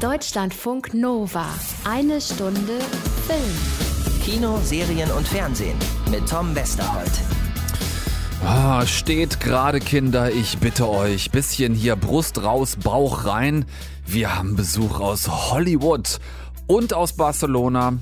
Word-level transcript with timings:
Deutschlandfunk 0.00 0.94
Nova. 0.94 1.44
Eine 1.84 2.22
Stunde 2.22 2.78
Film. 3.26 4.22
Kino, 4.24 4.58
Serien 4.62 5.10
und 5.10 5.28
Fernsehen 5.28 5.76
mit 6.10 6.26
Tom 6.26 6.54
Westerholt. 6.54 7.10
Ah, 8.42 8.86
steht 8.86 9.40
gerade, 9.40 9.78
Kinder, 9.78 10.30
ich 10.32 10.56
bitte 10.56 10.88
euch. 10.88 11.30
Bisschen 11.30 11.74
hier 11.74 11.96
Brust 11.96 12.42
raus, 12.42 12.76
Bauch 12.82 13.26
rein. 13.26 13.66
Wir 14.06 14.34
haben 14.34 14.56
Besuch 14.56 15.00
aus 15.00 15.28
Hollywood 15.52 16.18
und 16.66 16.94
aus 16.94 17.12
Barcelona 17.12 17.98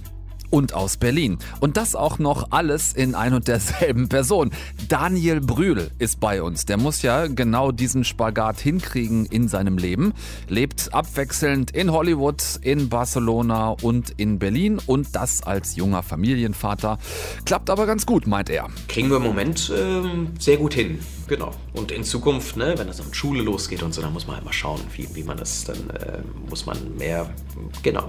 und 0.50 0.74
aus 0.74 0.96
Berlin. 0.96 1.38
Und 1.60 1.76
das 1.76 1.94
auch 1.94 2.18
noch 2.18 2.48
alles 2.50 2.92
in 2.92 3.14
ein 3.14 3.34
und 3.34 3.48
derselben 3.48 4.08
Person. 4.08 4.50
Daniel 4.88 5.40
Brühl 5.40 5.90
ist 5.98 6.20
bei 6.20 6.42
uns. 6.42 6.66
Der 6.66 6.76
muss 6.76 7.02
ja 7.02 7.26
genau 7.26 7.72
diesen 7.72 8.04
Spagat 8.04 8.60
hinkriegen 8.60 9.26
in 9.26 9.48
seinem 9.48 9.78
Leben. 9.78 10.12
Lebt 10.48 10.92
abwechselnd 10.92 11.70
in 11.70 11.92
Hollywood, 11.92 12.42
in 12.62 12.88
Barcelona 12.88 13.70
und 13.82 14.10
in 14.16 14.38
Berlin 14.38 14.78
und 14.86 15.14
das 15.14 15.42
als 15.42 15.76
junger 15.76 16.02
Familienvater. 16.02 16.98
Klappt 17.44 17.70
aber 17.70 17.86
ganz 17.86 18.06
gut, 18.06 18.26
meint 18.26 18.50
er. 18.50 18.68
Kriegen 18.88 19.10
wir 19.10 19.18
im 19.18 19.22
Moment 19.22 19.72
ähm, 19.76 20.28
sehr 20.38 20.56
gut 20.56 20.74
hin. 20.74 20.98
Genau. 21.26 21.52
Und 21.74 21.92
in 21.92 22.04
Zukunft, 22.04 22.56
ne, 22.56 22.74
wenn 22.76 22.86
das 22.86 23.04
mit 23.04 23.14
Schule 23.14 23.42
losgeht 23.42 23.82
und 23.82 23.92
so, 23.92 24.00
dann 24.00 24.12
muss 24.12 24.26
man 24.26 24.36
halt 24.36 24.44
mal 24.44 24.52
schauen, 24.52 24.80
wie, 24.96 25.08
wie 25.14 25.22
man 25.22 25.36
das 25.36 25.64
dann, 25.64 25.90
äh, 25.90 26.18
muss 26.48 26.64
man 26.64 26.96
mehr, 26.96 27.28
genau, 27.82 28.08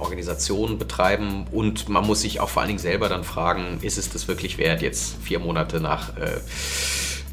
Organisation 0.00 0.78
betreiben. 0.78 1.46
Und 1.50 1.88
man 1.88 2.06
muss 2.06 2.20
sich 2.22 2.40
auch 2.40 2.48
vor 2.48 2.62
allen 2.62 2.68
Dingen 2.68 2.78
selber 2.78 3.08
dann 3.08 3.24
fragen, 3.24 3.78
ist 3.82 3.98
es 3.98 4.10
das 4.10 4.28
wirklich 4.28 4.58
wert, 4.58 4.82
jetzt 4.82 5.16
vier 5.22 5.38
Monate 5.38 5.80
nach 5.80 6.16
äh, 6.16 6.40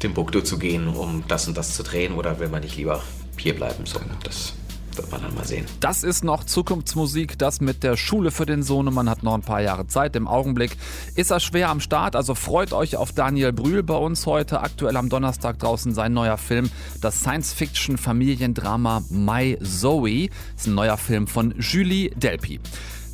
Timbuktu 0.00 0.40
zu 0.40 0.58
gehen, 0.58 0.88
um 0.88 1.24
das 1.28 1.48
und 1.48 1.56
das 1.56 1.74
zu 1.74 1.82
drehen? 1.82 2.14
Oder 2.14 2.38
will 2.38 2.48
man 2.48 2.62
nicht 2.62 2.76
lieber 2.76 3.02
hier 3.38 3.54
bleiben? 3.54 3.86
So, 3.86 4.00
das 4.24 4.54
wird 4.98 5.10
man 5.10 5.22
dann 5.22 5.34
mal 5.34 5.44
sehen. 5.44 5.66
Das 5.80 6.02
ist 6.02 6.24
noch 6.24 6.44
Zukunftsmusik, 6.44 7.38
das 7.38 7.60
mit 7.60 7.82
der 7.82 7.96
Schule 7.96 8.30
für 8.30 8.46
den 8.46 8.62
Sohn. 8.62 8.92
Man 8.92 9.08
hat 9.08 9.22
noch 9.22 9.34
ein 9.34 9.42
paar 9.42 9.60
Jahre 9.60 9.86
Zeit. 9.86 10.16
Im 10.16 10.28
Augenblick 10.28 10.76
ist 11.14 11.30
er 11.30 11.40
schwer 11.40 11.70
am 11.70 11.80
Start. 11.80 12.16
Also 12.16 12.34
freut 12.34 12.72
euch 12.72 12.96
auf 12.96 13.12
Daniel 13.12 13.52
Brühl 13.52 13.82
bei 13.82 13.96
uns 13.96 14.26
heute. 14.26 14.60
Aktuell 14.60 14.96
am 14.96 15.08
Donnerstag 15.08 15.58
draußen 15.58 15.94
sein 15.94 16.12
neuer 16.12 16.38
Film, 16.38 16.70
das 17.00 17.20
Science-Fiction-Familiendrama 17.20 19.02
My 19.10 19.58
Zoe. 19.62 20.28
Das 20.54 20.62
ist 20.62 20.66
ein 20.68 20.74
neuer 20.74 20.96
Film 20.96 21.26
von 21.26 21.54
Julie 21.58 22.10
Delpy. 22.10 22.60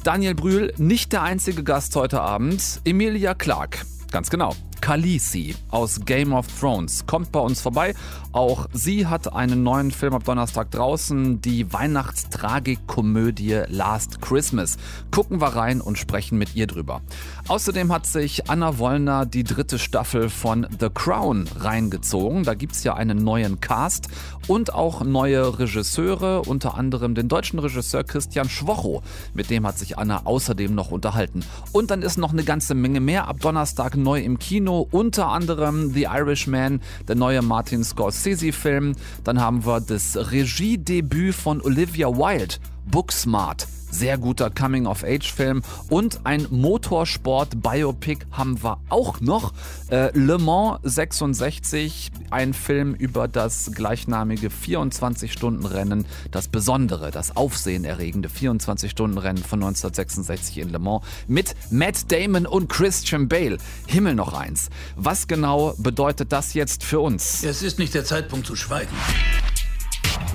Daniel 0.05 0.35
Brühl, 0.35 0.75
nicht 0.79 1.12
der 1.12 1.23
einzige 1.23 1.62
Gast 1.62 1.95
heute 1.97 2.20
Abend. 2.20 2.81
Emilia 2.85 3.35
Clark. 3.35 3.85
Ganz 4.11 4.31
genau. 4.31 4.55
Khaleesi 4.83 5.55
aus 5.71 6.01
Game 6.05 6.33
of 6.33 6.47
Thrones 6.61 7.07
kommt 7.07 7.31
bei 7.31 7.39
uns 7.39 7.61
vorbei. 7.61 7.95
Auch 8.33 8.67
sie 8.73 9.07
hat 9.07 9.33
einen 9.33 9.63
neuen 9.63 9.93
Film 9.93 10.13
ab 10.15 10.25
Donnerstag 10.25 10.73
draußen, 10.73 11.41
die 11.41 11.73
Weihnachtstragikkomödie 11.73 13.63
Last 13.69 14.21
Christmas. 14.21 14.79
Gucken 15.13 15.41
wir 15.41 15.49
rein 15.49 15.81
und 15.81 15.99
sprechen 15.99 16.37
mit 16.37 16.57
ihr 16.57 16.67
drüber. 16.67 17.03
Außerdem 17.47 17.93
hat 17.93 18.07
sich 18.07 18.51
Anna 18.51 18.79
Wollner 18.79 19.25
die 19.25 19.45
dritte 19.45 19.79
Staffel 19.79 20.29
von 20.31 20.67
The 20.81 20.89
Crown 20.93 21.49
reingezogen. 21.61 22.43
Da 22.43 22.55
gibt 22.55 22.73
es 22.73 22.83
ja 22.83 22.95
einen 22.95 23.23
neuen 23.23 23.61
Cast 23.61 24.09
und 24.49 24.75
auch 24.75 25.05
neue 25.05 25.61
Regisseure, 25.61 26.43
unter 26.43 26.75
anderem 26.77 27.15
den 27.15 27.29
deutschen 27.29 27.61
Regisseur 27.61 28.03
Christian 28.03 28.49
Schwocho. 28.49 29.03
Mit 29.33 29.49
dem 29.49 29.65
hat 29.65 29.79
sich 29.79 29.97
Anna 29.97 30.23
außerdem 30.25 30.75
noch 30.75 30.91
unterhalten. 30.91 31.45
Und 31.71 31.93
dann 31.93 32.03
ist 32.03 32.19
noch 32.19 32.33
eine 32.33 32.43
ganze 32.43 32.75
Menge 32.75 33.01
mehr 33.01 33.29
ab 33.29 33.39
Donnerstag 33.41 33.97
neu 33.97 34.21
im 34.21 34.39
Kino. 34.39 34.72
Kino, 34.73 34.89
unter 34.91 35.28
anderem 35.28 35.92
The 35.92 36.05
Irishman, 36.05 36.81
der 37.06 37.17
neue 37.17 37.42
Martin 37.42 37.84
Scorsese-Film. 37.84 38.95
Dann 39.23 39.39
haben 39.39 39.67
wir 39.67 39.81
das 39.81 40.17
Regiedebüt 40.17 41.34
von 41.34 41.61
Olivia 41.61 42.09
Wilde, 42.09 42.56
Booksmart. 42.91 43.67
Sehr 43.93 44.17
guter 44.17 44.51
Coming-of-Age-Film 44.51 45.62
und 45.91 46.21
ein 46.25 46.47
Motorsport-Biopic 46.51 48.25
haben 48.33 48.62
wir 48.62 48.81
auch 48.89 49.21
noch. 49.21 49.53
Äh, 49.91 50.17
Le 50.19 50.39
Mans 50.39 50.80
66, 50.83 52.11
ein 52.30 52.55
Film 52.55 52.95
über 52.95 53.29
das 53.29 53.70
gleichnamige 53.75 54.48
24-Stunden-Rennen, 54.48 56.07
das 56.30 56.48
besondere, 56.48 57.11
das 57.11 57.36
aufsehenerregende 57.36 58.30
24-Stunden-Rennen 58.30 59.45
von 59.45 59.63
1966 59.63 60.59
in 60.59 60.70
Le 60.70 60.79
Mans 60.79 61.05
mit 61.29 61.55
Matt 61.70 62.11
Damon 62.11 62.47
und 62.47 62.69
Christian 62.69 63.29
Bale. 63.29 63.59
Himmel 63.86 64.14
noch 64.14 64.33
eins. 64.33 64.70
Was 64.97 65.29
genau 65.29 65.74
bedeutet 65.77 66.33
das 66.33 66.55
jetzt 66.55 66.83
für 66.83 67.01
uns? 67.01 67.45
Es 67.45 67.63
ist 67.63 67.79
nicht 67.79 67.92
der 67.92 68.07
Zeitpunkt 68.07 68.47
zu 68.47 68.57
schweigen. 68.57 68.97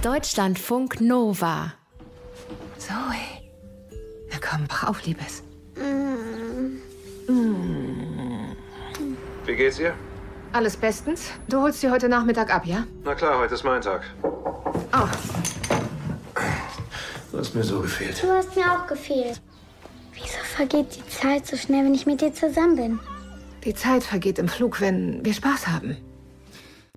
Deutschlandfunk 0.03 1.01
Nova. 1.01 1.73
Zoe. 2.77 3.36
Na 4.39 4.47
komm, 4.49 4.69
wach 4.69 4.83
auf, 4.89 5.03
Liebes. 5.03 5.41
Wie 9.45 9.55
geht's 9.55 9.79
ihr? 9.79 9.93
Alles 10.53 10.77
bestens. 10.77 11.31
Du 11.47 11.61
holst 11.61 11.81
sie 11.81 11.89
heute 11.89 12.07
Nachmittag 12.07 12.53
ab, 12.53 12.65
ja? 12.65 12.85
Na 13.03 13.15
klar, 13.15 13.39
heute 13.39 13.55
ist 13.55 13.63
mein 13.63 13.81
Tag. 13.81 14.03
Oh, 14.23 15.07
Du 17.31 17.39
hast 17.39 17.55
mir 17.55 17.63
so 17.63 17.81
gefehlt. 17.81 18.21
Du 18.23 18.29
hast 18.31 18.55
mir 18.55 18.65
auch 18.71 18.87
gefehlt. 18.87 19.41
Wieso 20.13 20.39
vergeht 20.55 20.95
die 20.95 21.07
Zeit 21.09 21.45
so 21.45 21.55
schnell, 21.57 21.85
wenn 21.85 21.93
ich 21.93 22.05
mit 22.05 22.21
dir 22.21 22.33
zusammen 22.33 22.75
bin? 22.75 22.99
die 23.63 23.73
Zeit 23.73 24.03
vergeht 24.03 24.39
im 24.39 24.47
Flug, 24.47 24.79
wenn 24.79 25.25
wir 25.25 25.33
Spaß 25.33 25.67
haben. 25.67 25.97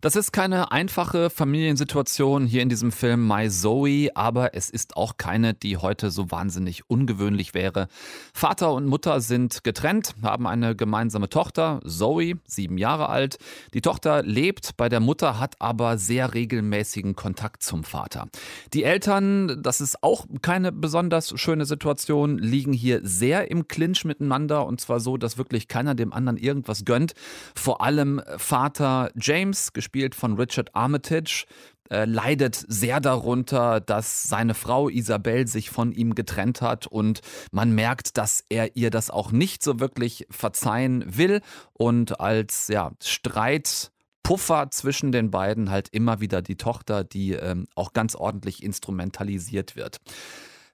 Das 0.02 0.16
ist 0.16 0.32
keine 0.32 0.72
einfache 0.72 1.28
Familiensituation 1.28 2.46
hier 2.46 2.62
in 2.62 2.70
diesem 2.70 2.90
Film 2.90 3.28
My 3.28 3.50
Zoe, 3.50 4.08
aber 4.14 4.54
es 4.54 4.70
ist 4.70 4.96
auch 4.96 5.18
keine, 5.18 5.52
die 5.52 5.76
heute 5.76 6.10
so 6.10 6.30
wahnsinnig 6.30 6.88
ungewöhnlich 6.88 7.52
wäre. 7.52 7.86
Vater 8.32 8.72
und 8.72 8.86
Mutter 8.86 9.20
sind 9.20 9.62
getrennt, 9.62 10.14
haben 10.22 10.46
eine 10.46 10.74
gemeinsame 10.74 11.28
Tochter, 11.28 11.80
Zoe, 11.84 12.36
sieben 12.46 12.78
Jahre 12.78 13.10
alt. 13.10 13.36
Die 13.74 13.82
Tochter 13.82 14.22
lebt 14.22 14.74
bei 14.78 14.88
der 14.88 15.00
Mutter, 15.00 15.38
hat 15.38 15.56
aber 15.58 15.98
sehr 15.98 16.32
regelmäßigen 16.32 17.14
Kontakt 17.14 17.62
zum 17.62 17.84
Vater. 17.84 18.28
Die 18.72 18.84
Eltern, 18.84 19.62
das 19.62 19.82
ist 19.82 20.02
auch 20.02 20.24
keine 20.40 20.72
besonders 20.72 21.38
schöne 21.38 21.66
Situation, 21.66 22.38
liegen 22.38 22.72
hier 22.72 23.00
sehr 23.02 23.50
im 23.50 23.68
Clinch 23.68 24.06
miteinander 24.06 24.64
und 24.64 24.80
zwar 24.80 24.98
so, 24.98 25.18
dass 25.18 25.36
wirklich 25.36 25.68
keiner 25.68 25.94
dem 25.94 26.14
anderen 26.14 26.38
irgendwas 26.38 26.86
gönnt. 26.86 27.12
Vor 27.54 27.82
allem 27.82 28.22
Vater 28.38 29.10
James, 29.14 29.74
gespielt 29.74 29.89
von 30.14 30.34
Richard 30.34 30.74
Armitage, 30.74 31.46
äh, 31.90 32.04
leidet 32.04 32.54
sehr 32.68 33.00
darunter, 33.00 33.80
dass 33.80 34.22
seine 34.22 34.54
Frau 34.54 34.88
Isabel 34.88 35.46
sich 35.48 35.70
von 35.70 35.92
ihm 35.92 36.14
getrennt 36.14 36.62
hat 36.62 36.86
und 36.86 37.20
man 37.50 37.72
merkt, 37.72 38.16
dass 38.16 38.44
er 38.48 38.76
ihr 38.76 38.90
das 38.90 39.10
auch 39.10 39.32
nicht 39.32 39.62
so 39.62 39.80
wirklich 39.80 40.26
verzeihen 40.30 41.04
will 41.16 41.40
und 41.72 42.20
als 42.20 42.68
ja, 42.68 42.92
Streit 43.02 43.90
Puffer 44.22 44.70
zwischen 44.70 45.10
den 45.10 45.32
beiden 45.32 45.70
halt 45.70 45.88
immer 45.88 46.20
wieder 46.20 46.42
die 46.42 46.56
Tochter, 46.56 47.02
die 47.02 47.32
ähm, 47.32 47.66
auch 47.74 47.92
ganz 47.92 48.14
ordentlich 48.14 48.62
instrumentalisiert 48.62 49.74
wird. 49.74 49.96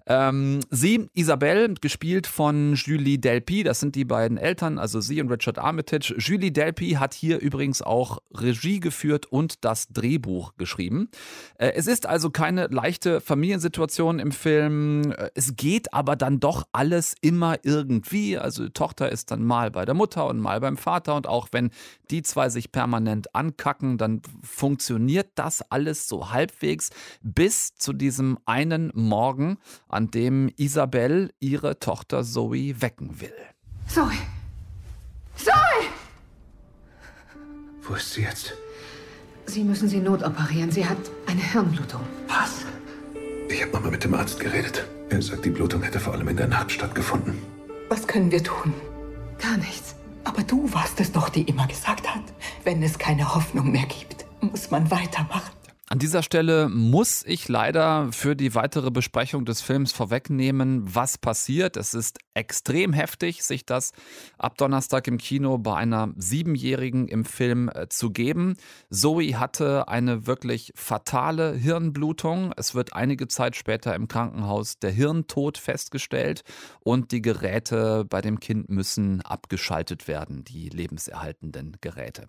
Ähm, 0.07 0.61
sie, 0.71 1.09
Isabelle, 1.15 1.75
gespielt 1.75 2.27
von 2.27 2.75
Julie 2.75 3.19
Delpy, 3.19 3.65
das 3.65 3.81
sind 3.81 3.97
die 3.97 4.05
beiden 4.05 4.39
Eltern, 4.39 4.79
also 4.79 5.01
sie 5.01 5.21
und 5.21 5.31
Richard 5.31 5.59
Armitage. 5.59 6.15
Julie 6.19 6.53
Delpy 6.53 6.93
hat 6.93 7.13
hier 7.15 7.41
übrigens 7.41 7.83
auch 7.83 8.19
Regie 8.33 8.79
geführt 8.79 9.27
und 9.27 9.65
das 9.65 9.89
Drehbuch 9.89 10.55
geschrieben. 10.59 11.09
Äh, 11.59 11.73
es 11.75 11.87
ist 11.87 12.07
also 12.07 12.31
keine 12.31 12.69
leichte 12.69 13.21
Familiensituation 13.21 14.19
im 14.19 14.33
Film. 14.33 15.13
Äh, 15.13 15.31
Es 15.35 15.57
geht 15.57 15.93
aber 15.93 16.17
dann 16.17 16.41
doch 16.41 16.67
alles 16.73 17.15
immer 17.21 17.57
irgendwie. 17.63 18.39
Also 18.39 18.65
die 18.65 18.73
Tochter 18.73 19.11
ist 19.11 19.31
dann 19.31 19.45
mal 19.45 19.71
bei 19.71 19.85
der 19.85 19.95
Mutter 19.95 20.27
und 20.27 20.39
mal 20.39 20.61
beim 20.61 20.77
Vater 20.77 21.17
und 21.17 21.27
auch 21.27 21.49
wenn 21.51 21.71
die 22.11 22.23
zwei 22.23 22.49
sich 22.49 22.71
permanent 22.71 23.35
ankacken, 23.35 23.99
dann 23.99 24.23
funktioniert 24.43 25.31
das 25.35 25.63
alles 25.71 26.09
so 26.09 26.31
halbwegs 26.31 26.91
bis 27.23 27.75
zu 27.75 27.93
diesem 27.93 28.39
einen 28.45 28.93
Morgen, 28.95 29.59
an 29.97 30.11
dem 30.11 30.51
Isabel 30.57 31.33
ihre 31.41 31.81
Tochter 31.81 32.23
Zoe 32.23 32.83
wecken 32.83 33.19
will. 33.19 33.33
Zoe! 33.89 34.13
Zoe! 35.37 35.55
Wo 37.81 37.95
ist 37.95 38.13
sie 38.13 38.21
jetzt? 38.21 38.53
Sie 39.47 39.65
müssen 39.65 39.89
sie 39.89 40.01
notoperieren. 40.01 40.71
Sie 40.71 40.85
hat 40.85 40.99
eine 41.27 41.41
Hirnblutung. 41.41 42.03
Was? 42.29 42.67
Ich 43.49 43.63
habe 43.63 43.73
nochmal 43.73 43.93
mit 43.93 44.05
dem 44.05 44.13
Arzt 44.13 44.39
geredet. 44.39 44.87
Er 45.09 45.23
sagt, 45.23 45.47
die 45.47 45.51
Blutung 45.51 45.83
hätte 45.83 45.99
vor 45.99 46.13
allem 46.13 46.29
in 46.29 46.37
der 46.37 46.49
Nacht 46.49 46.73
stattgefunden. 46.73 47.39
Was 47.89 48.07
können 48.07 48.31
wir 48.31 48.45
tun? 48.45 48.75
Gar 49.39 49.57
nichts. 49.57 49.95
Aber 50.25 50.43
du 50.43 50.71
warst 50.75 51.01
es 51.01 51.11
doch, 51.11 51.31
die 51.31 51.45
immer 51.45 51.67
gesagt 51.69 52.07
hat, 52.15 52.25
wenn 52.65 52.83
es 52.83 52.99
keine 52.99 53.35
Hoffnung 53.35 53.71
mehr 53.71 53.87
gibt, 53.87 54.27
muss 54.43 54.71
man 54.71 54.91
weitermachen. 54.91 55.56
An 55.89 56.01
dieser 56.01 56.25
Stelle 56.25 56.69
muss 56.69 57.23
ich 57.25 57.49
leider 57.49 58.11
für 58.11 58.35
die 58.35 58.57
weitere 58.57 58.91
Besprechung 58.91 59.45
des 59.45 59.61
Films 59.61 59.93
vorwegnehmen, 59.93 60.83
was 60.85 61.17
passiert. 61.17 61.77
Es 61.77 61.95
ist 61.95 62.19
extrem 62.37 62.93
heftig, 62.93 63.43
sich 63.43 63.65
das 63.65 63.93
ab 64.39 64.59
Donnerstag 64.59 65.09
im 65.09 65.19
Kino 65.19 65.59
bei 65.59 65.75
einer 65.75 66.13
Siebenjährigen 66.17 67.09
im 67.09 67.25
Film 67.25 67.71
äh, 67.75 67.89
zu 67.89 68.11
geben. 68.11 68.57
Zoe 68.91 69.39
hatte 69.39 69.89
eine 69.89 70.27
wirklich 70.27 70.73
fatale 70.77 71.55
Hirnblutung. 71.55 72.53
Es 72.57 72.75
wird 72.75 72.93
einige 72.93 73.27
Zeit 73.27 73.57
später 73.57 73.95
im 73.95 74.07
Krankenhaus 74.07 74.79
der 74.79 74.91
Hirntod 74.91 75.57
festgestellt 75.59 76.43
und 76.81 77.11
die 77.11 77.23
Geräte 77.23 78.05
bei 78.05 78.21
dem 78.21 78.39
Kind 78.39 78.69
müssen 78.69 79.23
abgeschaltet 79.23 80.07
werden, 80.07 80.45
die 80.45 80.69
lebenserhaltenden 80.69 81.79
Geräte. 81.81 82.29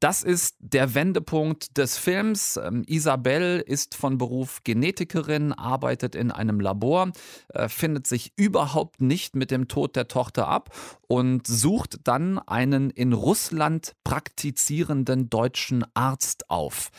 Das 0.00 0.22
ist 0.22 0.56
der 0.58 0.94
Wendepunkt 0.94 1.78
des 1.78 1.96
Films. 1.96 2.58
Ähm, 2.62 2.84
Isabelle 2.86 3.60
ist 3.60 3.94
von 3.94 4.18
Beruf 4.18 4.62
Genetikerin, 4.62 5.54
arbeitet 5.54 6.14
in 6.14 6.30
einem 6.30 6.60
Labor, 6.60 7.12
äh, 7.48 7.68
findet 7.68 8.06
sich 8.06 8.32
überhaupt 8.36 9.00
nicht 9.00 9.35
mit 9.36 9.50
dem 9.50 9.68
Tod 9.68 9.94
der 9.94 10.08
Tochter 10.08 10.48
ab 10.48 10.70
und 11.06 11.46
sucht 11.46 12.00
dann 12.04 12.38
einen 12.38 12.90
in 12.90 13.12
Russland 13.12 13.92
praktizierenden 14.04 15.30
deutschen 15.30 15.84
Arzt 15.94 16.50
auf. 16.50 16.90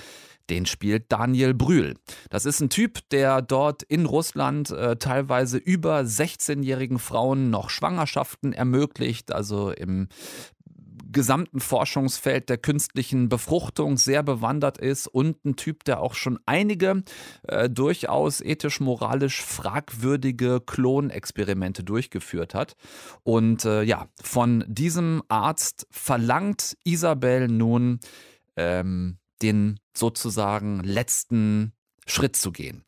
Den 0.50 0.66
spielt 0.66 1.12
Daniel 1.12 1.54
Brühl. 1.54 1.96
Das 2.30 2.46
ist 2.46 2.62
ein 2.62 2.70
Typ, 2.70 3.00
der 3.10 3.42
dort 3.42 3.84
in 3.84 4.06
Russland 4.06 4.72
äh, 4.72 4.96
teilweise 4.96 5.58
über 5.58 6.00
16-jährigen 6.00 7.00
Frauen 7.00 7.50
noch 7.50 7.70
Schwangerschaften 7.70 8.54
ermöglicht, 8.54 9.34
also 9.34 9.72
im 9.72 10.08
gesamten 11.12 11.60
Forschungsfeld 11.60 12.50
der 12.50 12.58
künstlichen 12.58 13.30
Befruchtung 13.30 13.98
sehr 13.98 14.24
bewandert 14.24 14.78
ist 14.78 15.08
und 15.08 15.44
ein 15.46 15.56
Typ, 15.56 15.84
der 15.84 16.02
auch 16.02 16.14
schon 16.14 16.40
einige 16.46 17.04
äh, 17.44 17.70
durchaus 17.70 18.42
ethisch-moralisch 18.42 19.42
fragwürdige 19.42 20.62
Klonexperimente 20.62 21.84
durchgeführt 21.84 22.54
hat. 22.54 22.76
Und 23.24 23.66
äh, 23.66 23.84
ja, 23.84 24.08
von 24.22 24.64
diesem 24.68 25.24
Arzt 25.28 25.88
verlangt 25.92 26.78
Isabel 26.84 27.48
nun 27.48 28.00
ähm, 28.56 29.18
den 29.42 29.80
sozusagen 29.96 30.84
letzten 30.84 31.74
Schritt 32.06 32.36
zu 32.36 32.52
gehen. 32.52 32.84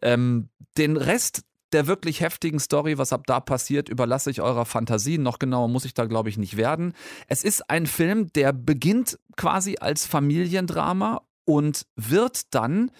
Ähm, 0.00 0.48
den 0.76 0.96
Rest 0.96 1.42
der 1.72 1.86
wirklich 1.86 2.20
heftigen 2.20 2.60
Story, 2.60 2.98
was 2.98 3.12
ab 3.12 3.26
da 3.26 3.40
passiert, 3.40 3.88
überlasse 3.88 4.30
ich 4.30 4.40
eurer 4.40 4.64
Fantasie. 4.64 5.18
Noch 5.18 5.38
genauer 5.38 5.68
muss 5.68 5.84
ich 5.84 5.94
da, 5.94 6.06
glaube 6.06 6.28
ich, 6.28 6.38
nicht 6.38 6.56
werden. 6.56 6.94
Es 7.28 7.44
ist 7.44 7.70
ein 7.70 7.86
Film, 7.86 8.32
der 8.32 8.52
beginnt 8.52 9.18
quasi 9.36 9.76
als 9.80 10.06
Familiendrama 10.06 11.22
und 11.44 11.86
wird 11.96 12.54
dann 12.54 12.90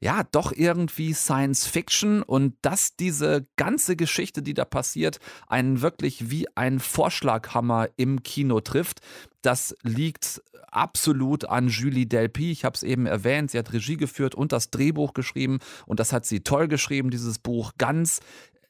ja, 0.00 0.22
doch 0.30 0.52
irgendwie 0.52 1.12
Science 1.12 1.66
Fiction 1.66 2.22
und 2.22 2.54
dass 2.62 2.94
diese 2.96 3.46
ganze 3.56 3.96
Geschichte, 3.96 4.42
die 4.42 4.54
da 4.54 4.64
passiert, 4.64 5.18
einen 5.48 5.80
wirklich 5.80 6.30
wie 6.30 6.46
ein 6.56 6.78
Vorschlaghammer 6.78 7.88
im 7.96 8.22
Kino 8.22 8.60
trifft, 8.60 9.00
das 9.42 9.74
liegt 9.82 10.42
absolut 10.70 11.46
an 11.46 11.68
Julie 11.68 12.06
Delpy. 12.06 12.52
Ich 12.52 12.64
habe 12.64 12.74
es 12.74 12.82
eben 12.82 13.06
erwähnt, 13.06 13.50
sie 13.50 13.58
hat 13.58 13.72
Regie 13.72 13.96
geführt 13.96 14.34
und 14.34 14.52
das 14.52 14.70
Drehbuch 14.70 15.14
geschrieben 15.14 15.58
und 15.86 15.98
das 16.00 16.12
hat 16.12 16.26
sie 16.26 16.40
toll 16.40 16.68
geschrieben, 16.68 17.10
dieses 17.10 17.38
Buch. 17.38 17.72
Ganz 17.78 18.20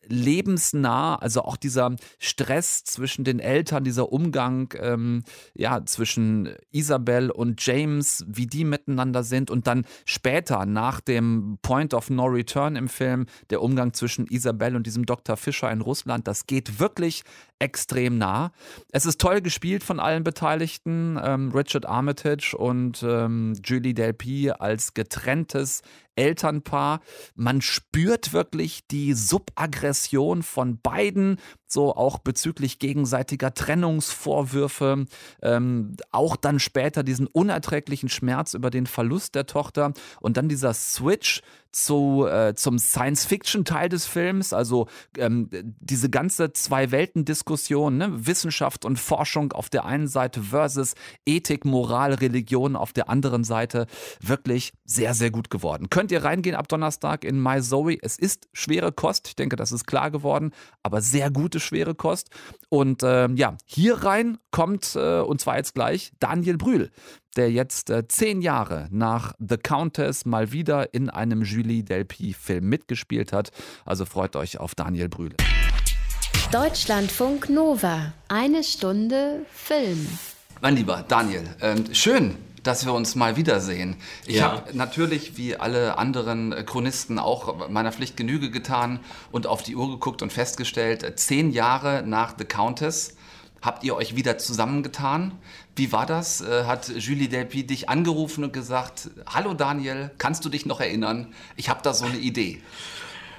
lebensnah, 0.08 1.16
also 1.16 1.42
auch 1.42 1.56
dieser 1.56 1.96
Stress 2.18 2.84
zwischen 2.84 3.24
den 3.24 3.38
Eltern, 3.38 3.84
dieser 3.84 4.12
Umgang 4.12 4.74
ähm, 4.78 5.24
ja, 5.54 5.84
zwischen 5.84 6.54
Isabel 6.70 7.30
und 7.30 7.64
James, 7.64 8.24
wie 8.28 8.46
die 8.46 8.64
miteinander 8.64 9.22
sind 9.22 9.50
und 9.50 9.66
dann 9.66 9.84
später 10.04 10.66
nach 10.66 11.00
dem 11.00 11.58
Point 11.62 11.94
of 11.94 12.10
No 12.10 12.26
Return 12.26 12.76
im 12.76 12.88
Film, 12.88 13.26
der 13.50 13.62
Umgang 13.62 13.92
zwischen 13.92 14.26
Isabel 14.26 14.76
und 14.76 14.86
diesem 14.86 15.06
Dr. 15.06 15.36
Fischer 15.36 15.70
in 15.70 15.80
Russland, 15.80 16.26
das 16.26 16.46
geht 16.46 16.80
wirklich 16.80 17.24
extrem 17.58 18.18
nah. 18.18 18.52
Es 18.92 19.06
ist 19.06 19.20
toll 19.20 19.40
gespielt 19.40 19.82
von 19.82 20.00
allen 20.00 20.24
Beteiligten, 20.24 21.18
ähm, 21.22 21.50
Richard 21.52 21.86
Armitage 21.86 22.56
und 22.56 23.02
ähm, 23.02 23.54
Julie 23.64 23.94
Delpy 23.94 24.50
als 24.50 24.94
getrenntes 24.94 25.82
Elternpaar. 26.18 27.00
Man 27.34 27.62
spürt 27.62 28.32
wirklich 28.32 28.86
die 28.88 29.14
Subaggression 29.14 30.42
von 30.42 30.80
beiden, 30.80 31.38
so 31.68 31.94
auch 31.94 32.18
bezüglich 32.18 32.78
gegenseitiger 32.78 33.54
Trennungsvorwürfe, 33.54 35.06
ähm, 35.42 35.96
auch 36.10 36.36
dann 36.36 36.58
später 36.58 37.02
diesen 37.02 37.26
unerträglichen 37.26 38.08
Schmerz 38.08 38.54
über 38.54 38.70
den 38.70 38.86
Verlust 38.86 39.34
der 39.34 39.46
Tochter 39.46 39.92
und 40.20 40.36
dann 40.36 40.48
dieser 40.48 40.74
Switch 40.74 41.42
zu, 41.70 42.26
äh, 42.26 42.54
zum 42.54 42.78
Science-Fiction-Teil 42.78 43.88
des 43.88 44.06
Films, 44.06 44.52
also 44.52 44.88
ähm, 45.16 45.48
diese 45.52 46.08
ganze 46.08 46.52
Zwei-Welten-Diskussion, 46.52 47.96
ne? 47.98 48.26
Wissenschaft 48.26 48.84
und 48.84 48.98
Forschung 48.98 49.52
auf 49.52 49.68
der 49.68 49.84
einen 49.84 50.08
Seite 50.08 50.42
versus 50.42 50.94
Ethik, 51.26 51.64
Moral, 51.64 52.14
Religion 52.14 52.74
auf 52.74 52.92
der 52.92 53.08
anderen 53.08 53.44
Seite, 53.44 53.86
wirklich 54.20 54.72
sehr, 54.84 55.14
sehr 55.14 55.30
gut 55.30 55.50
geworden. 55.50 55.90
Könnt 55.90 56.10
ihr 56.10 56.24
reingehen 56.24 56.56
ab 56.56 56.68
Donnerstag 56.68 57.24
in 57.24 57.40
My 57.40 57.60
Zoe. 57.60 57.98
Es 58.00 58.18
ist 58.18 58.48
schwere 58.52 58.92
Kost, 58.92 59.28
ich 59.28 59.36
denke, 59.36 59.56
das 59.56 59.72
ist 59.72 59.86
klar 59.86 60.10
geworden, 60.10 60.52
aber 60.82 61.02
sehr 61.02 61.30
gute 61.30 61.57
schwere 61.60 61.94
Kost. 61.94 62.30
Und 62.68 63.02
ähm, 63.02 63.36
ja, 63.36 63.56
hier 63.64 64.04
rein 64.04 64.38
kommt, 64.50 64.94
äh, 64.96 65.20
und 65.20 65.40
zwar 65.40 65.56
jetzt 65.56 65.74
gleich, 65.74 66.12
Daniel 66.20 66.56
Brühl 66.56 66.90
der 67.38 67.52
jetzt 67.52 67.88
äh, 67.88 68.06
zehn 68.08 68.42
Jahre 68.42 68.88
nach 68.90 69.32
The 69.38 69.56
Countess 69.56 70.24
mal 70.24 70.50
wieder 70.50 70.92
in 70.92 71.08
einem 71.08 71.42
Julie 71.42 71.84
Delpy-Film 71.84 72.68
mitgespielt 72.68 73.32
hat. 73.32 73.50
Also 73.84 74.04
freut 74.04 74.34
euch 74.34 74.58
auf 74.58 74.74
Daniel 74.74 75.08
Brühle. 75.08 75.36
Deutschlandfunk 76.50 77.48
Nova. 77.48 78.12
Eine 78.26 78.64
Stunde 78.64 79.46
Film. 79.52 80.06
Mein 80.60 80.74
lieber 80.74 81.04
Daniel, 81.06 81.44
äh, 81.60 81.76
schön, 81.92 82.34
dass 82.68 82.84
wir 82.84 82.92
uns 82.92 83.14
mal 83.14 83.36
wiedersehen. 83.36 83.96
Ich 84.26 84.36
ja. 84.36 84.52
habe 84.52 84.76
natürlich 84.76 85.38
wie 85.38 85.56
alle 85.56 85.96
anderen 85.96 86.54
Chronisten 86.66 87.18
auch 87.18 87.70
meiner 87.70 87.92
Pflicht 87.92 88.18
Genüge 88.18 88.50
getan 88.50 89.00
und 89.32 89.46
auf 89.46 89.62
die 89.62 89.74
Uhr 89.74 89.90
geguckt 89.90 90.20
und 90.20 90.30
festgestellt, 90.30 91.02
äh, 91.02 91.16
zehn 91.16 91.50
Jahre 91.50 92.02
nach 92.06 92.34
The 92.36 92.44
Countess 92.44 93.16
habt 93.62 93.84
ihr 93.84 93.96
euch 93.96 94.16
wieder 94.16 94.36
zusammengetan. 94.36 95.32
Wie 95.76 95.92
war 95.92 96.04
das? 96.04 96.42
Äh, 96.42 96.64
hat 96.64 96.90
Julie 96.90 97.28
Delpy 97.28 97.66
dich 97.66 97.88
angerufen 97.88 98.44
und 98.44 98.52
gesagt, 98.52 99.10
hallo 99.26 99.54
Daniel, 99.54 100.10
kannst 100.18 100.44
du 100.44 100.50
dich 100.50 100.66
noch 100.66 100.80
erinnern? 100.80 101.32
Ich 101.56 101.70
habe 101.70 101.80
da 101.82 101.94
so 101.94 102.04
eine 102.04 102.18
Idee. 102.18 102.60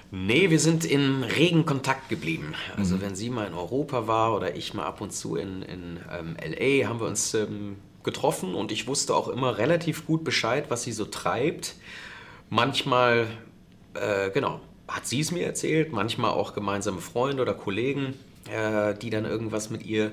Nee, 0.10 0.50
wir 0.50 0.60
sind 0.60 0.86
in 0.86 1.24
regen 1.24 1.68
Kontakt 1.68 2.10
geblieben. 2.10 2.56
Also 2.78 2.96
mhm. 2.96 3.02
wenn 3.02 3.16
sie 3.16 3.30
mal 3.30 3.46
in 3.46 3.54
Europa 3.54 4.08
war 4.08 4.36
oder 4.36 4.56
ich 4.56 4.74
mal 4.74 4.88
ab 4.88 5.02
und 5.02 5.14
zu 5.14 5.36
in, 5.36 5.62
in 5.62 6.00
ähm, 6.12 6.36
LA, 6.44 6.88
haben 6.88 7.00
wir 7.00 7.06
uns 7.06 7.36
ähm, 7.36 7.76
getroffen 8.10 8.56
und 8.56 8.72
ich 8.72 8.88
wusste 8.88 9.16
auch 9.16 9.28
immer 9.28 9.58
relativ 9.58 10.06
gut 10.06 10.24
Bescheid, 10.24 10.66
was 10.70 10.84
sie 10.84 10.92
so 10.92 11.06
treibt. 11.06 11.76
Manchmal, 12.50 13.28
äh, 13.94 14.32
genau, 14.32 14.62
hat 14.88 15.06
sie 15.06 15.20
es 15.20 15.32
mir 15.32 15.46
erzählt, 15.46 15.92
manchmal 15.92 16.32
auch 16.32 16.54
gemeinsame 16.54 17.02
Freunde 17.02 17.42
oder 17.42 17.54
Kollegen 17.54 18.16
äh, 18.50 18.96
die 18.96 19.10
dann 19.10 19.26
irgendwas 19.26 19.70
mit 19.70 19.86
ihr 19.86 20.12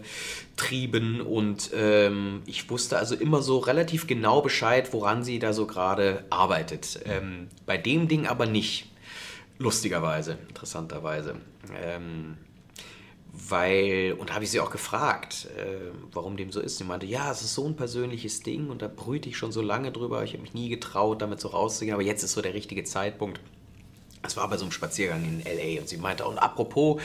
trieben. 0.57 1.21
Und 1.21 1.71
ähm, 1.75 2.43
ich 2.47 2.69
wusste 2.71 2.99
also 2.99 3.15
immer 3.15 3.43
so 3.43 3.59
relativ 3.59 4.07
genau 4.07 4.43
Bescheid, 4.43 4.93
woran 4.93 5.25
sie 5.25 5.39
da 5.39 5.53
so 5.53 5.67
gerade 5.67 6.25
arbeitet. 6.31 7.01
Ähm, 7.05 7.49
bei 7.65 7.79
dem 7.79 8.09
Ding 8.09 8.27
aber 8.27 8.47
nicht. 8.47 8.91
Lustigerweise, 9.59 10.37
interessanterweise. 10.49 11.37
Ähm, 11.83 12.37
weil, 13.49 14.15
und 14.19 14.33
habe 14.33 14.45
ich 14.45 14.51
sie 14.51 14.61
auch 14.61 14.71
gefragt, 14.71 15.49
äh, 15.57 15.91
warum 16.13 16.37
dem 16.37 16.51
so 16.51 16.61
ist. 16.61 16.79
Sie 16.79 16.85
meinte, 16.85 17.07
ja, 17.07 17.31
es 17.31 17.43
ist 17.43 17.55
so 17.55 17.67
ein 17.67 17.77
persönliches 17.77 18.43
Ding 18.43 18.69
und 18.69 18.83
da 18.83 18.89
brüte 18.89 19.29
ich 19.29 19.37
schon 19.37 19.53
so 19.53 19.61
lange 19.63 19.93
drüber. 19.93 20.25
Ich 20.25 20.33
habe 20.33 20.43
mich 20.43 20.55
nie 20.55 20.69
getraut, 20.69 21.23
damit 21.23 21.41
so 21.41 21.49
rauszugehen, 21.49 21.95
aber 21.95 22.03
jetzt 22.03 22.23
ist 22.23 22.33
so 22.33 22.43
der 22.43 22.55
richtige 22.55 22.85
Zeitpunkt. 22.85 23.41
Das 24.23 24.37
war 24.37 24.49
bei 24.49 24.57
so 24.57 24.65
einem 24.65 24.73
Spaziergang 24.73 25.23
in 25.25 25.47
L.A. 25.47 25.81
und 25.81 25.89
sie 25.89 25.99
meinte, 25.99 26.25
und 26.27 26.39
apropos, 26.39 27.01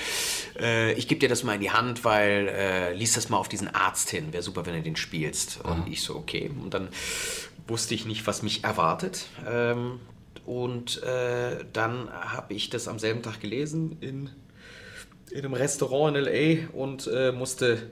äh, 0.59 0.93
ich 0.93 1.07
gebe 1.07 1.19
dir 1.19 1.29
das 1.29 1.43
mal 1.43 1.53
in 1.53 1.61
die 1.61 1.69
Hand, 1.69 2.03
weil 2.03 2.47
äh, 2.47 2.93
lies 2.93 3.13
das 3.13 3.29
mal 3.29 3.37
auf 3.37 3.47
diesen 3.47 3.67
Arzt 3.67 4.09
hin. 4.09 4.33
Wäre 4.33 4.41
super, 4.41 4.65
wenn 4.65 4.73
du 4.73 4.81
den 4.81 4.95
spielst. 4.95 5.59
Und 5.63 5.87
ich 5.87 6.01
so, 6.01 6.15
okay. 6.15 6.49
Und 6.63 6.73
dann 6.73 6.87
wusste 7.67 7.93
ich 7.93 8.05
nicht, 8.05 8.25
was 8.25 8.41
mich 8.41 8.63
erwartet. 8.63 9.27
Ähm, 9.47 9.99
und 10.45 11.03
äh, 11.03 11.63
dann 11.73 12.09
habe 12.11 12.53
ich 12.53 12.71
das 12.71 12.87
am 12.87 12.97
selben 12.97 13.21
Tag 13.21 13.39
gelesen 13.39 13.97
in, 14.01 14.31
in 15.31 15.39
einem 15.39 15.53
Restaurant 15.53 16.17
in 16.17 16.25
L.A. 16.25 16.77
und 16.77 17.07
äh, 17.07 17.31
musste 17.31 17.91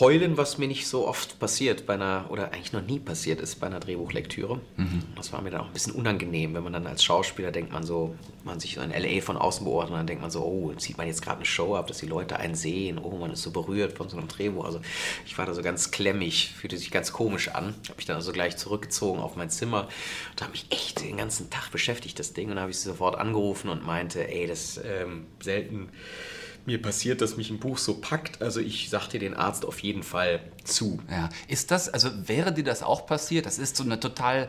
heulen, 0.00 0.36
was 0.36 0.58
mir 0.58 0.66
nicht 0.66 0.88
so 0.88 1.06
oft 1.06 1.38
passiert 1.38 1.86
bei 1.86 1.94
einer, 1.94 2.26
oder 2.30 2.52
eigentlich 2.52 2.72
noch 2.72 2.82
nie 2.82 2.98
passiert 2.98 3.40
ist 3.40 3.60
bei 3.60 3.68
einer 3.68 3.78
Drehbuchlektüre. 3.78 4.60
Mhm. 4.76 5.04
Das 5.14 5.32
war 5.32 5.42
mir 5.42 5.50
dann 5.50 5.60
auch 5.60 5.66
ein 5.66 5.72
bisschen 5.72 5.94
unangenehm, 5.94 6.54
wenn 6.54 6.64
man 6.64 6.72
dann 6.72 6.86
als 6.86 7.04
Schauspieler 7.04 7.52
denkt 7.52 7.72
man 7.72 7.84
so, 7.84 8.16
man 8.44 8.58
sich 8.58 8.74
so 8.74 8.80
in 8.80 8.90
L.A. 8.90 9.20
von 9.22 9.36
außen 9.36 9.64
beobachtet 9.64 9.92
und 9.92 9.98
dann 9.98 10.06
denkt 10.06 10.22
man 10.22 10.30
so, 10.30 10.42
oh, 10.42 10.72
zieht 10.74 10.98
man 10.98 11.06
jetzt 11.06 11.22
gerade 11.22 11.36
eine 11.36 11.46
Show 11.46 11.76
ab, 11.76 11.86
dass 11.86 11.98
die 11.98 12.06
Leute 12.06 12.36
einen 12.36 12.56
sehen, 12.56 12.98
oh, 12.98 13.16
man 13.16 13.30
ist 13.30 13.42
so 13.42 13.52
berührt 13.52 13.96
von 13.96 14.08
so 14.08 14.16
einem 14.16 14.26
Drehbuch. 14.26 14.64
Also 14.64 14.80
ich 15.24 15.38
war 15.38 15.46
da 15.46 15.54
so 15.54 15.62
ganz 15.62 15.92
klemmig, 15.92 16.52
fühlte 16.56 16.76
sich 16.76 16.90
ganz 16.90 17.12
komisch 17.12 17.48
an. 17.48 17.74
Habe 17.84 17.96
mich 17.96 18.06
dann 18.06 18.16
also 18.16 18.32
gleich 18.32 18.56
zurückgezogen 18.56 19.20
auf 19.20 19.36
mein 19.36 19.50
Zimmer 19.50 19.88
und 20.32 20.42
habe 20.42 20.50
mich 20.50 20.66
echt 20.70 21.00
den 21.02 21.16
ganzen 21.16 21.48
Tag 21.48 21.70
beschäftigt, 21.70 22.18
das 22.18 22.32
Ding. 22.32 22.48
Und 22.48 22.56
dann 22.56 22.62
habe 22.62 22.72
ich 22.72 22.78
sie 22.78 22.88
sofort 22.88 23.16
angerufen 23.16 23.70
und 23.70 23.86
meinte, 23.86 24.28
ey, 24.28 24.48
das 24.48 24.80
ähm, 24.84 25.26
selten 25.40 25.90
mir 26.66 26.80
passiert, 26.80 27.20
dass 27.20 27.36
mich 27.36 27.50
ein 27.50 27.58
Buch 27.58 27.78
so 27.78 27.94
packt. 27.94 28.42
Also 28.42 28.60
ich 28.60 28.90
sagte 28.90 29.18
den 29.18 29.34
Arzt 29.34 29.64
auf 29.64 29.78
jeden 29.80 30.02
Fall 30.02 30.40
zu. 30.64 31.00
Ja, 31.10 31.28
ist 31.48 31.70
das, 31.70 31.88
also 31.88 32.10
wäre 32.28 32.52
dir 32.52 32.64
das 32.64 32.82
auch 32.82 33.06
passiert? 33.06 33.46
Das 33.46 33.58
ist 33.58 33.76
so 33.76 33.84
eine 33.84 34.00
total 34.00 34.48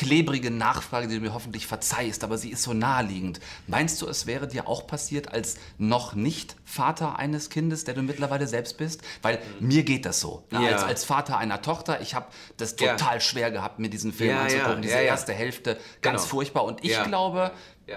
klebrige 0.00 0.50
Nachfrage, 0.50 1.08
die 1.08 1.16
du 1.16 1.20
mir 1.20 1.34
hoffentlich 1.34 1.66
verzeihst, 1.66 2.24
aber 2.24 2.38
sie 2.38 2.48
ist 2.48 2.62
so 2.62 2.72
naheliegend. 2.72 3.38
Meinst 3.66 4.00
du, 4.00 4.06
es 4.06 4.26
wäre 4.26 4.48
dir 4.48 4.66
auch 4.66 4.86
passiert 4.86 5.30
als 5.30 5.56
noch 5.76 6.14
nicht 6.14 6.56
Vater 6.64 7.18
eines 7.18 7.50
Kindes, 7.50 7.84
der 7.84 7.92
du 7.92 8.00
mittlerweile 8.00 8.46
selbst 8.46 8.78
bist? 8.78 9.02
Weil 9.20 9.40
mir 9.60 9.82
geht 9.82 10.06
das 10.06 10.18
so. 10.18 10.44
Ne? 10.52 10.62
Ja. 10.62 10.68
Als, 10.70 10.84
als, 10.84 11.04
Vater 11.04 11.36
einer 11.36 11.60
Tochter, 11.60 12.00
ich 12.00 12.14
habe 12.14 12.26
das 12.56 12.76
total 12.76 13.16
ja. 13.16 13.20
schwer 13.20 13.50
gehabt, 13.50 13.78
mir 13.78 13.90
diesen 13.90 14.14
Film 14.14 14.30
ja, 14.30 14.42
anzugucken, 14.42 14.80
diese 14.80 14.94
erste 14.94 15.34
Hälfte, 15.34 15.76
ganz 16.00 16.22
genau. 16.22 16.30
furchtbar. 16.30 16.64
Und 16.64 16.82
ich 16.82 17.02
glaube. 17.02 17.52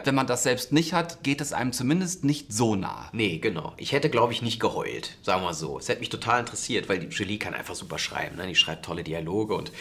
Wenn 0.06 0.16
man 0.16 0.26
das 0.26 0.42
selbst 0.42 0.72
nicht 0.72 0.94
hat, 0.94 1.24
geht 1.24 1.40
es 1.40 1.54
einem 1.54 1.72
zumindest 1.72 2.24
nicht 2.24 2.52
so 2.52 2.76
nah. 2.76 3.10
Nee, 3.14 3.38
genau. 3.38 3.74
Ich 3.78 3.92
hätte, 3.92 4.10
glaube 4.10 4.34
ich, 4.34 4.42
nicht 4.42 4.60
geheult, 4.60 5.20
sagen 5.22 5.44
wir 5.44 5.54
so. 5.54 5.78
Es 5.78 5.88
hätte 5.88 6.00
mich 6.00 6.10
total 6.10 6.40
interessiert, 6.40 6.90
weil 6.90 6.98
die 6.98 7.16
Julie 7.16 7.38
kann 7.38 7.54
einfach 7.54 7.76
super 7.76 8.00
schreiben. 8.00 8.38
Ne? 8.38 8.48
Die 8.48 8.56
schreibt 8.56 8.86
tolle 8.86 9.04
Dialoge 9.04 9.54
und 9.54 9.72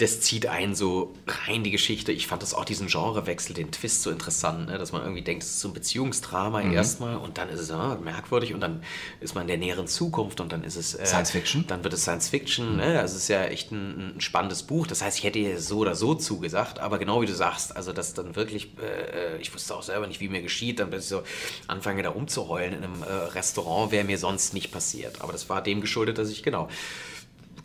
das 0.00 0.20
zieht 0.20 0.46
einen 0.46 0.74
so 0.74 1.12
rein, 1.26 1.62
die 1.62 1.70
Geschichte. 1.70 2.10
Ich 2.10 2.26
fand 2.26 2.42
das 2.42 2.54
auch 2.54 2.64
diesen 2.64 2.86
Genrewechsel, 2.86 3.54
den 3.54 3.70
Twist 3.70 4.02
so 4.02 4.10
interessant, 4.10 4.68
ne? 4.68 4.78
dass 4.78 4.92
man 4.92 5.02
irgendwie 5.02 5.20
denkt, 5.20 5.42
es 5.42 5.50
ist 5.50 5.60
so 5.60 5.68
ein 5.68 5.74
Beziehungsdrama 5.74 6.62
mhm. 6.62 6.72
erstmal 6.72 7.16
und 7.16 7.36
dann 7.36 7.50
ist 7.50 7.60
es 7.60 7.70
ah, 7.70 7.98
merkwürdig 8.02 8.54
und 8.54 8.60
dann 8.60 8.82
ist 9.20 9.34
man 9.34 9.42
in 9.42 9.48
der 9.48 9.58
näheren 9.58 9.86
Zukunft 9.86 10.40
und 10.40 10.52
dann 10.52 10.64
ist 10.64 10.76
es... 10.76 10.94
Äh, 10.94 11.04
Science 11.04 11.32
Fiction? 11.32 11.66
Dann 11.66 11.84
wird 11.84 11.92
es 11.92 12.02
Science 12.02 12.30
Fiction. 12.30 12.72
Mhm. 12.72 12.76
Ne? 12.78 13.00
Also 13.00 13.16
es 13.16 13.24
ist 13.24 13.28
ja 13.28 13.44
echt 13.44 13.72
ein, 13.72 14.14
ein, 14.16 14.20
spannendes 14.22 14.62
Buch. 14.62 14.86
Das 14.86 15.02
heißt, 15.02 15.18
ich 15.18 15.24
hätte 15.24 15.60
so 15.60 15.78
oder 15.78 15.94
so 15.94 16.14
zugesagt, 16.14 16.78
aber 16.78 16.98
genau 16.98 17.20
wie 17.20 17.26
du 17.26 17.34
sagst, 17.34 17.76
also 17.76 17.92
das 17.92 18.14
dann 18.14 18.36
wirklich, 18.36 18.70
äh, 18.78 19.36
ich 19.38 19.52
wusste 19.52 19.74
auch 19.74 19.82
selber 19.82 20.06
nicht, 20.06 20.20
wie 20.20 20.30
mir 20.30 20.40
geschieht, 20.40 20.80
dann 20.80 20.88
bin 20.88 21.00
ich 21.00 21.06
so 21.06 21.22
anfange 21.68 22.02
da 22.02 22.08
rumzuheulen 22.08 22.72
in 22.72 22.84
einem 22.84 23.02
äh, 23.02 23.06
Restaurant, 23.06 23.92
wäre 23.92 24.04
mir 24.04 24.16
sonst 24.16 24.54
nicht 24.54 24.72
passiert. 24.72 25.20
Aber 25.20 25.32
das 25.32 25.50
war 25.50 25.62
dem 25.62 25.82
geschuldet, 25.82 26.16
dass 26.16 26.30
ich 26.30 26.42
genau 26.42 26.68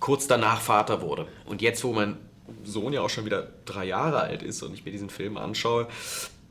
kurz 0.06 0.28
danach 0.28 0.62
Vater 0.62 1.02
wurde. 1.02 1.28
Und 1.46 1.64
jetzt, 1.64 1.84
wo 1.84 1.92
mein 1.92 2.18
Sohn 2.64 2.94
ja 2.94 3.02
auch 3.02 3.10
schon 3.10 3.26
wieder 3.26 3.48
drei 3.66 3.86
Jahre 3.86 4.20
alt 4.20 4.44
ist 4.44 4.62
und 4.62 4.72
ich 4.76 4.86
mir 4.86 4.92
diesen 4.92 5.10
Film 5.10 5.36
anschaue, 5.36 5.88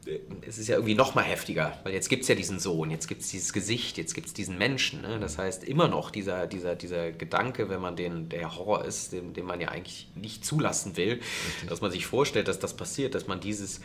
äh, 0.07 0.19
es 0.45 0.59
ist 0.59 0.67
ja 0.67 0.75
irgendwie 0.75 0.97
noch 0.97 1.15
mal 1.15 1.23
heftiger, 1.23 1.79
weil 1.85 1.93
jetzt 1.93 2.09
gibt 2.09 2.23
es 2.23 2.29
ja 2.29 2.35
diesen 2.35 2.59
Sohn, 2.59 2.91
jetzt 2.91 3.07
gibt 3.07 3.21
es 3.21 3.29
dieses 3.29 3.53
Gesicht, 3.53 3.97
jetzt 3.97 4.13
gibt 4.13 4.27
es 4.27 4.35
diesen 4.35 4.59
Menschen. 4.59 5.03
Ne? 5.03 5.21
Das 5.21 5.39
heißt, 5.39 5.63
immer 5.63 5.87
noch 5.87 6.11
dieser, 6.11 6.49
dieser, 6.49 6.75
dieser 6.75 7.13
Gedanke, 7.13 7.69
wenn 7.69 7.81
man 7.81 7.95
den, 7.95 8.29
der 8.29 8.57
Horror 8.57 8.85
ist, 8.85 9.13
den, 9.13 9.35
den 9.35 9.47
man 9.47 9.61
ja 9.61 9.69
eigentlich 9.69 10.09
nicht 10.17 10.45
zulassen 10.45 10.97
will, 10.97 11.21
Richtig. 11.21 11.69
dass 11.69 11.81
man 11.81 11.93
sich 11.93 12.07
vorstellt, 12.07 12.49
dass 12.49 12.59
das 12.59 12.75
passiert, 12.75 13.15
dass 13.15 13.29
man 13.29 13.39
dieses 13.39 13.83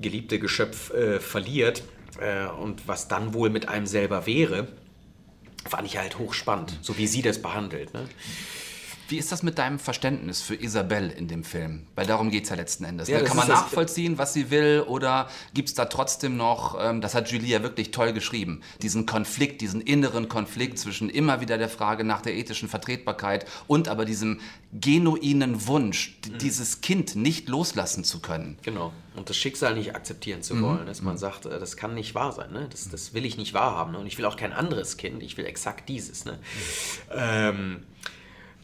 geliebte 0.00 0.38
Geschöpf 0.38 0.94
äh, 0.94 1.18
verliert 1.18 1.82
äh, 2.20 2.46
und 2.46 2.86
was 2.86 3.08
dann 3.08 3.34
wohl 3.34 3.50
mit 3.50 3.68
einem 3.68 3.86
selber 3.86 4.26
wäre, 4.26 4.68
fand 5.68 5.88
ich 5.88 5.98
halt 5.98 6.20
hochspannend, 6.20 6.78
so 6.82 6.96
wie 6.98 7.08
sie 7.08 7.20
das 7.20 7.42
behandelt. 7.42 7.92
Ne? 7.94 8.08
Wie 9.08 9.16
ist 9.16 9.32
das 9.32 9.42
mit 9.42 9.56
deinem 9.56 9.78
Verständnis 9.78 10.42
für 10.42 10.54
Isabelle 10.54 11.10
in 11.10 11.28
dem 11.28 11.42
Film? 11.42 11.86
Weil 11.94 12.06
darum 12.06 12.30
geht 12.30 12.44
es 12.44 12.50
ja 12.50 12.56
letzten 12.56 12.84
Endes. 12.84 13.08
Ja, 13.08 13.18
ne? 13.18 13.24
Kann 13.24 13.38
man 13.38 13.48
nachvollziehen, 13.48 14.18
was 14.18 14.34
sie 14.34 14.50
will? 14.50 14.84
Oder 14.86 15.30
gibt 15.54 15.70
es 15.70 15.74
da 15.74 15.86
trotzdem 15.86 16.36
noch, 16.36 16.76
ähm, 16.78 17.00
das 17.00 17.14
hat 17.14 17.30
Julia 17.30 17.62
wirklich 17.62 17.90
toll 17.90 18.12
geschrieben, 18.12 18.60
diesen 18.82 19.06
Konflikt, 19.06 19.62
diesen 19.62 19.80
inneren 19.80 20.28
Konflikt 20.28 20.78
zwischen 20.78 21.08
immer 21.08 21.40
wieder 21.40 21.56
der 21.56 21.70
Frage 21.70 22.04
nach 22.04 22.20
der 22.20 22.34
ethischen 22.34 22.68
Vertretbarkeit 22.68 23.46
und 23.66 23.88
aber 23.88 24.04
diesem 24.04 24.40
genuinen 24.72 25.66
Wunsch, 25.66 26.18
mhm. 26.26 26.38
dieses 26.38 26.82
Kind 26.82 27.16
nicht 27.16 27.48
loslassen 27.48 28.04
zu 28.04 28.20
können. 28.20 28.58
Genau. 28.62 28.92
Und 29.16 29.30
das 29.30 29.36
Schicksal 29.38 29.74
nicht 29.74 29.96
akzeptieren 29.96 30.42
zu 30.42 30.54
mhm. 30.54 30.62
wollen. 30.62 30.86
Dass 30.86 31.00
man 31.00 31.14
mhm. 31.14 31.18
sagt, 31.18 31.46
äh, 31.46 31.58
das 31.58 31.78
kann 31.78 31.94
nicht 31.94 32.14
wahr 32.14 32.32
sein. 32.32 32.52
Ne? 32.52 32.68
Das, 32.70 32.88
das 32.90 33.14
will 33.14 33.24
ich 33.24 33.38
nicht 33.38 33.54
wahrhaben. 33.54 33.92
Ne? 33.92 33.98
Und 33.98 34.06
ich 34.06 34.18
will 34.18 34.26
auch 34.26 34.36
kein 34.36 34.52
anderes 34.52 34.98
Kind. 34.98 35.22
Ich 35.22 35.36
will 35.38 35.46
exakt 35.46 35.88
dieses. 35.88 36.26
Ne? 36.26 36.32
Mhm. 36.32 37.14
Ähm, 37.16 37.82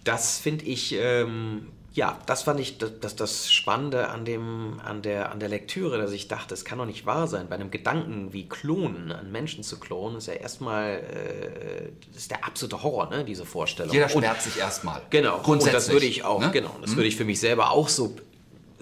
das 0.04 0.38
finde 0.38 0.64
ich, 0.66 0.94
ähm, 0.94 1.68
ja, 1.92 2.18
das 2.26 2.42
fand 2.42 2.58
ich 2.58 2.78
das, 2.78 2.90
das, 3.00 3.16
das, 3.16 3.52
Spannende 3.52 4.08
an, 4.08 4.24
dem, 4.24 4.80
an, 4.84 5.00
der, 5.00 5.30
an 5.30 5.38
der 5.38 5.48
Lektüre, 5.48 5.96
dass 5.96 6.10
ich 6.12 6.26
dachte, 6.28 6.52
es 6.52 6.64
kann 6.64 6.78
doch 6.78 6.86
nicht 6.86 7.06
wahr 7.06 7.28
sein. 7.28 7.48
Bei 7.48 7.54
einem 7.54 7.70
Gedanken 7.70 8.32
wie 8.32 8.48
Klonen, 8.48 9.12
einen 9.12 9.30
Menschen 9.30 9.62
zu 9.62 9.78
klonen, 9.78 10.18
ist 10.18 10.26
ja 10.26 10.34
erstmal 10.34 10.98
äh, 10.98 11.92
das 12.12 12.22
ist 12.22 12.30
der 12.32 12.44
absolute 12.44 12.82
Horror, 12.82 13.10
ne, 13.10 13.24
diese 13.24 13.46
Vorstellung. 13.46 13.92
Jeder 13.92 14.08
schmerzt 14.08 14.42
sich 14.42 14.58
erstmal. 14.58 15.02
Genau, 15.10 15.38
grundsätzlich. 15.38 15.74
Und 15.74 15.74
das 15.74 15.92
würde 15.92 16.06
ich 16.06 16.24
auch, 16.24 16.40
ne? 16.40 16.50
genau, 16.52 16.76
das 16.80 16.90
mhm. 16.90 16.96
würde 16.96 17.08
ich 17.08 17.16
für 17.16 17.24
mich 17.24 17.38
selber 17.38 17.70
auch 17.70 17.88
so 17.88 18.16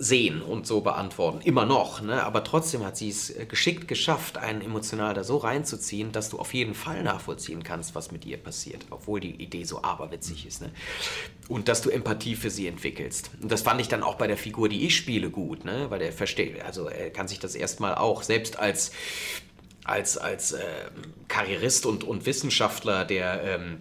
sehen 0.03 0.43
und 0.43 0.67
so 0.67 0.81
beantworten. 0.81 1.41
Immer 1.43 1.65
noch, 1.65 2.03
ne? 2.03 2.25
aber 2.25 2.43
trotzdem 2.43 2.85
hat 2.85 2.97
sie 2.97 3.09
es 3.09 3.31
äh, 3.31 3.47
geschickt 3.47 3.87
geschafft, 3.87 4.37
einen 4.37 4.61
emotional 4.61 5.15
da 5.15 5.23
so 5.23 5.37
reinzuziehen, 5.37 6.11
dass 6.11 6.29
du 6.29 6.41
auf 6.41 6.53
jeden 6.55 6.75
Fall 6.75 7.05
nachvollziehen 7.05 7.63
kannst, 7.63 7.95
was 7.95 8.11
mit 8.11 8.27
ihr 8.27 8.37
passiert, 8.37 8.85
obwohl 8.91 9.21
die 9.21 9.31
Idee 9.31 9.63
so 9.63 9.83
aberwitzig 9.83 10.45
ist. 10.45 10.61
Ne? 10.61 10.73
Und 11.49 11.69
dass 11.69 11.83
du 11.83 11.91
Empathie 11.91 12.35
für 12.35 12.51
sie 12.51 12.67
entwickelst. 12.67 13.31
Und 13.41 13.53
das 13.53 13.63
fand 13.63 13.81
ich 13.81 13.87
dann 13.87 14.03
auch 14.03 14.17
bei 14.17 14.27
der 14.27 14.37
Figur, 14.37 14.69
die 14.69 14.85
ich 14.87 14.97
spiele, 14.97 15.31
gut, 15.31 15.65
ne? 15.65 15.87
weil 15.91 16.03
er 16.03 16.13
versteht, 16.13 16.61
also 16.63 16.89
er 16.89 17.11
kann 17.11 17.29
sich 17.29 17.39
das 17.39 17.55
erstmal 17.55 17.95
auch, 17.95 18.25
selbst 18.25 18.59
als, 18.59 18.91
als, 19.85 20.19
als 20.19 20.51
äh, 20.51 20.63
Karrierist 21.29 21.87
und, 21.87 22.03
und 22.03 22.27
Wissenschaftler, 22.27 23.05
der 23.05 23.45
ähm, 23.45 23.79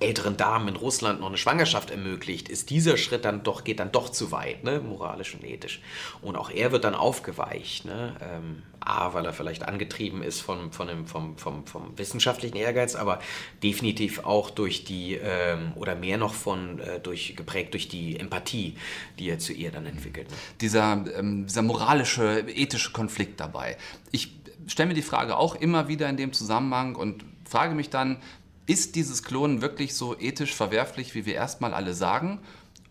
älteren 0.00 0.36
Damen 0.36 0.68
in 0.68 0.76
Russland 0.76 1.20
noch 1.20 1.28
eine 1.28 1.36
Schwangerschaft 1.36 1.90
ermöglicht, 1.90 2.48
ist 2.48 2.70
dieser 2.70 2.96
Schritt 2.96 3.24
dann 3.24 3.42
doch, 3.42 3.64
geht 3.64 3.80
dann 3.80 3.92
doch 3.92 4.08
zu 4.08 4.30
weit, 4.30 4.64
ne? 4.64 4.80
moralisch 4.80 5.34
und 5.34 5.44
ethisch. 5.44 5.80
Und 6.22 6.36
auch 6.36 6.50
er 6.50 6.72
wird 6.72 6.84
dann 6.84 6.94
aufgeweicht. 6.94 7.84
Ne? 7.84 8.16
Ähm, 8.20 8.62
A, 8.80 9.12
weil 9.12 9.26
er 9.26 9.32
vielleicht 9.32 9.68
angetrieben 9.68 10.22
ist 10.22 10.40
von, 10.40 10.72
von 10.72 10.88
dem, 10.88 11.06
vom, 11.06 11.36
vom, 11.36 11.66
vom 11.66 11.98
wissenschaftlichen 11.98 12.56
Ehrgeiz, 12.56 12.94
aber 12.94 13.20
definitiv 13.62 14.24
auch 14.24 14.50
durch 14.50 14.84
die, 14.84 15.14
ähm, 15.14 15.72
oder 15.74 15.94
mehr 15.94 16.16
noch 16.16 16.32
von, 16.32 16.78
äh, 16.80 16.98
durch, 16.98 17.36
geprägt 17.36 17.74
durch 17.74 17.88
die 17.88 18.18
Empathie, 18.18 18.76
die 19.18 19.28
er 19.28 19.38
zu 19.38 19.52
ihr 19.52 19.70
dann 19.70 19.86
entwickelt. 19.86 20.30
Ne? 20.30 20.36
Dieser, 20.60 21.04
ähm, 21.14 21.46
dieser 21.46 21.62
moralische, 21.62 22.40
ethische 22.48 22.92
Konflikt 22.92 23.38
dabei. 23.38 23.76
Ich 24.12 24.32
stelle 24.66 24.88
mir 24.88 24.94
die 24.94 25.02
Frage 25.02 25.36
auch 25.36 25.54
immer 25.54 25.88
wieder 25.88 26.08
in 26.08 26.16
dem 26.16 26.32
Zusammenhang 26.32 26.96
und 26.96 27.24
frage 27.44 27.74
mich 27.74 27.90
dann, 27.90 28.18
ist 28.66 28.94
dieses 28.94 29.22
Klonen 29.22 29.62
wirklich 29.62 29.94
so 29.94 30.18
ethisch 30.18 30.54
verwerflich, 30.54 31.14
wie 31.14 31.26
wir 31.26 31.34
erstmal 31.34 31.74
alle 31.74 31.94
sagen? 31.94 32.40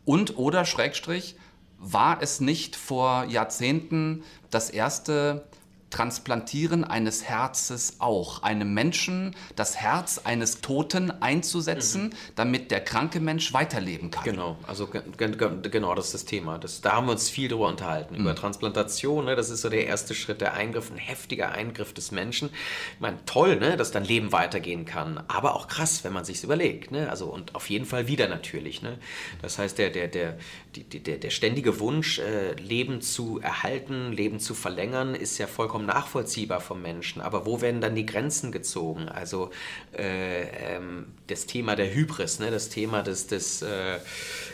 Und 0.06 0.38
oder 0.38 0.66
Schrägstrich, 0.66 1.36
war 1.80 2.22
es 2.22 2.42
nicht 2.42 2.76
vor 2.76 3.26
Jahrzehnten 3.26 4.24
das 4.50 4.70
erste 4.70 5.46
Transplantieren 5.90 6.84
eines 6.84 7.24
Herzes 7.24 7.96
auch. 8.00 8.44
Einem 8.44 8.74
Menschen 8.74 9.36
das 9.56 9.78
Herz 9.78 10.22
eines 10.24 10.62
Toten 10.62 11.12
einzusetzen, 11.12 12.04
mhm. 12.04 12.14
damit 12.36 12.72
der 12.72 12.82
kranke 12.82 13.20
Mensch 13.20 13.54
weiterleben 13.54 14.12
kann. 14.12 14.24
Genau, 14.24 14.58
also 14.68 14.88
genau, 15.18 15.96
das 15.96 16.08
ist 16.08 16.14
das 16.14 16.26
Thema. 16.26 16.58
Das, 16.58 16.82
da 16.82 16.94
haben 16.94 17.08
wir 17.08 17.14
uns 17.14 17.30
viel 17.30 17.48
drüber 17.48 17.68
unterhalten. 17.68 18.16
Mhm. 18.16 18.22
Über 18.22 18.36
Transplantation, 18.36 19.26
ne, 19.26 19.36
das 19.36 19.50
ist 19.50 19.62
so 19.62 19.70
der 19.70 19.88
erste 19.88 20.14
Schritt, 20.14 20.42
der 20.42 20.54
Eingriff, 20.54 20.92
ein 20.92 20.98
heftiger 20.98 21.52
Eingriff 21.52 21.94
des 21.94 22.12
Menschen. 22.12 22.50
Ich 22.94 23.00
meine, 23.00 23.18
toll, 23.26 23.58
ne, 23.58 23.78
dass 23.78 23.92
dein 23.92 24.06
Leben 24.06 24.32
weitergehen 24.32 24.86
kann, 24.86 25.24
aber 25.28 25.56
auch 25.56 25.68
krass, 25.68 26.04
wenn 26.04 26.14
man 26.14 26.26
sich 26.26 26.44
überlegt. 26.44 26.92
Ne? 26.92 27.10
Also, 27.10 27.26
und 27.26 27.56
auf 27.56 27.70
jeden 27.70 27.86
Fall 27.86 28.08
wieder 28.08 28.28
natürlich. 28.28 28.82
Ne? 28.82 28.98
Das 29.42 29.58
heißt, 29.58 29.78
der, 29.78 29.90
der, 29.90 30.08
der, 30.08 30.38
der, 30.76 31.18
der 31.18 31.30
ständige 31.30 31.80
Wunsch, 31.80 32.20
äh, 32.20 32.54
Leben 32.54 33.02
zu 33.02 33.40
erhalten, 33.40 34.12
Leben 34.12 34.40
zu 34.40 34.54
verlängern, 34.54 35.16
ist 35.16 35.38
ja 35.38 35.48
vollkommen 35.48 35.79
vollkommen 35.80 35.86
nachvollziehbar 35.86 36.62
vom 36.62 36.82
Menschen. 36.82 37.22
Aber 37.22 37.46
wo 37.46 37.62
werden 37.62 37.82
dann 37.82 37.96
die 37.96 38.06
Grenzen 38.06 38.52
gezogen? 38.52 39.10
Also 39.10 39.50
äh, 39.98 40.76
ähm, 40.76 41.08
das 41.28 41.46
Thema 41.46 41.76
der 41.76 41.94
Hybris, 41.94 42.40
ne? 42.40 42.52
das 42.52 42.70
Thema 42.70 43.02
des, 43.02 43.28
des 43.28 43.62
äh, 43.62 44.00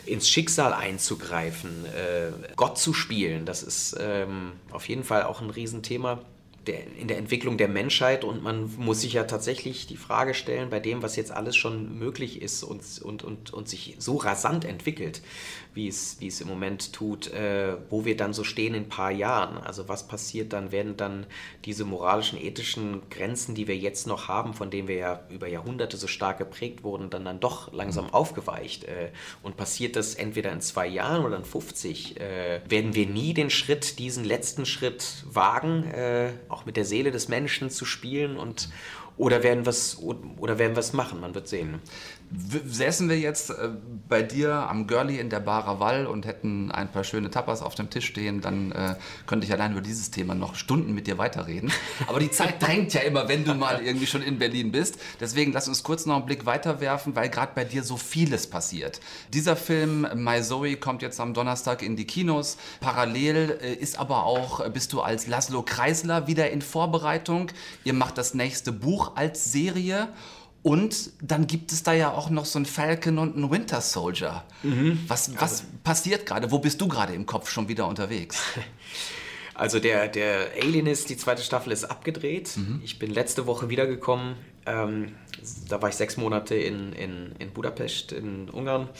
ins 0.06 0.28
Schicksal 0.28 0.72
einzugreifen, 0.72 1.84
äh, 1.86 2.54
Gott 2.56 2.78
zu 2.78 2.92
spielen, 2.92 3.46
das 3.46 3.62
ist 3.62 3.96
ähm, 3.98 4.52
auf 4.70 4.88
jeden 4.88 5.04
Fall 5.04 5.24
auch 5.24 5.40
ein 5.40 5.50
Riesenthema 5.50 6.20
in 6.98 7.06
der 7.06 7.18
Entwicklung 7.18 7.58
der 7.58 7.68
Menschheit 7.68 8.24
und 8.24 8.42
man 8.42 8.74
muss 8.76 9.00
sich 9.02 9.12
ja 9.12 9.22
tatsächlich 9.22 9.86
die 9.86 9.96
Frage 9.96 10.34
stellen, 10.34 10.68
bei 10.68 10.80
dem, 10.80 11.00
was 11.00 11.14
jetzt 11.14 11.30
alles 11.30 11.54
schon 11.54 11.96
möglich 11.96 12.42
ist 12.42 12.64
und, 12.64 12.82
und, 13.02 13.22
und, 13.22 13.52
und 13.52 13.68
sich 13.68 13.94
so 13.98 14.16
rasant 14.16 14.64
entwickelt, 14.64 15.22
wie 15.76 15.88
es, 15.88 16.16
wie 16.20 16.28
es 16.28 16.40
im 16.40 16.48
Moment 16.48 16.94
tut, 16.94 17.30
äh, 17.32 17.76
wo 17.90 18.06
wir 18.06 18.16
dann 18.16 18.32
so 18.32 18.44
stehen 18.44 18.74
in 18.74 18.84
ein 18.84 18.88
paar 18.88 19.10
Jahren. 19.10 19.58
Also 19.58 19.88
was 19.88 20.08
passiert 20.08 20.54
dann, 20.54 20.72
werden 20.72 20.96
dann 20.96 21.26
diese 21.66 21.84
moralischen, 21.84 22.42
ethischen 22.42 23.02
Grenzen, 23.10 23.54
die 23.54 23.68
wir 23.68 23.76
jetzt 23.76 24.06
noch 24.06 24.26
haben, 24.26 24.54
von 24.54 24.70
denen 24.70 24.88
wir 24.88 24.96
ja 24.96 25.20
über 25.28 25.46
Jahrhunderte 25.46 25.98
so 25.98 26.06
stark 26.06 26.38
geprägt 26.38 26.82
wurden, 26.82 27.10
dann, 27.10 27.26
dann 27.26 27.40
doch 27.40 27.72
langsam 27.74 28.08
aufgeweicht. 28.08 28.84
Äh, 28.84 29.10
und 29.42 29.58
passiert 29.58 29.96
das 29.96 30.14
entweder 30.14 30.50
in 30.50 30.62
zwei 30.62 30.86
Jahren 30.86 31.26
oder 31.26 31.36
in 31.36 31.44
50, 31.44 32.18
äh, 32.18 32.60
werden 32.66 32.94
wir 32.94 33.06
nie 33.06 33.34
den 33.34 33.50
Schritt, 33.50 33.98
diesen 33.98 34.24
letzten 34.24 34.64
Schritt 34.64 35.24
wagen, 35.30 35.84
äh, 35.84 36.32
auch 36.48 36.64
mit 36.64 36.78
der 36.78 36.86
Seele 36.86 37.10
des 37.10 37.28
Menschen 37.28 37.68
zu 37.68 37.84
spielen 37.84 38.38
und 38.38 38.70
werden 39.18 39.64
oder 40.36 40.58
werden 40.58 40.76
wir 40.76 40.80
es 40.80 40.92
machen? 40.92 41.20
Man 41.20 41.34
wird 41.34 41.48
sehen 41.48 41.80
säßen 42.30 43.08
wir 43.08 43.18
jetzt 43.18 43.50
äh, 43.50 43.70
bei 44.08 44.22
dir 44.22 44.52
am 44.52 44.86
Girlie 44.86 45.18
in 45.18 45.30
der 45.30 45.40
Bar 45.40 45.66
Raval 45.66 46.06
und 46.06 46.26
hätten 46.26 46.70
ein 46.70 46.90
paar 46.90 47.04
schöne 47.04 47.30
Tapas 47.30 47.62
auf 47.62 47.74
dem 47.74 47.90
Tisch 47.90 48.06
stehen, 48.06 48.40
dann 48.40 48.72
äh, 48.72 48.96
könnte 49.26 49.46
ich 49.46 49.52
allein 49.52 49.72
über 49.72 49.80
dieses 49.80 50.10
Thema 50.10 50.34
noch 50.34 50.54
Stunden 50.54 50.94
mit 50.94 51.06
dir 51.06 51.18
weiterreden. 51.18 51.72
Aber 52.06 52.20
die 52.20 52.30
Zeit 52.30 52.60
drängt 52.62 52.94
ja 52.94 53.00
immer, 53.02 53.28
wenn 53.28 53.44
du 53.44 53.54
mal 53.54 53.80
irgendwie 53.82 54.06
schon 54.06 54.22
in 54.22 54.38
Berlin 54.38 54.72
bist. 54.72 54.98
Deswegen 55.20 55.52
lass 55.52 55.68
uns 55.68 55.82
kurz 55.82 56.06
noch 56.06 56.16
einen 56.16 56.26
Blick 56.26 56.46
weiterwerfen, 56.46 57.14
weil 57.14 57.28
gerade 57.28 57.52
bei 57.54 57.64
dir 57.64 57.82
so 57.82 57.96
vieles 57.96 58.48
passiert. 58.48 59.00
Dieser 59.32 59.56
Film 59.56 60.06
My 60.14 60.42
Zoe 60.42 60.76
kommt 60.76 61.02
jetzt 61.02 61.20
am 61.20 61.34
Donnerstag 61.34 61.82
in 61.82 61.96
die 61.96 62.06
Kinos. 62.06 62.56
Parallel 62.80 63.58
äh, 63.62 63.74
ist 63.74 63.98
aber 63.98 64.24
auch, 64.24 64.60
äh, 64.60 64.70
bist 64.70 64.92
du 64.92 65.00
als 65.00 65.26
Laszlo 65.26 65.62
Kreisler 65.62 66.26
wieder 66.26 66.50
in 66.50 66.62
Vorbereitung. 66.62 67.50
Ihr 67.84 67.94
macht 67.94 68.18
das 68.18 68.34
nächste 68.34 68.72
Buch 68.72 69.12
als 69.16 69.52
Serie. 69.52 70.08
Und 70.66 71.10
dann 71.22 71.46
gibt 71.46 71.70
es 71.70 71.84
da 71.84 71.92
ja 71.92 72.10
auch 72.10 72.28
noch 72.28 72.44
so 72.44 72.58
einen 72.58 72.66
Falcon 72.66 73.18
und 73.18 73.36
einen 73.36 73.52
Winter 73.52 73.80
Soldier. 73.80 74.42
Mhm. 74.64 74.98
Was, 75.06 75.32
was 75.36 75.60
also. 75.60 75.64
passiert 75.84 76.26
gerade? 76.26 76.50
Wo 76.50 76.58
bist 76.58 76.80
du 76.80 76.88
gerade 76.88 77.14
im 77.14 77.24
Kopf 77.24 77.48
schon 77.50 77.68
wieder 77.68 77.86
unterwegs? 77.86 78.42
Also 79.58 79.80
der, 79.80 80.08
der 80.08 80.48
Alienist, 80.60 81.08
die 81.08 81.16
zweite 81.16 81.40
Staffel 81.40 81.72
ist 81.72 81.84
abgedreht. 81.84 82.58
Mhm. 82.58 82.82
Ich 82.84 82.98
bin 82.98 83.10
letzte 83.10 83.46
Woche 83.46 83.70
wiedergekommen. 83.70 84.34
Ähm, 84.66 85.14
da 85.70 85.80
war 85.80 85.88
ich 85.88 85.94
sechs 85.94 86.18
Monate 86.18 86.54
in, 86.56 86.92
in, 86.92 87.32
in 87.38 87.52
Budapest, 87.54 88.12
in 88.12 88.50
Ungarn. 88.50 88.90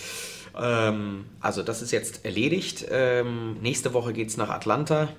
Ähm, 0.58 1.26
also 1.40 1.62
das 1.62 1.82
ist 1.82 1.90
jetzt 1.90 2.24
erledigt. 2.24 2.86
Ähm, 2.90 3.58
nächste 3.60 3.92
Woche 3.92 4.14
geht 4.14 4.30
es 4.30 4.38
nach 4.38 4.48
Atlanta 4.48 5.10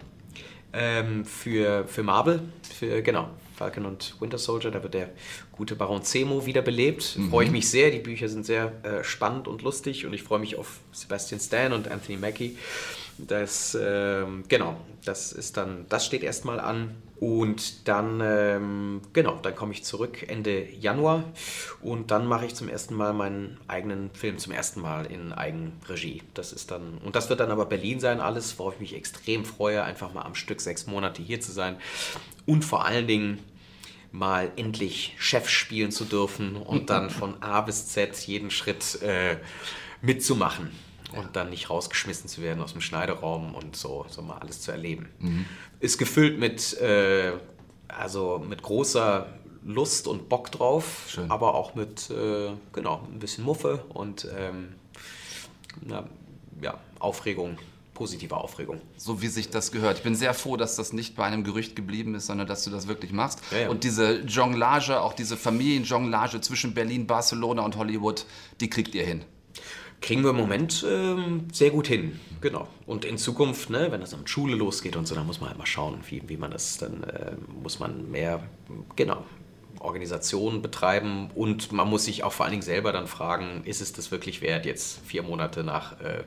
ähm, 0.74 1.24
für, 1.24 1.88
für 1.88 2.01
Marvel. 2.01 2.42
Für, 2.80 3.04
genau, 3.04 3.30
Falcon 3.58 3.86
und 3.86 4.16
Winter 4.22 4.38
Soldier. 4.38 4.72
Da 4.72 4.84
wird 4.84 4.94
der 4.94 5.10
gute 5.52 5.76
Baron 5.76 6.04
Zemo 6.04 6.46
wiederbelebt. 6.46 7.18
Mhm. 7.18 7.30
Freue 7.30 7.46
ich 7.46 7.52
mich 7.52 7.70
sehr. 7.70 7.92
Die 7.92 8.00
Bücher 8.00 8.30
sind 8.30 8.46
sehr 8.46 8.72
äh, 8.84 9.04
spannend 9.04 9.48
und 9.48 9.64
lustig 9.64 10.06
und 10.06 10.14
ich 10.14 10.24
freue 10.24 10.40
mich 10.40 10.58
auf 10.58 10.80
Sebastian 10.92 11.42
Stan 11.42 11.74
und 11.74 11.90
Anthony 11.90 12.18
Mackie. 12.18 12.58
Das, 13.18 13.76
ähm, 13.80 14.44
genau, 14.48 14.78
das 15.04 15.32
ist 15.32 15.58
dann, 15.58 15.86
das 15.90 16.06
steht 16.06 16.24
erstmal 16.24 16.60
an. 16.60 16.96
Und 17.19 17.88
dann, 17.88 18.21
ähm, 18.24 19.01
genau, 19.12 19.39
dann 19.41 19.55
komme 19.55 19.74
ich 19.74 19.83
zurück 19.83 20.24
Ende 20.27 20.69
Januar 20.71 21.24
und 21.81 22.12
dann 22.12 22.27
mache 22.27 22.45
ich 22.45 22.53
zum 22.53 22.69
ersten 22.69 22.93
Mal 22.93 23.12
meinen 23.13 23.57
eigenen 23.67 24.12
Film 24.12 24.38
zum 24.38 24.53
ersten 24.53 24.81
Mal 24.81 25.07
in 25.07 25.33
Eigenregie. 25.33 26.21
Das 26.36 26.53
ist 26.53 26.69
dann, 26.69 27.00
und 27.03 27.15
das 27.15 27.29
wird 27.29 27.39
dann 27.39 27.50
aber 27.50 27.65
Berlin 27.65 28.00
sein, 28.00 28.19
alles, 28.19 28.59
worauf 28.59 28.75
ich 28.75 28.79
mich 28.79 28.95
extrem 28.95 29.45
freue, 29.45 29.83
einfach 29.83 30.13
mal 30.13 30.24
am 30.24 30.36
Stück 30.36 30.62
sechs 30.62 30.86
Monate 30.86 31.24
hier 31.24 31.41
zu 31.41 31.51
sein 31.51 31.77
und 32.45 32.63
vor 32.63 32.86
allen 32.86 33.07
Dingen 33.07 33.39
mal 34.12 34.51
endlich 34.55 35.15
Chef 35.17 35.50
spielen 35.50 35.91
zu 35.91 36.05
dürfen 36.05 36.55
und 36.55 36.91
dann 36.91 37.09
von 37.09 37.41
A 37.41 37.62
bis 37.62 37.88
Z 37.88 38.15
jeden 38.27 38.51
Schritt 38.51 39.01
äh, 39.01 39.38
mitzumachen 40.01 40.69
und 41.16 41.36
dann 41.36 41.50
nicht 41.50 41.70
rausgeschmissen 41.70 42.30
zu 42.30 42.42
werden 42.42 42.62
aus 42.62 42.74
dem 42.74 42.82
Schneideraum 42.82 43.56
und 43.56 43.76
so, 43.76 44.06
so 44.10 44.22
mal 44.22 44.38
alles 44.38 44.62
zu 44.62 44.72
erleben. 44.72 45.10
Mhm. 45.20 45.46
Ist 45.80 45.98
gefüllt 45.98 46.40
mit, 46.40 46.80
äh, 46.80 47.34
also 47.88 48.44
mit 48.46 48.62
großer 48.62 49.28
Lust 49.64 50.08
und 50.08 50.30
Bock 50.30 50.52
drauf, 50.52 51.06
Schön. 51.08 51.32
aber 51.32 51.56
auch 51.56 51.76
mit, 51.76 52.10
äh, 52.10 52.52
genau, 52.74 53.02
ein 53.12 53.20
bisschen 53.20 53.44
Muffe 53.44 53.84
und 53.90 54.28
ähm, 54.38 54.76
na, 55.86 56.08
ja, 56.62 56.78
Aufregung 57.00 57.58
positive 57.94 58.38
Aufregung. 58.38 58.80
So 58.96 59.24
wie 59.24 59.28
sich 59.28 59.50
das 59.50 59.72
gehört. 59.72 59.98
Ich 59.98 60.04
bin 60.04 60.14
sehr 60.14 60.36
froh, 60.36 60.56
dass 60.56 60.76
das 60.76 60.94
nicht 60.94 61.16
bei 61.16 61.24
einem 61.24 61.44
Gerücht 61.44 61.76
geblieben 61.76 62.14
ist, 62.14 62.28
sondern 62.28 62.46
dass 62.46 62.64
du 62.64 62.70
das 62.70 62.88
wirklich 62.88 63.12
machst. 63.12 63.40
Ja, 63.50 63.58
ja. 63.58 63.70
Und 63.70 63.84
diese 63.84 64.20
Jonglage, 64.20 65.02
auch 65.02 65.14
diese 65.14 65.36
Familienjonglage 65.36 66.40
zwischen 66.42 66.76
Berlin, 66.76 67.08
Barcelona 67.08 67.64
und 67.64 67.76
Hollywood, 67.76 68.28
die 68.62 68.70
kriegt 68.70 68.94
ihr 68.94 69.04
hin 69.04 69.26
kriegen 70.01 70.24
wir 70.24 70.30
im 70.30 70.38
Moment 70.38 70.86
ähm, 70.88 71.48
sehr 71.51 71.72
gut 71.72 71.88
hin. 71.88 72.20
Genau. 72.42 72.68
Und 72.86 73.04
in 73.04 73.18
Zukunft, 73.18 73.70
ne, 73.70 73.92
wenn 73.92 74.01
das 74.01 74.13
an 74.13 74.27
Schule 74.27 74.56
losgeht 74.56 74.96
und 74.96 75.08
so, 75.08 75.16
dann 75.16 75.25
muss 75.25 75.39
man 75.39 75.50
halt 75.50 75.58
mal 75.58 75.66
schauen, 75.66 76.00
wie, 76.08 76.22
wie 76.27 76.38
man 76.38 76.51
das, 76.51 76.77
dann 76.77 77.04
äh, 77.04 77.32
muss 77.62 77.80
man 77.80 78.10
mehr, 78.12 78.44
genau, 78.96 79.24
Organisationen 79.80 80.62
betreiben 80.62 81.30
und 81.36 81.72
man 81.72 81.89
muss 81.89 82.06
sich 82.06 82.24
auch 82.24 82.34
vor 82.34 82.46
allen 82.46 82.51
Dingen 82.51 82.63
selber 82.63 82.92
dann 82.92 83.08
fragen, 83.08 83.63
ist 83.66 83.82
es 83.82 83.94
das 83.94 84.12
wirklich 84.12 84.42
wert, 84.42 84.66
jetzt 84.66 85.00
vier 85.06 85.24
Monate 85.24 85.63
nach 85.63 86.00
äh, 86.01 86.24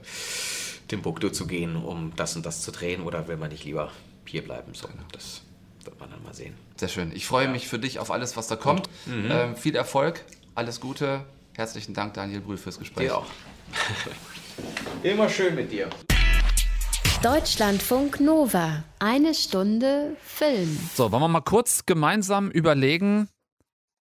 Timbuktu 0.88 1.30
zu 1.30 1.46
gehen, 1.46 1.76
um 1.76 2.12
das 2.16 2.36
und 2.36 2.46
das 2.46 2.62
zu 2.62 2.72
drehen 2.72 3.02
oder 3.02 3.28
will 3.28 3.36
man 3.36 3.50
nicht 3.50 3.64
lieber 3.64 3.90
hier 4.24 4.42
bleiben? 4.42 4.74
So, 4.74 4.86
genau. 4.88 5.02
das 5.12 5.42
wird 5.84 5.98
man 5.98 6.10
dann 6.10 6.22
mal 6.22 6.34
sehen. 6.34 6.54
Sehr 6.76 6.88
schön. 6.88 7.12
Ich 7.14 7.26
freue 7.26 7.46
ja. 7.46 7.50
mich 7.50 7.66
für 7.66 7.78
dich 7.78 7.98
auf 7.98 8.10
alles, 8.10 8.36
was 8.36 8.48
da 8.48 8.56
kommt. 8.56 8.88
Mhm. 9.06 9.28
Ähm, 9.30 9.56
viel 9.56 9.74
Erfolg, 9.74 10.24
alles 10.54 10.80
Gute. 10.80 11.24
Herzlichen 11.54 11.94
Dank, 11.94 12.14
Daniel 12.14 12.40
Brühl, 12.40 12.56
fürs 12.56 12.78
Gespräch. 12.78 13.08
Dir 13.08 13.18
auch. 13.18 13.26
Immer 15.02 15.28
schön 15.28 15.54
mit 15.54 15.72
dir. 15.72 15.88
Deutschlandfunk 17.22 18.20
Nova. 18.20 18.82
Eine 18.98 19.34
Stunde 19.34 20.16
Film. 20.22 20.78
So, 20.94 21.12
wollen 21.12 21.22
wir 21.22 21.28
mal 21.28 21.40
kurz 21.40 21.84
gemeinsam 21.84 22.50
überlegen, 22.50 23.28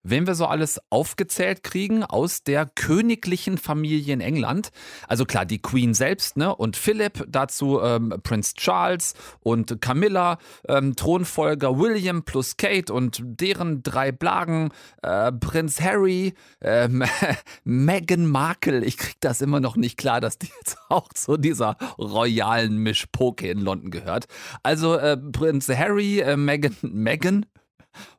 Wen 0.04 0.26
wir 0.26 0.34
so 0.34 0.46
alles 0.46 0.80
aufgezählt 0.90 1.62
kriegen 1.62 2.02
aus 2.02 2.42
der 2.42 2.66
königlichen 2.66 3.56
Familie 3.56 4.14
in 4.14 4.20
England. 4.20 4.70
Also 5.06 5.24
klar, 5.24 5.46
die 5.46 5.60
Queen 5.60 5.94
selbst, 5.94 6.36
ne? 6.36 6.54
Und 6.54 6.76
Philipp, 6.76 7.24
dazu 7.28 7.80
ähm, 7.80 8.14
Prinz 8.22 8.54
Charles 8.54 9.14
und 9.40 9.80
Camilla, 9.80 10.38
ähm, 10.68 10.96
Thronfolger 10.96 11.78
William 11.78 12.24
plus 12.24 12.56
Kate 12.56 12.92
und 12.92 13.20
deren 13.22 13.82
drei 13.82 14.10
Blagen, 14.10 14.70
äh, 15.02 15.30
Prinz 15.30 15.80
Harry, 15.80 16.34
äh, 16.60 16.88
Meghan 17.64 18.26
Markle. 18.26 18.84
Ich 18.84 18.96
krieg 18.96 19.16
das 19.20 19.40
immer 19.40 19.60
noch 19.60 19.76
nicht 19.76 19.96
klar, 19.96 20.20
dass 20.20 20.38
die 20.38 20.50
jetzt 20.60 20.78
auch 20.88 21.12
zu 21.12 21.36
dieser 21.36 21.76
royalen 21.98 22.78
Mischpoke 22.78 23.48
in 23.48 23.60
London 23.60 23.90
gehört. 23.90 24.26
Also 24.62 24.96
äh, 24.96 25.16
Prinz 25.16 25.68
Harry, 25.68 26.20
äh, 26.20 26.36
Meghan, 26.36 26.76
Meghan, 26.82 27.46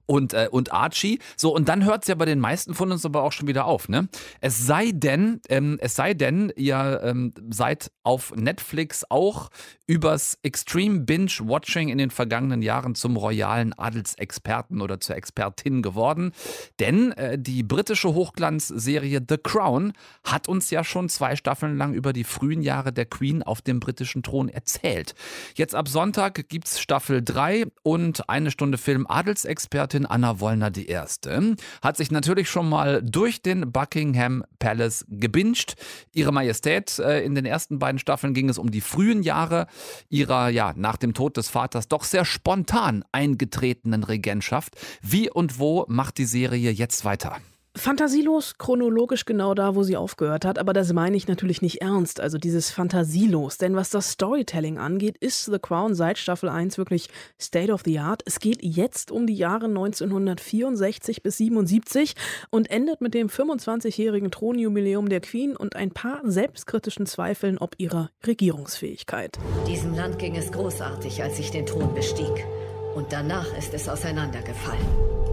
und, 0.05 0.33
äh, 0.33 0.47
und 0.51 0.73
Archie. 0.73 1.19
So, 1.37 1.53
und 1.53 1.69
dann 1.69 1.85
hört 1.85 2.03
es 2.03 2.07
ja 2.07 2.15
bei 2.15 2.25
den 2.25 2.39
meisten 2.39 2.73
von 2.73 2.91
uns 2.91 3.05
aber 3.05 3.23
auch 3.23 3.31
schon 3.31 3.47
wieder 3.47 3.65
auf, 3.65 3.89
ne? 3.89 4.07
Es 4.41 4.65
sei 4.65 4.91
denn, 4.93 5.41
ähm, 5.49 5.77
es 5.81 5.95
sei 5.95 6.13
denn, 6.13 6.51
ihr 6.55 7.01
ähm, 7.03 7.33
seid 7.49 7.91
auf 8.03 8.35
Netflix 8.35 9.05
auch 9.09 9.49
übers 9.87 10.37
Extreme 10.43 11.01
Binge-Watching 11.01 11.89
in 11.89 11.97
den 11.97 12.09
vergangenen 12.09 12.61
Jahren 12.61 12.95
zum 12.95 13.17
royalen 13.17 13.73
Adelsexperten 13.73 14.81
oder 14.81 14.99
zur 14.99 15.15
Expertin 15.15 15.81
geworden. 15.81 16.31
Denn 16.79 17.11
äh, 17.13 17.37
die 17.37 17.63
britische 17.63 18.13
Hochglanzserie 18.13 19.21
The 19.27 19.37
Crown 19.37 19.93
hat 20.23 20.47
uns 20.47 20.69
ja 20.69 20.83
schon 20.83 21.09
zwei 21.09 21.35
Staffeln 21.35 21.77
lang 21.77 21.93
über 21.93 22.13
die 22.13 22.23
frühen 22.23 22.61
Jahre 22.61 22.93
der 22.93 23.05
Queen 23.05 23.43
auf 23.43 23.61
dem 23.61 23.79
britischen 23.79 24.23
Thron 24.23 24.49
erzählt. 24.49 25.15
Jetzt 25.55 25.75
ab 25.75 25.87
Sonntag 25.87 26.47
gibt's 26.49 26.79
Staffel 26.79 27.21
3 27.21 27.65
und 27.83 28.29
eine 28.29 28.51
Stunde 28.51 28.77
Film 28.77 29.05
Adelsexpertin 29.07 30.02
Anna 30.05 30.39
Wollner 30.39 30.71
erste. 30.87 31.55
Hat 31.81 31.97
sich 31.97 32.11
natürlich 32.11 32.49
schon 32.49 32.69
mal 32.69 33.01
durch 33.01 33.41
den 33.41 33.71
Buckingham 33.71 34.43
Palace 34.59 35.05
gebinged. 35.09 35.75
Ihre 36.13 36.31
Majestät, 36.31 36.99
äh, 36.99 37.23
in 37.23 37.35
den 37.35 37.45
ersten 37.45 37.79
beiden 37.79 37.99
Staffeln 37.99 38.33
ging 38.33 38.49
es 38.49 38.57
um 38.57 38.71
die 38.71 38.81
frühen 38.81 39.23
Jahre 39.23 39.67
ihrer 40.09 40.49
ja 40.49 40.73
nach 40.75 40.97
dem 40.97 41.13
Tod 41.13 41.37
des 41.37 41.49
Vaters 41.49 41.87
doch 41.87 42.03
sehr 42.03 42.25
spontan 42.25 43.03
eingetretenen 43.11 44.03
Regentschaft. 44.03 44.75
Wie 45.01 45.29
und 45.29 45.59
wo 45.59 45.85
macht 45.87 46.17
die 46.17 46.25
Serie 46.25 46.71
jetzt 46.71 47.05
weiter? 47.05 47.37
Fantasielos, 47.75 48.59
chronologisch 48.59 49.25
genau 49.25 49.55
da, 49.55 49.73
wo 49.73 49.81
sie 49.81 49.97
aufgehört 49.97 50.45
hat, 50.45 50.59
aber 50.59 50.73
das 50.73 50.93
meine 50.93 51.17
ich 51.17 51.27
natürlich 51.27 51.63
nicht 51.63 51.81
ernst, 51.81 52.19
also 52.19 52.37
dieses 52.37 52.69
Fantasielos, 52.69 53.57
denn 53.57 53.75
was 53.75 53.89
das 53.89 54.11
Storytelling 54.11 54.77
angeht, 54.77 55.17
ist 55.17 55.45
The 55.45 55.57
Crown 55.57 55.95
seit 55.95 56.19
Staffel 56.19 56.49
1 56.49 56.77
wirklich 56.77 57.09
State 57.41 57.73
of 57.73 57.81
the 57.83 57.97
Art. 57.97 58.21
Es 58.25 58.39
geht 58.39 58.61
jetzt 58.61 59.09
um 59.09 59.25
die 59.25 59.33
Jahre 59.33 59.65
1964 59.65 61.23
bis 61.23 61.37
77 61.37 62.13
und 62.51 62.69
endet 62.69 63.01
mit 63.01 63.15
dem 63.15 63.27
25-jährigen 63.27 64.29
Thronjubiläum 64.29 65.09
der 65.09 65.21
Queen 65.21 65.55
und 65.55 65.75
ein 65.75 65.89
paar 65.89 66.21
selbstkritischen 66.25 67.07
Zweifeln 67.07 67.57
ob 67.57 67.73
ihrer 67.79 68.11
Regierungsfähigkeit. 68.27 69.39
Diesem 69.67 69.95
Land 69.95 70.19
ging 70.19 70.35
es 70.35 70.51
großartig, 70.51 71.23
als 71.23 71.39
ich 71.39 71.49
den 71.49 71.65
Thron 71.65 71.95
bestieg. 71.95 72.45
Und 72.93 73.11
danach 73.11 73.57
ist 73.57 73.73
es 73.73 73.89
auseinandergefallen. 73.89 75.32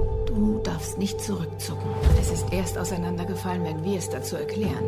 Du 0.70 0.74
darfst 0.74 0.98
nicht 0.98 1.20
zurückzucken. 1.20 1.90
Es 2.20 2.30
ist 2.30 2.52
erst 2.52 2.78
auseinandergefallen, 2.78 3.64
wenn 3.64 3.82
wir 3.82 3.98
es 3.98 4.08
dazu 4.08 4.36
erklären. 4.36 4.84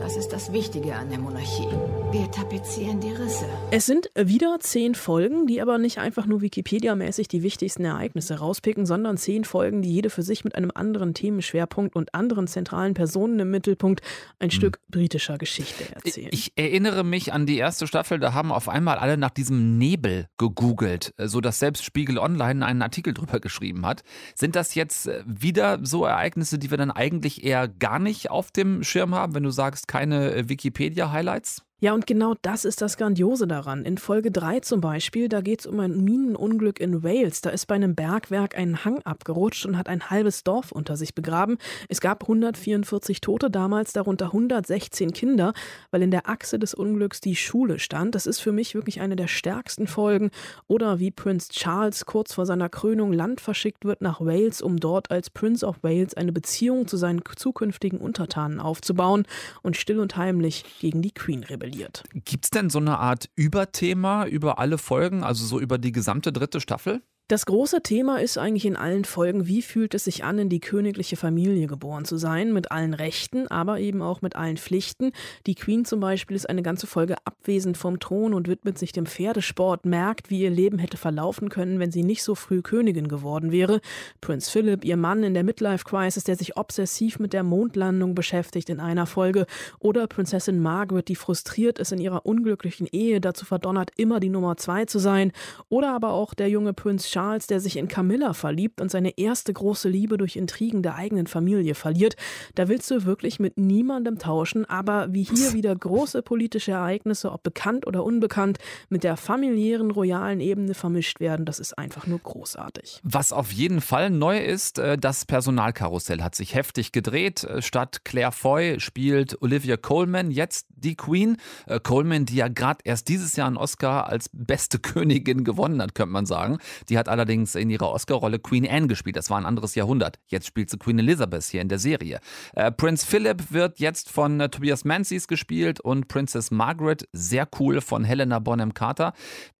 Das 0.00 0.16
ist 0.16 0.32
das 0.32 0.50
Wichtige 0.50 0.94
an 0.94 1.10
der 1.10 1.18
Monarchie. 1.18 1.68
Wir 2.10 2.30
tapezieren 2.30 3.00
die 3.00 3.10
Risse. 3.10 3.44
Es 3.70 3.84
sind 3.84 4.10
wieder 4.16 4.56
zehn 4.58 4.94
Folgen, 4.94 5.46
die 5.46 5.60
aber 5.60 5.76
nicht 5.76 5.98
einfach 5.98 6.24
nur 6.24 6.40
Wikipedia-mäßig 6.40 7.28
die 7.28 7.42
wichtigsten 7.42 7.84
Ereignisse 7.84 8.38
rauspicken, 8.38 8.86
sondern 8.86 9.18
zehn 9.18 9.44
Folgen, 9.44 9.82
die 9.82 9.92
jede 9.92 10.08
für 10.08 10.22
sich 10.22 10.42
mit 10.42 10.54
einem 10.54 10.72
anderen 10.74 11.12
Themenschwerpunkt 11.12 11.94
und 11.94 12.14
anderen 12.14 12.46
zentralen 12.46 12.94
Personen 12.94 13.38
im 13.40 13.50
Mittelpunkt 13.50 14.00
ein 14.38 14.48
hm. 14.48 14.56
Stück 14.56 14.80
britischer 14.88 15.36
Geschichte 15.36 15.84
erzählen. 15.94 16.30
Ich 16.32 16.54
erinnere 16.56 17.04
mich 17.04 17.34
an 17.34 17.44
die 17.44 17.58
erste 17.58 17.86
Staffel, 17.86 18.18
da 18.18 18.32
haben 18.32 18.52
auf 18.52 18.70
einmal 18.70 18.96
alle 18.96 19.18
nach 19.18 19.30
diesem 19.30 19.76
Nebel 19.76 20.28
gegoogelt, 20.38 21.12
so 21.18 21.42
dass 21.42 21.58
selbst 21.58 21.84
Spiegel 21.84 22.16
Online 22.16 22.64
einen 22.64 22.80
Artikel 22.80 23.12
drüber 23.12 23.38
geschrieben 23.38 23.84
hat. 23.84 24.02
Sind 24.34 24.56
das 24.56 24.74
jetzt 24.74 25.10
wieder 25.26 25.78
so 25.82 26.06
Ereignisse, 26.06 26.58
die 26.58 26.70
wir 26.70 26.78
dann 26.78 26.90
eigentlich 26.90 27.44
eher 27.44 27.68
gar 27.68 27.98
nicht 27.98 28.30
auf 28.30 28.50
dem 28.50 28.82
Schirm 28.82 29.14
haben, 29.14 29.34
wenn 29.34 29.42
du 29.42 29.50
sagst, 29.50 29.89
keine 29.90 30.32
äh, 30.32 30.48
Wikipedia-Highlights? 30.48 31.64
Ja, 31.82 31.94
und 31.94 32.06
genau 32.06 32.34
das 32.42 32.66
ist 32.66 32.82
das 32.82 32.98
Grandiose 32.98 33.46
daran. 33.46 33.86
In 33.86 33.96
Folge 33.96 34.30
3 34.30 34.60
zum 34.60 34.82
Beispiel, 34.82 35.30
da 35.30 35.40
geht 35.40 35.60
es 35.60 35.66
um 35.66 35.80
ein 35.80 36.04
Minenunglück 36.04 36.78
in 36.78 37.02
Wales. 37.02 37.40
Da 37.40 37.48
ist 37.48 37.64
bei 37.64 37.74
einem 37.74 37.94
Bergwerk 37.94 38.54
ein 38.54 38.84
Hang 38.84 39.00
abgerutscht 39.04 39.64
und 39.64 39.78
hat 39.78 39.88
ein 39.88 40.10
halbes 40.10 40.44
Dorf 40.44 40.72
unter 40.72 40.98
sich 40.98 41.14
begraben. 41.14 41.56
Es 41.88 42.02
gab 42.02 42.24
144 42.24 43.22
Tote 43.22 43.50
damals, 43.50 43.94
darunter 43.94 44.26
116 44.26 45.14
Kinder, 45.14 45.54
weil 45.90 46.02
in 46.02 46.10
der 46.10 46.28
Achse 46.28 46.58
des 46.58 46.74
Unglücks 46.74 47.22
die 47.22 47.34
Schule 47.34 47.78
stand. 47.78 48.14
Das 48.14 48.26
ist 48.26 48.40
für 48.40 48.52
mich 48.52 48.74
wirklich 48.74 49.00
eine 49.00 49.16
der 49.16 49.28
stärksten 49.28 49.86
Folgen. 49.86 50.32
Oder 50.68 50.98
wie 50.98 51.10
Prinz 51.10 51.48
Charles 51.48 52.04
kurz 52.04 52.34
vor 52.34 52.44
seiner 52.44 52.68
Krönung 52.68 53.14
Land 53.14 53.40
verschickt 53.40 53.86
wird 53.86 54.02
nach 54.02 54.20
Wales, 54.20 54.60
um 54.60 54.76
dort 54.76 55.10
als 55.10 55.30
Prince 55.30 55.64
of 55.64 55.82
Wales 55.82 56.12
eine 56.12 56.32
Beziehung 56.32 56.88
zu 56.88 56.98
seinen 56.98 57.22
zukünftigen 57.36 58.00
Untertanen 58.00 58.60
aufzubauen 58.60 59.24
und 59.62 59.78
still 59.78 59.98
und 59.98 60.18
heimlich 60.18 60.66
gegen 60.80 61.00
die 61.00 61.12
Queen 61.12 61.42
rebelliert 61.42 61.69
verliert. 61.70 62.04
Gibt 62.12 62.44
es 62.44 62.50
denn 62.50 62.70
so 62.70 62.78
eine 62.78 62.98
Art 62.98 63.30
Überthema 63.36 64.26
über 64.26 64.58
alle 64.58 64.78
Folgen, 64.78 65.22
also 65.22 65.44
so 65.44 65.60
über 65.60 65.78
die 65.78 65.92
gesamte 65.92 66.32
dritte 66.32 66.60
Staffel? 66.60 67.02
Das 67.30 67.46
große 67.46 67.80
Thema 67.82 68.20
ist 68.20 68.38
eigentlich 68.38 68.66
in 68.66 68.74
allen 68.74 69.04
Folgen, 69.04 69.46
wie 69.46 69.62
fühlt 69.62 69.94
es 69.94 70.02
sich 70.02 70.24
an, 70.24 70.40
in 70.40 70.48
die 70.48 70.58
königliche 70.58 71.16
Familie 71.16 71.68
geboren 71.68 72.04
zu 72.04 72.16
sein, 72.16 72.52
mit 72.52 72.72
allen 72.72 72.92
Rechten, 72.92 73.46
aber 73.46 73.78
eben 73.78 74.02
auch 74.02 74.20
mit 74.20 74.34
allen 74.34 74.56
Pflichten. 74.56 75.12
Die 75.46 75.54
Queen 75.54 75.84
zum 75.84 76.00
Beispiel 76.00 76.34
ist 76.34 76.50
eine 76.50 76.64
ganze 76.64 76.88
Folge 76.88 77.14
abwesend 77.24 77.76
vom 77.76 78.00
Thron 78.00 78.34
und 78.34 78.48
widmet 78.48 78.78
sich 78.78 78.90
dem 78.90 79.06
Pferdesport, 79.06 79.86
merkt, 79.86 80.28
wie 80.28 80.40
ihr 80.40 80.50
Leben 80.50 80.80
hätte 80.80 80.96
verlaufen 80.96 81.50
können, 81.50 81.78
wenn 81.78 81.92
sie 81.92 82.02
nicht 82.02 82.24
so 82.24 82.34
früh 82.34 82.62
Königin 82.62 83.06
geworden 83.06 83.52
wäre. 83.52 83.80
Prinz 84.20 84.48
Philip, 84.48 84.84
ihr 84.84 84.96
Mann 84.96 85.22
in 85.22 85.34
der 85.34 85.44
Midlife-Crisis, 85.44 86.24
der 86.24 86.34
sich 86.34 86.56
obsessiv 86.56 87.20
mit 87.20 87.32
der 87.32 87.44
Mondlandung 87.44 88.16
beschäftigt 88.16 88.68
in 88.70 88.80
einer 88.80 89.06
Folge. 89.06 89.46
Oder 89.78 90.08
Prinzessin 90.08 90.58
Margaret, 90.58 91.06
die 91.06 91.14
frustriert 91.14 91.78
ist 91.78 91.92
in 91.92 92.00
ihrer 92.00 92.26
unglücklichen 92.26 92.88
Ehe, 92.90 93.20
dazu 93.20 93.44
verdonnert, 93.44 93.92
immer 93.96 94.18
die 94.18 94.30
Nummer 94.30 94.56
zwei 94.56 94.84
zu 94.84 94.98
sein. 94.98 95.30
Oder 95.68 95.94
aber 95.94 96.10
auch 96.10 96.34
der 96.34 96.48
junge 96.48 96.72
Prinz 96.72 97.06
Charles, 97.06 97.19
Charles, 97.20 97.46
der 97.46 97.60
sich 97.60 97.76
in 97.76 97.86
Camilla 97.86 98.32
verliebt 98.32 98.80
und 98.80 98.90
seine 98.90 99.18
erste 99.18 99.52
große 99.52 99.90
Liebe 99.90 100.16
durch 100.16 100.36
Intrigen 100.36 100.82
der 100.82 100.94
eigenen 100.94 101.26
Familie 101.26 101.74
verliert. 101.74 102.16
Da 102.54 102.68
willst 102.68 102.90
du 102.90 103.04
wirklich 103.04 103.38
mit 103.38 103.58
niemandem 103.58 104.18
tauschen, 104.18 104.64
aber 104.64 105.12
wie 105.12 105.24
hier 105.24 105.52
wieder 105.52 105.76
große 105.76 106.22
politische 106.22 106.72
Ereignisse, 106.72 107.30
ob 107.30 107.42
bekannt 107.42 107.86
oder 107.86 108.04
unbekannt, 108.04 108.58
mit 108.88 109.04
der 109.04 109.18
familiären, 109.18 109.90
royalen 109.90 110.40
Ebene 110.40 110.72
vermischt 110.72 111.20
werden, 111.20 111.44
das 111.44 111.58
ist 111.58 111.76
einfach 111.76 112.06
nur 112.06 112.20
großartig. 112.20 113.00
Was 113.02 113.34
auf 113.34 113.52
jeden 113.52 113.82
Fall 113.82 114.08
neu 114.08 114.38
ist, 114.38 114.78
äh, 114.78 114.96
das 114.96 115.26
Personalkarussell 115.26 116.22
hat 116.22 116.34
sich 116.34 116.54
heftig 116.54 116.90
gedreht. 116.90 117.44
Äh, 117.44 117.60
statt 117.60 118.02
Claire 118.04 118.32
Foy 118.32 118.80
spielt 118.80 119.42
Olivia 119.42 119.76
Coleman 119.76 120.30
jetzt 120.30 120.68
die 120.70 120.96
Queen. 120.96 121.36
Äh, 121.66 121.80
Coleman, 121.80 122.24
die 122.24 122.36
ja 122.36 122.48
gerade 122.48 122.80
erst 122.84 123.08
dieses 123.08 123.36
Jahr 123.36 123.46
einen 123.46 123.58
Oscar 123.58 124.08
als 124.08 124.30
beste 124.32 124.78
Königin 124.80 125.44
gewonnen 125.44 125.82
hat, 125.82 125.94
könnte 125.94 126.12
man 126.12 126.24
sagen. 126.24 126.58
Die 126.88 126.96
hat 126.96 127.09
allerdings 127.10 127.54
in 127.54 127.68
ihrer 127.70 127.90
Oscar-Rolle 127.90 128.38
Queen 128.38 128.66
Anne 128.68 128.86
gespielt. 128.86 129.16
Das 129.16 129.30
war 129.30 129.38
ein 129.38 129.46
anderes 129.46 129.74
Jahrhundert. 129.74 130.18
Jetzt 130.26 130.46
spielt 130.46 130.70
sie 130.70 130.78
Queen 130.78 130.98
Elizabeth 130.98 131.44
hier 131.44 131.60
in 131.60 131.68
der 131.68 131.78
Serie. 131.78 132.20
Äh, 132.54 132.72
Prinz 132.72 133.04
Philip 133.04 133.52
wird 133.52 133.80
jetzt 133.80 134.10
von 134.10 134.40
äh, 134.40 134.48
Tobias 134.48 134.84
Menzies 134.84 135.28
gespielt 135.28 135.80
und 135.80 136.08
Princess 136.08 136.50
Margaret, 136.50 137.08
sehr 137.12 137.48
cool, 137.58 137.80
von 137.80 138.04
Helena 138.04 138.38
Bonham 138.38 138.74
Carter. 138.74 139.12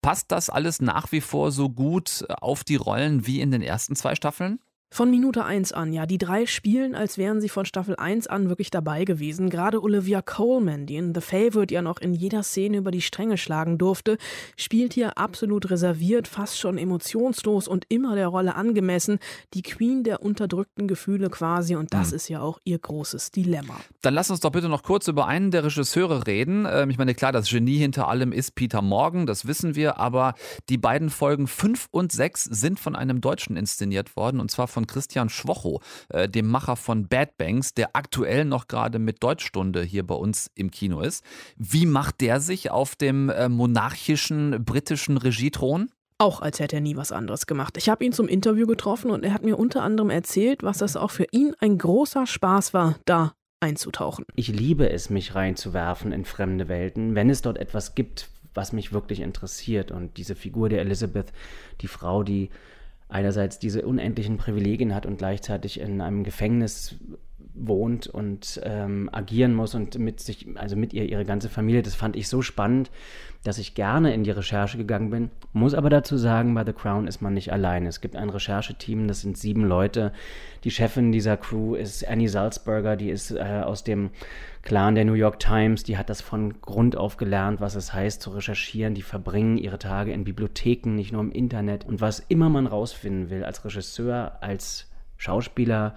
Passt 0.03 0.33
das 0.33 0.49
alles 0.49 0.81
nach 0.81 1.13
wie 1.13 1.21
vor 1.21 1.53
so 1.53 1.69
gut 1.69 2.25
auf 2.41 2.65
die 2.65 2.77
Rollen 2.77 3.27
wie 3.27 3.41
in 3.41 3.51
den 3.51 3.63
ersten 3.63 3.95
zwei 3.97 4.15
Staffeln? 4.15 4.61
Von 4.93 5.09
Minute 5.09 5.45
1 5.45 5.71
an, 5.73 5.93
ja. 5.93 6.05
Die 6.05 6.19
drei 6.19 6.47
spielen, 6.47 6.97
als 6.97 7.17
wären 7.17 7.41
sie 7.41 7.49
von 7.49 7.65
Staffel 7.65 7.95
1 7.95 8.27
an 8.27 8.49
wirklich 8.49 8.73
dabei 8.73 9.05
gewesen. 9.05 9.49
Gerade 9.49 9.81
Olivia 9.81 10.21
Coleman, 10.21 10.87
die 10.87 10.97
in 10.97 11.15
The 11.15 11.21
Favorite 11.21 11.73
ja 11.73 11.81
noch 11.81 11.99
in 11.99 12.13
jeder 12.13 12.43
Szene 12.43 12.79
über 12.79 12.91
die 12.91 13.01
Stränge 13.01 13.39
schlagen 13.39 13.79
durfte, 13.79 14.19
spielt 14.57 14.93
hier 14.93 15.17
absolut 15.17 15.71
reserviert, 15.71 16.27
fast 16.27 16.59
schon 16.59 16.77
emotionslos 16.77 17.69
und 17.69 17.85
immer 17.89 18.17
der 18.17 18.27
Rolle 18.27 18.57
angemessen. 18.57 19.21
Die 19.55 19.63
Queen 19.63 20.03
der 20.03 20.23
unterdrückten 20.23 20.89
Gefühle 20.89 21.31
quasi 21.31 21.77
und 21.77 21.95
das 21.95 22.11
mhm. 22.11 22.17
ist 22.17 22.29
ja 22.29 22.41
auch 22.41 22.59
ihr 22.65 22.81
großes 22.81 23.31
Dilemma. 23.31 23.77
Dann 24.03 24.15
lass 24.15 24.29
uns 24.29 24.41
doch 24.41 24.51
bitte 24.51 24.69
noch 24.69 24.83
kurz 24.83 25.07
über 25.07 25.29
einen 25.29 25.53
der 25.53 25.63
Regisseure 25.63 26.27
reden. 26.27 26.67
Ähm, 26.69 26.91
ich 26.91 26.99
meine, 26.99 27.15
klar, 27.15 27.31
das 27.31 27.49
Genie 27.49 27.79
hinter 27.79 28.09
allem 28.09 28.33
ist 28.33 28.57
Peter 28.57 28.83
Morgan, 28.83 29.27
das 29.27 29.47
wissen 29.47 29.77
wir, 29.77 29.99
aber 29.99 30.35
die 30.69 30.79
beiden 30.79 31.11
Folgen 31.11 31.47
5 31.47 31.87
und 31.93 32.11
6 32.11 32.43
sind 32.43 32.81
von 32.81 32.97
einem 32.97 33.21
Deutschen 33.21 33.57
inszeniert 33.57 34.17
worden 34.17 34.41
und 34.41 34.51
zwar 34.51 34.67
von 34.67 34.80
von 34.81 34.87
Christian 34.87 35.29
Schwocho, 35.29 35.81
äh, 36.09 36.29
dem 36.29 36.49
Macher 36.49 36.77
von 36.77 37.07
Bad 37.07 37.37
Banks, 37.37 37.75
der 37.75 37.91
aktuell 37.93 38.47
noch 38.47 38.67
gerade 38.67 38.99
mit 38.99 39.23
Deutschstunde 39.23 39.83
hier 39.83 40.07
bei 40.07 40.15
uns 40.15 40.51
im 40.55 40.71
Kino 40.71 41.01
ist. 41.01 41.23
Wie 41.57 41.85
macht 41.85 42.23
der 42.23 42.41
sich 42.41 42.71
auf 42.71 42.97
dem 42.97 43.29
äh, 43.29 43.51
monarchischen 43.51 44.65
britischen 44.65 45.19
Regiethron? 45.19 45.91
Auch 46.17 46.41
als 46.41 46.61
hätte 46.61 46.77
er 46.77 46.81
nie 46.81 46.97
was 46.97 47.13
anderes 47.13 47.47
gemacht. 47.47 47.77
Ich 47.77 47.89
habe 47.91 48.05
ihn 48.05 48.13
zum 48.13 48.29
Interview 48.29 48.67
getroffen 48.67 49.11
und 49.11 49.23
er 49.25 49.35
hat 49.35 49.43
mir 49.43 49.59
unter 49.59 49.83
anderem 49.83 50.09
erzählt, 50.09 50.63
was 50.63 50.79
das 50.79 50.97
auch 50.97 51.11
für 51.11 51.27
ihn 51.31 51.55
ein 51.61 51.77
großer 51.77 52.27
Spaß 52.27 52.73
war, 52.73 52.97
da 53.05 53.33
einzutauchen. 53.61 54.25
Ich 54.35 54.49
liebe 54.49 54.89
es, 54.89 55.11
mich 55.11 55.35
reinzuwerfen 55.35 56.13
in 56.13 56.25
fremde 56.25 56.69
Welten, 56.69 57.15
wenn 57.15 57.29
es 57.29 57.43
dort 57.43 57.59
etwas 57.59 57.95
gibt, 57.95 58.31
was 58.55 58.73
mich 58.73 58.93
wirklich 58.93 59.21
interessiert. 59.21 59.91
Und 59.91 60.17
diese 60.17 60.35
Figur 60.35 60.71
der 60.71 60.81
Elizabeth, 60.81 61.33
die 61.83 61.89
Frau, 61.89 62.23
die 62.23 62.51
einerseits 63.11 63.59
diese 63.59 63.87
unendlichen 63.87 64.37
Privilegien 64.37 64.95
hat 64.95 65.07
und 65.07 65.19
gleichzeitig 65.19 65.81
in 65.81 66.01
einem 66.01 66.25
Gefängnis 66.25 66.97
wohnt 67.67 68.07
und 68.07 68.61
ähm, 68.65 69.09
agieren 69.13 69.55
muss 69.55 69.75
und 69.75 69.99
mit 69.99 70.21
sich, 70.21 70.47
also 70.55 70.77
mit 70.77 70.93
ihr 70.93 71.05
ihre 71.05 71.25
ganze 71.25 71.49
Familie. 71.49 71.83
Das 71.83 71.95
fand 71.95 72.17
ich 72.17 72.29
so 72.29 72.43
spannend, 72.43 72.91
dass 73.45 73.59
ich 73.59 73.75
gerne 73.75 74.13
in 74.15 74.25
die 74.25 74.31
Recherche 74.31 74.77
gegangen 74.77 75.11
bin. 75.11 75.31
Muss 75.53 75.75
aber 75.75 75.91
dazu 75.91 76.17
sagen, 76.17 76.55
bei 76.55 76.65
The 76.65 76.73
Crown 76.73 77.07
ist 77.07 77.23
man 77.23 77.35
nicht 77.35 77.53
alleine. 77.53 77.89
Es 77.89 78.01
gibt 78.01 78.17
ein 78.17 78.31
Rechercheteam, 78.31 79.09
das 79.09 79.23
sind 79.23 79.37
sieben 79.39 79.65
Leute. 79.65 80.13
Die 80.65 80.71
Chefin 80.71 81.13
dieser 81.13 81.37
Crew 81.37 81.75
ist 81.75 82.07
Annie 82.07 82.29
Salzberger, 82.29 82.97
die 82.97 83.11
ist 83.11 83.31
äh, 83.31 83.63
aus 83.65 83.85
dem 83.85 84.11
Clan 84.63 84.95
der 84.95 85.07
New 85.07 85.15
York 85.15 85.39
Times, 85.39 85.85
die 85.85 85.97
hat 85.97 86.11
das 86.11 86.21
von 86.21 86.61
Grund 86.61 86.97
auf 86.97 87.17
gelernt, 87.17 87.61
was 87.61 87.77
es 87.77 87.95
heißt 87.95 88.21
zu 88.21 88.31
recherchieren. 88.31 88.95
Die 88.95 89.03
verbringen 89.03 89.57
ihre 89.57 89.79
Tage 89.79 90.13
in 90.13 90.25
Bibliotheken, 90.25 90.95
nicht 90.95 91.13
nur 91.13 91.23
im 91.23 91.33
Internet. 91.33 91.87
Und 91.87 92.01
was 92.01 92.21
immer 92.21 92.51
man 92.51 92.67
rausfinden 92.67 93.31
will, 93.31 93.45
als 93.45 93.65
Regisseur, 93.65 94.39
als 94.43 94.91
Schauspieler, 95.17 95.95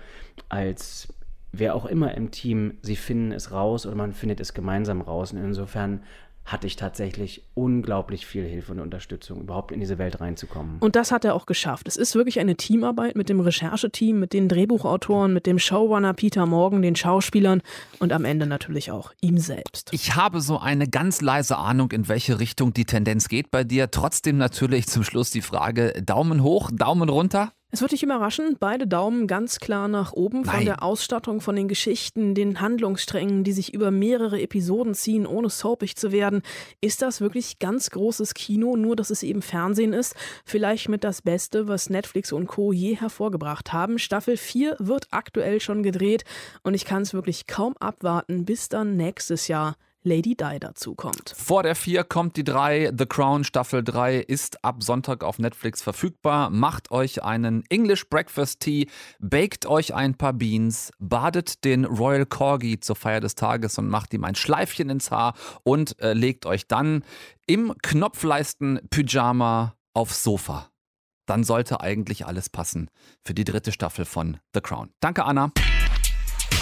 als 0.50 1.14
wer 1.54 1.76
auch 1.76 1.86
immer 1.86 2.16
im 2.16 2.32
Team, 2.32 2.78
sie 2.82 2.98
finden 2.98 3.32
es 3.32 3.52
raus 3.52 3.86
oder 3.86 3.96
man 3.96 4.12
findet 4.12 4.42
es 4.42 4.54
gemeinsam 4.54 5.02
raus. 5.02 5.32
Und 5.32 5.38
insofern 5.38 6.02
hatte 6.46 6.68
ich 6.68 6.76
tatsächlich 6.76 7.48
unglaublich 7.54 8.26
viel 8.26 8.44
Hilfe 8.44 8.74
und 8.74 8.80
Unterstützung, 8.80 9.40
überhaupt 9.42 9.72
in 9.72 9.80
diese 9.80 9.98
Welt 9.98 10.20
reinzukommen. 10.20 10.78
Und 10.80 10.98
das 10.98 11.12
hat 11.12 11.24
er 11.24 11.36
auch 11.36 11.46
geschafft. 11.46 11.88
Es 11.88 11.96
ist 11.96 12.16
wirklich 12.16 12.40
eine 12.40 12.56
Teamarbeit 12.56 13.16
mit 13.16 13.30
dem 13.30 13.40
Rechercheteam, 13.40 14.20
mit 14.20 14.34
den 14.34 14.50
Drehbuchautoren, 14.50 15.34
mit 15.34 15.46
dem 15.46 15.58
Showrunner 15.58 16.14
Peter 16.14 16.46
Morgan, 16.46 16.82
den 16.82 16.98
Schauspielern 16.98 17.62
und 18.00 18.12
am 18.12 18.26
Ende 18.26 18.46
natürlich 18.46 18.92
auch 18.92 19.14
ihm 19.22 19.38
selbst. 19.38 19.90
Ich 19.94 20.16
habe 20.16 20.42
so 20.42 20.60
eine 20.60 20.90
ganz 20.90 21.22
leise 21.22 21.58
Ahnung, 21.58 21.92
in 21.92 22.10
welche 22.10 22.40
Richtung 22.40 22.74
die 22.74 22.86
Tendenz 22.86 23.30
geht 23.30 23.50
bei 23.50 23.64
dir. 23.64 23.90
Trotzdem 23.90 24.38
natürlich 24.38 24.88
zum 24.88 25.04
Schluss 25.04 25.32
die 25.32 25.42
Frage: 25.42 25.94
Daumen 26.06 26.44
hoch, 26.44 26.72
Daumen 26.74 27.08
runter? 27.08 27.54
Es 27.74 27.82
wird 27.82 27.92
dich 27.92 28.04
überraschen, 28.04 28.58
beide 28.60 28.86
Daumen 28.86 29.26
ganz 29.26 29.58
klar 29.58 29.88
nach 29.88 30.14
oben 30.14 30.42
Nein. 30.42 30.56
von 30.58 30.66
der 30.66 30.84
Ausstattung, 30.84 31.42
von 31.42 31.56
den 31.56 31.68
Geschichten, 31.68 32.36
den 32.36 32.62
Handlungssträngen, 32.62 33.44
die 33.44 33.52
sich 33.52 33.74
über 33.74 33.90
mehrere 33.90 34.40
Episoden 34.40 34.94
ziehen, 34.94 35.26
ohne 35.26 35.50
soapig 35.50 35.96
zu 35.96 36.12
werden. 36.12 36.44
Ist 36.82 37.02
das 37.02 37.20
wirklich 37.20 37.58
ganz 37.58 37.90
großes 37.90 38.36
Kino, 38.36 38.78
nur 38.78 38.96
dass 38.96 39.10
es 39.10 39.24
eben 39.24 39.42
Fernsehen 39.42 39.92
ist? 39.92 40.16
Vielleicht 40.46 40.88
mit 40.88 41.04
das 41.04 41.24
Beste, 41.24 41.68
was 41.68 41.90
Netflix 41.90 42.32
und 42.32 42.46
Co. 42.46 42.72
je 42.72 42.96
hervorgebracht 42.96 43.74
haben. 43.74 43.98
Staffel 43.98 44.38
4 44.38 44.76
wird 44.78 45.08
aktuell 45.10 45.60
schon 45.60 45.82
gedreht 45.82 46.26
und 46.62 46.76
ich 46.76 46.86
kann 46.86 47.02
es 47.02 47.16
wirklich 47.16 47.48
kaum 47.48 47.76
abwarten, 47.78 48.46
bis 48.46 48.70
dann 48.70 48.98
nächstes 48.98 49.48
Jahr 49.48 49.78
Lady 50.04 50.36
Di 50.36 50.60
dazukommt. 50.60 51.34
Vor 51.38 51.64
der 51.64 51.76
4 51.76 52.04
kommt 52.04 52.36
die 52.38 52.44
3. 52.44 52.92
The 52.98 53.06
Crown 53.06 53.44
Staffel 53.44 53.84
3 53.84 54.18
ist 54.18 54.64
ab 54.64 54.84
Sonntag 54.84 55.24
auf 55.24 55.40
Netflix 55.40 55.82
verfügbar. 55.82 56.50
Macht 56.50 56.92
euch 56.92 57.24
einen 57.24 57.64
English 57.70 58.10
Breakfast 58.10 58.60
Tea, 58.60 58.88
baked 59.20 59.66
euch 59.66 59.94
ein 59.94 60.16
paar 60.16 60.34
Beans, 60.34 60.92
badet 61.00 61.64
den 61.64 61.86
Royal 61.86 62.26
Corgi 62.26 62.80
zur 62.80 62.96
Feier 62.96 63.22
des 63.22 63.36
Tages 63.36 63.78
und 63.78 63.88
macht 63.88 64.14
ihm 64.14 64.24
ein 64.24 64.36
Schleifchen 64.36 64.90
ins 64.90 65.12
Haar 65.12 65.34
und 65.64 66.00
äh, 66.02 66.14
legt 66.14 66.46
euch 66.46 66.68
dann 66.68 67.04
im 67.48 67.74
Knopfleisten-Pyjama 67.82 69.76
aufs 69.94 70.24
Sofa. 70.24 70.70
Dann 71.26 71.44
sollte 71.44 71.80
eigentlich 71.80 72.26
alles 72.26 72.50
passen 72.50 72.90
für 73.24 73.34
die 73.34 73.46
dritte 73.46 73.72
Staffel 73.72 74.06
von 74.06 74.38
The 74.54 74.62
Crown. 74.62 74.90
Danke, 75.00 75.24
Anna. 75.24 75.52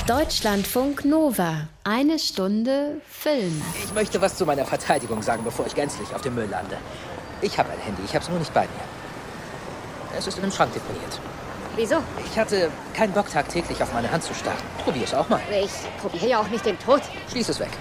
Deutschlandfunk 0.08 1.06
Nova. 1.06 1.67
Eine 1.84 2.17
Stunde 2.17 3.01
Film. 3.08 3.62
Ich 3.84 3.93
möchte 3.93 4.19
was 4.19 4.36
zu 4.36 4.45
meiner 4.45 4.65
Verteidigung 4.65 5.21
sagen, 5.21 5.43
bevor 5.43 5.67
ich 5.67 5.75
gänzlich 5.75 6.13
auf 6.15 6.21
dem 6.21 6.34
Müll 6.34 6.47
lande. 6.49 6.77
Ich 7.41 7.58
habe 7.60 7.71
ein 7.71 7.80
Handy, 7.80 8.01
ich 8.04 8.15
habe 8.15 8.23
es 8.23 8.30
nur 8.30 8.39
nicht 8.39 8.54
bei 8.54 8.63
mir. 8.63 10.17
Es 10.17 10.25
ist 10.25 10.38
in 10.38 10.43
einem 10.43 10.51
Schrank 10.51 10.73
deponiert. 10.73 11.19
Wieso? 11.75 11.97
Ich 12.25 12.38
hatte 12.38 12.71
keinen 12.93 13.13
Bock, 13.13 13.30
tagtäglich 13.32 13.82
auf 13.84 13.93
meine 13.93 14.12
Hand 14.12 14.23
zu 14.23 14.34
starren. 14.34 14.58
Probier 14.84 15.04
es 15.04 15.13
auch 15.13 15.30
mal. 15.30 15.39
Ich 15.63 15.71
probiere 16.01 16.27
ja 16.27 16.41
auch 16.41 16.49
nicht 16.49 16.65
den 16.65 16.80
Tod. 16.80 17.01
Schließ 17.30 17.49
es 17.49 17.60
weg. 17.60 17.71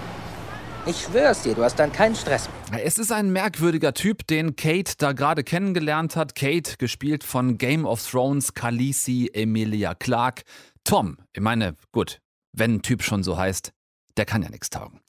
Ich 0.87 1.01
schwör's 1.01 1.43
dir, 1.43 1.53
du 1.53 1.63
hast 1.63 1.75
dann 1.75 1.91
keinen 1.91 2.15
Stress 2.15 2.49
mehr. 2.71 2.83
Es 2.83 2.97
ist 2.97 3.11
ein 3.11 3.31
merkwürdiger 3.31 3.93
Typ, 3.93 4.25
den 4.25 4.55
Kate 4.55 4.93
da 4.97 5.11
gerade 5.11 5.43
kennengelernt 5.43 6.15
hat. 6.15 6.33
Kate, 6.33 6.77
gespielt 6.79 7.23
von 7.23 7.59
Game 7.59 7.85
of 7.85 8.03
Thrones 8.03 8.55
Khaleesi 8.55 9.29
Emilia 9.31 9.93
Clarke. 9.93 10.41
Tom, 10.83 11.17
ich 11.33 11.41
meine, 11.41 11.75
gut, 11.91 12.19
wenn 12.53 12.75
ein 12.75 12.81
Typ 12.81 13.03
schon 13.03 13.23
so 13.23 13.37
heißt, 13.37 13.71
der 14.17 14.25
kann 14.25 14.43
ja 14.43 14.49
nichts 14.49 14.69
taugen 14.69 14.99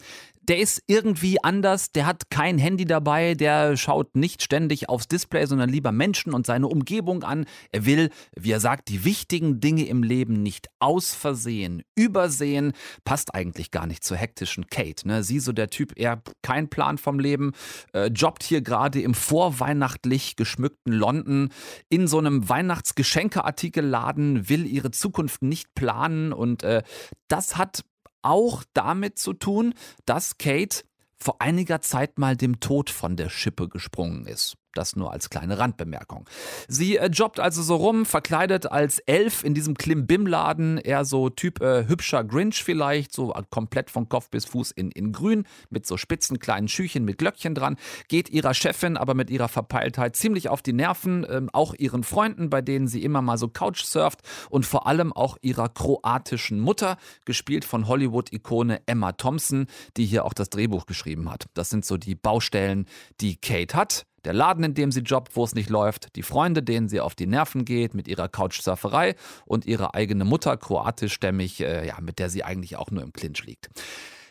der 0.43 0.59
ist 0.59 0.83
irgendwie 0.87 1.43
anders, 1.43 1.93
der 1.93 2.07
hat 2.07 2.31
kein 2.31 2.59
Handy 2.59 2.85
dabei, 2.85 3.35
der 3.35 3.77
schaut 3.77 4.17
nicht 4.17 4.43
ständig 4.43 4.89
aufs 4.89 5.07
Display, 5.07 5.47
sondern 5.47 5.71
lieber 5.71 5.93
Menschen 5.93 6.35
und 6.35 6.47
seine 6.47 6.67
Umgebung 6.67 7.23
an. 7.23 7.47
Er 7.71 7.87
will, 7.87 8.11
wie 8.37 8.51
er 8.51 8.61
sagt, 8.61 8.89
die 8.89 9.05
wichtigen 9.05 9.61
Dinge 9.61 9.87
im 9.87 10.03
Leben 10.03 10.43
nicht 10.43 10.67
aus 10.81 11.15
Versehen 11.15 11.83
übersehen. 11.95 12.73
Passt 13.05 13.35
eigentlich 13.35 13.71
gar 13.71 13.87
nicht 13.87 14.03
zur 14.03 14.17
hektischen 14.17 14.67
Kate. 14.67 15.07
Ne? 15.07 15.23
Sie 15.23 15.39
so 15.39 15.53
der 15.53 15.71
Typ, 15.71 15.97
eher 15.97 16.21
kein 16.43 16.69
Plan 16.69 16.99
vom 16.99 17.21
Leben, 17.21 17.53
äh, 17.93 18.09
jobbt 18.09 18.43
hier 18.43 18.63
gerade 18.63 19.01
im 19.01 19.15
vorweihnachtlich 19.15 20.37
geschmückten 20.37 20.93
London 20.93 21.51
in 21.89 22.09
so 22.09 22.19
einem 22.19 22.49
Weihnachtsgeschenkeartikelladen, 22.49 24.49
will 24.49 24.67
ihre 24.67 24.91
Zukunft 24.91 25.43
nicht 25.43 25.75
planen 25.75 26.33
und 26.33 26.65
äh, 26.65 26.83
das 27.29 27.57
hat 27.57 27.85
auch 28.23 28.65
damit 28.73 29.19
zu 29.19 29.33
tun, 29.33 29.75
dass 30.07 30.39
Kate 30.39 30.85
vor 31.17 31.37
einiger 31.41 31.81
Zeit 31.81 32.19
mal 32.19 32.37
dem 32.37 32.61
Tod 32.61 32.91
von 32.91 33.17
der 33.17 33.29
Schippe 33.29 33.69
gesprungen 33.69 34.27
ist. 34.27 34.57
Das 34.75 34.97
nur 34.97 35.13
als 35.13 35.31
kleine 35.31 35.59
Randbemerkung. 35.59 36.29
Sie 36.69 36.97
äh, 36.97 37.09
jobbt 37.09 37.41
also 37.41 37.63
so 37.63 37.77
rum, 37.77 38.07
verkleidet 38.07 38.67
als 38.67 38.99
Elf 39.01 39.45
in 39.45 39.55
diesem 39.55 39.77
Klimbim-Laden, 39.77 40.79
eher 40.79 41.05
so 41.05 41.29
Typ 41.29 41.61
äh, 41.61 41.87
hübscher 41.87 42.25
Grinch 42.25 42.65
vielleicht, 42.65 43.13
so 43.13 43.33
komplett 43.51 43.91
von 43.91 44.09
Kopf 44.09 44.31
bis 44.31 44.45
Fuß 44.47 44.71
in, 44.71 44.91
in 44.91 45.13
grün, 45.13 45.45
mit 45.71 45.87
so 45.87 45.97
spitzen 45.97 46.39
kleinen 46.39 46.69
Schüchen 46.69 47.05
mit 47.05 47.19
Glöckchen 47.19 47.55
dran, 47.55 47.77
geht 48.09 48.31
ihrer 48.31 48.55
Chefin 48.55 48.97
aber 48.97 49.15
mit 49.15 49.31
ihrer 49.31 49.49
Verpeiltheit 49.49 50.17
ziemlich 50.17 50.49
auf 50.49 50.63
die 50.63 50.73
Nerven, 50.73 51.25
äh, 51.25 51.43
auch 51.53 51.75
ihren 51.75 52.05
Freunden, 52.05 52.51
bei 52.51 52.63
denen 52.63 52.89
sie 52.89 53.03
immer 53.03 53.23
mal 53.23 53.39
so 53.39 53.49
Couch 53.49 53.83
surft. 53.85 54.21
Und 54.51 54.67
vor 54.67 54.87
allem 54.87 55.13
auch 55.13 55.37
ihrer 55.43 55.69
kroatischen 55.69 56.61
Mutter, 56.61 56.97
gespielt 57.25 57.65
von 57.65 57.89
Hollywood-Ikone 57.89 58.83
Emma 58.87 59.13
Thompson, 59.13 59.67
die 59.97 60.07
hier 60.07 60.25
auch 60.25 60.35
das 60.35 60.51
Drehbuch 60.51 60.87
geschrieben 60.87 61.31
hat. 61.31 61.47
Das 61.55 61.71
sind 61.71 61.85
so 61.85 61.97
die 61.97 62.15
Baustellen, 62.15 62.87
die 63.21 63.37
Kate 63.37 63.77
hat 63.77 64.07
der 64.25 64.33
Laden, 64.33 64.65
in 64.65 64.75
dem 64.75 64.93
sie 64.93 65.01
jobbt, 65.01 65.37
wo 65.37 65.45
es 65.45 65.55
nicht 65.55 65.71
läuft, 65.71 66.17
die 66.17 66.23
Freunde, 66.23 66.63
denen 66.63 66.89
sie 66.89 67.01
auf 67.01 67.15
die 67.15 67.27
Nerven 67.27 67.65
geht 67.65 67.95
mit 67.95 68.09
ihrer 68.09 68.29
Couchsurferei 68.29 69.15
und 69.45 69.67
ihre 69.67 69.95
eigene 69.95 70.25
Mutter, 70.25 70.57
kroatischstämmig, 70.57 71.61
äh, 71.61 71.87
ja, 71.87 72.01
mit 72.01 72.19
der 72.19 72.31
sie 72.31 72.45
eigentlich 72.45 72.77
auch 72.77 72.91
nur 72.91 73.03
im 73.03 73.13
Clinch 73.13 73.45
liegt. 73.45 73.69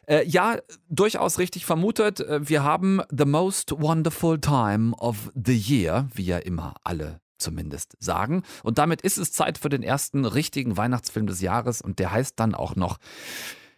Äh, 0.07 0.25
ja, 0.27 0.57
durchaus 0.89 1.39
richtig 1.39 1.65
vermutet. 1.65 2.19
Äh, 2.19 2.47
wir 2.47 2.63
haben 2.63 3.01
The 3.11 3.25
Most 3.25 3.71
Wonderful 3.71 4.39
Time 4.39 4.95
of 4.97 5.31
the 5.35 5.55
Year, 5.55 6.07
wie 6.13 6.25
ja 6.25 6.37
immer 6.37 6.75
alle 6.83 7.21
zumindest 7.37 7.95
sagen. 7.99 8.43
Und 8.63 8.77
damit 8.77 9.01
ist 9.01 9.17
es 9.17 9.31
Zeit 9.31 9.57
für 9.57 9.69
den 9.69 9.83
ersten 9.83 10.25
richtigen 10.25 10.77
Weihnachtsfilm 10.77 11.27
des 11.27 11.41
Jahres 11.41 11.81
und 11.81 11.99
der 11.99 12.11
heißt 12.11 12.39
dann 12.39 12.55
auch 12.55 12.75
noch 12.75 12.97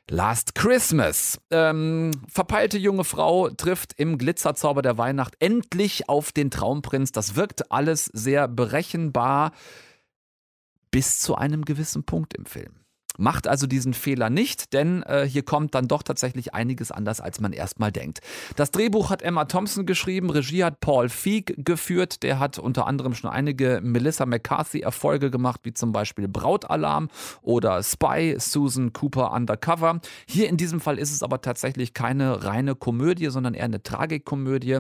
Last 0.10 0.56
Christmas. 0.56 1.40
Ähm, 1.50 2.12
verpeilte 2.28 2.78
junge 2.78 3.04
Frau 3.04 3.50
trifft 3.50 3.94
im 3.98 4.18
Glitzerzauber 4.18 4.82
der 4.82 4.98
Weihnacht 4.98 5.36
endlich 5.40 6.10
auf 6.10 6.32
den 6.32 6.52
Traumprinz. 6.52 7.12
Das 7.12 7.36
wirkt 7.36 7.72
alles 7.72 8.06
sehr 8.06 8.48
berechenbar 8.48 9.54
bis 10.92 11.20
zu 11.20 11.36
einem 11.36 11.66
gewissen 11.66 12.04
Punkt 12.04 12.34
im 12.34 12.46
Film. 12.46 12.84
Macht 13.18 13.48
also 13.48 13.68
diesen 13.68 13.94
Fehler 13.94 14.30
nicht, 14.30 14.74
denn 14.74 15.04
äh, 15.04 15.28
hier 15.28 15.44
kommt 15.44 15.76
dann 15.76 15.88
doch 15.88 16.04
tatsächlich 16.04 16.54
einiges 16.54 16.92
anders, 16.92 17.22
als 17.22 17.40
man 17.40 17.54
erstmal 17.54 17.92
denkt. 17.92 18.22
Das 18.56 18.72
Drehbuch 18.72 19.10
hat 19.10 19.22
Emma 19.22 19.46
Thompson 19.46 19.86
geschrieben, 19.86 20.30
Regie 20.30 20.64
hat 20.64 20.80
Paul 20.80 21.10
Feig 21.10 21.54
geführt, 21.58 22.24
der 22.24 22.40
hat 22.40 22.58
unter 22.58 22.88
anderem 22.88 23.14
schon 23.14 23.30
einige 23.30 23.82
Melissa 23.84 24.26
McCarthy-Erfolge 24.26 25.30
gemacht, 25.30 25.62
wie 25.64 25.74
zum 25.74 25.92
Beispiel 25.92 26.28
Brautalarm 26.28 27.10
oder 27.42 27.84
Spy, 27.84 28.36
Susan 28.40 28.94
Cooper 28.94 29.32
Undercover. 29.32 30.02
Hier 30.28 30.50
in 30.50 30.58
diesem 30.58 30.80
Fall 30.80 30.98
ist 30.98 31.12
es 31.12 31.24
aber 31.24 31.42
tatsächlich 31.42 31.94
keine 31.94 32.44
reine 32.44 32.76
Komödie, 32.76 33.30
sondern 33.30 33.54
eher 33.54 33.66
eine 33.66 33.84
Tragikkomödie. 33.84 34.80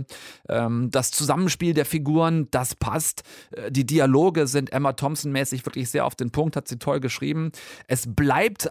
Ähm, 0.50 0.90
das 0.92 1.12
Zusammenspiel 1.12 1.74
der 1.74 1.86
Figuren, 1.86 2.48
das 2.52 2.76
passt. 2.76 3.24
Äh, 3.52 3.72
die 3.72 3.86
Dialoge 3.86 4.48
sind 4.48 4.72
Emma 4.72 4.94
Thompson-mäßig 4.94 5.66
wirklich 5.66 5.90
sehr 5.90 6.06
auf 6.06 6.16
den 6.16 6.32
Punkt, 6.32 6.56
hat 6.56 6.68
sie 6.68 6.80
toll 6.80 7.00
geschrieben. 7.00 7.52
Es 7.88 8.08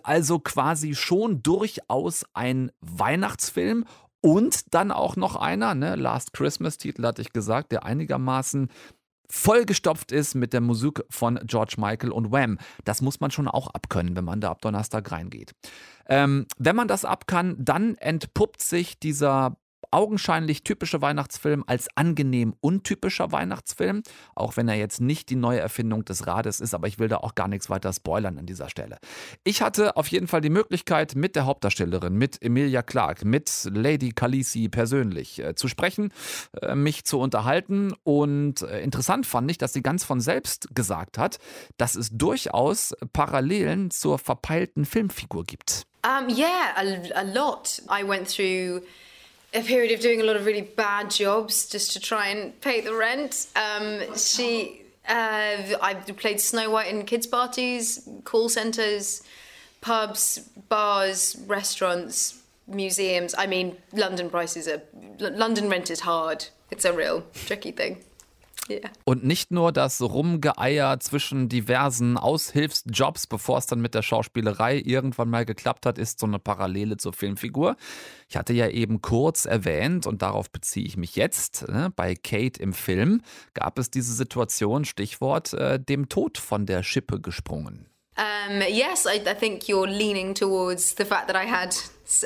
also 0.02 0.38
quasi 0.38 0.94
schon 0.94 1.42
durchaus 1.42 2.24
ein 2.34 2.70
Weihnachtsfilm 2.80 3.84
und 4.20 4.72
dann 4.74 4.92
auch 4.92 5.16
noch 5.16 5.36
einer, 5.36 5.74
ne, 5.74 5.96
Last 5.96 6.32
Christmas 6.32 6.78
Titel 6.78 7.04
hatte 7.04 7.22
ich 7.22 7.32
gesagt, 7.32 7.72
der 7.72 7.84
einigermaßen 7.84 8.68
vollgestopft 9.28 10.12
ist 10.12 10.34
mit 10.34 10.52
der 10.52 10.60
Musik 10.60 11.02
von 11.08 11.40
George 11.44 11.76
Michael 11.78 12.12
und 12.12 12.32
Wham. 12.32 12.58
Das 12.84 13.00
muss 13.00 13.18
man 13.20 13.30
schon 13.30 13.48
auch 13.48 13.68
abkönnen, 13.68 14.14
wenn 14.14 14.26
man 14.26 14.42
da 14.42 14.50
ab 14.50 14.60
Donnerstag 14.60 15.10
reingeht. 15.10 15.52
Ähm, 16.06 16.46
wenn 16.58 16.76
man 16.76 16.86
das 16.86 17.06
abkann, 17.06 17.56
dann 17.58 17.94
entpuppt 17.96 18.60
sich 18.60 18.98
dieser 18.98 19.56
augenscheinlich 19.90 20.62
typische 20.62 21.02
Weihnachtsfilm 21.02 21.64
als 21.66 21.88
angenehm 21.96 22.54
untypischer 22.60 23.32
Weihnachtsfilm, 23.32 24.02
auch 24.34 24.56
wenn 24.56 24.68
er 24.68 24.76
jetzt 24.76 25.00
nicht 25.00 25.30
die 25.30 25.36
neue 25.36 25.60
Erfindung 25.60 26.04
des 26.04 26.26
Rades 26.26 26.60
ist, 26.60 26.74
aber 26.74 26.86
ich 26.88 26.98
will 26.98 27.08
da 27.08 27.18
auch 27.18 27.34
gar 27.34 27.48
nichts 27.48 27.70
weiter 27.70 27.92
spoilern 27.92 28.38
an 28.38 28.46
dieser 28.46 28.68
Stelle. 28.68 28.98
Ich 29.44 29.62
hatte 29.62 29.96
auf 29.96 30.08
jeden 30.08 30.28
Fall 30.28 30.40
die 30.40 30.50
Möglichkeit, 30.50 31.14
mit 31.14 31.36
der 31.36 31.46
Hauptdarstellerin, 31.46 32.14
mit 32.14 32.42
Emilia 32.42 32.82
Clarke, 32.82 33.26
mit 33.26 33.68
Lady 33.72 34.12
Khaleesi 34.12 34.68
persönlich 34.68 35.38
äh, 35.38 35.54
zu 35.54 35.68
sprechen, 35.68 36.12
äh, 36.60 36.74
mich 36.74 37.04
zu 37.04 37.18
unterhalten 37.18 37.92
und 38.04 38.62
äh, 38.62 38.80
interessant 38.80 39.26
fand 39.26 39.50
ich, 39.50 39.58
dass 39.58 39.72
sie 39.72 39.82
ganz 39.82 40.04
von 40.04 40.20
selbst 40.20 40.74
gesagt 40.74 41.18
hat, 41.18 41.38
dass 41.76 41.94
es 41.94 42.10
durchaus 42.10 42.94
Parallelen 43.12 43.90
zur 43.90 44.18
verpeilten 44.18 44.84
Filmfigur 44.84 45.44
gibt. 45.44 45.86
Um, 46.04 46.28
yeah, 46.28 46.74
a, 46.74 47.20
a 47.20 47.22
lot. 47.22 47.80
I 47.88 48.02
went 48.02 48.28
through 48.28 48.82
a 49.54 49.62
period 49.62 49.92
of 49.92 50.00
doing 50.00 50.20
a 50.20 50.24
lot 50.24 50.36
of 50.36 50.46
really 50.46 50.62
bad 50.62 51.10
jobs 51.10 51.68
just 51.68 51.92
to 51.92 52.00
try 52.00 52.28
and 52.28 52.58
pay 52.60 52.80
the 52.80 52.94
rent. 52.94 53.48
Um, 53.54 54.16
she, 54.16 54.82
uh, 55.08 55.56
I 55.80 55.94
played 56.16 56.40
Snow 56.40 56.70
White 56.70 56.88
in 56.88 57.04
kids' 57.04 57.26
parties, 57.26 58.08
call 58.24 58.48
centres, 58.48 59.22
pubs, 59.80 60.38
bars, 60.68 61.36
restaurants, 61.46 62.42
museums. 62.66 63.34
I 63.36 63.46
mean, 63.46 63.76
London 63.92 64.30
prices 64.30 64.68
are, 64.68 64.82
London 65.18 65.68
rent 65.68 65.90
is 65.90 66.00
hard. 66.00 66.46
It's 66.70 66.84
a 66.84 66.92
real 66.92 67.24
tricky 67.34 67.72
thing. 67.72 68.02
Yeah. 68.70 68.90
Und 69.04 69.24
nicht 69.24 69.50
nur 69.50 69.72
das 69.72 70.00
Rumgeeier 70.00 71.00
zwischen 71.00 71.48
diversen 71.48 72.16
Aushilfsjobs, 72.16 73.26
bevor 73.26 73.58
es 73.58 73.66
dann 73.66 73.80
mit 73.80 73.94
der 73.94 74.02
Schauspielerei 74.02 74.80
irgendwann 74.84 75.30
mal 75.30 75.44
geklappt 75.44 75.84
hat, 75.84 75.98
ist 75.98 76.20
so 76.20 76.26
eine 76.26 76.38
Parallele 76.38 76.96
zur 76.96 77.12
Filmfigur. 77.12 77.76
Ich 78.28 78.36
hatte 78.36 78.52
ja 78.52 78.68
eben 78.68 79.02
kurz 79.02 79.46
erwähnt, 79.46 80.06
und 80.06 80.22
darauf 80.22 80.50
beziehe 80.50 80.86
ich 80.86 80.96
mich 80.96 81.16
jetzt, 81.16 81.68
ne, 81.68 81.92
bei 81.96 82.14
Kate 82.14 82.62
im 82.62 82.72
Film 82.72 83.22
gab 83.54 83.78
es 83.80 83.90
diese 83.90 84.14
Situation, 84.14 84.84
Stichwort, 84.84 85.52
äh, 85.54 85.80
dem 85.80 86.08
Tod 86.08 86.38
von 86.38 86.64
der 86.64 86.84
Schippe 86.84 87.20
gesprungen. 87.20 87.86
Um, 88.16 88.60
yes, 88.60 89.06
I, 89.06 89.20
I 89.26 89.34
think 89.34 89.68
you're 89.68 89.88
leaning 89.88 90.34
towards 90.34 90.94
the 90.96 91.04
fact 91.04 91.28
that 91.28 91.36
I 91.36 91.46
had 91.46 91.74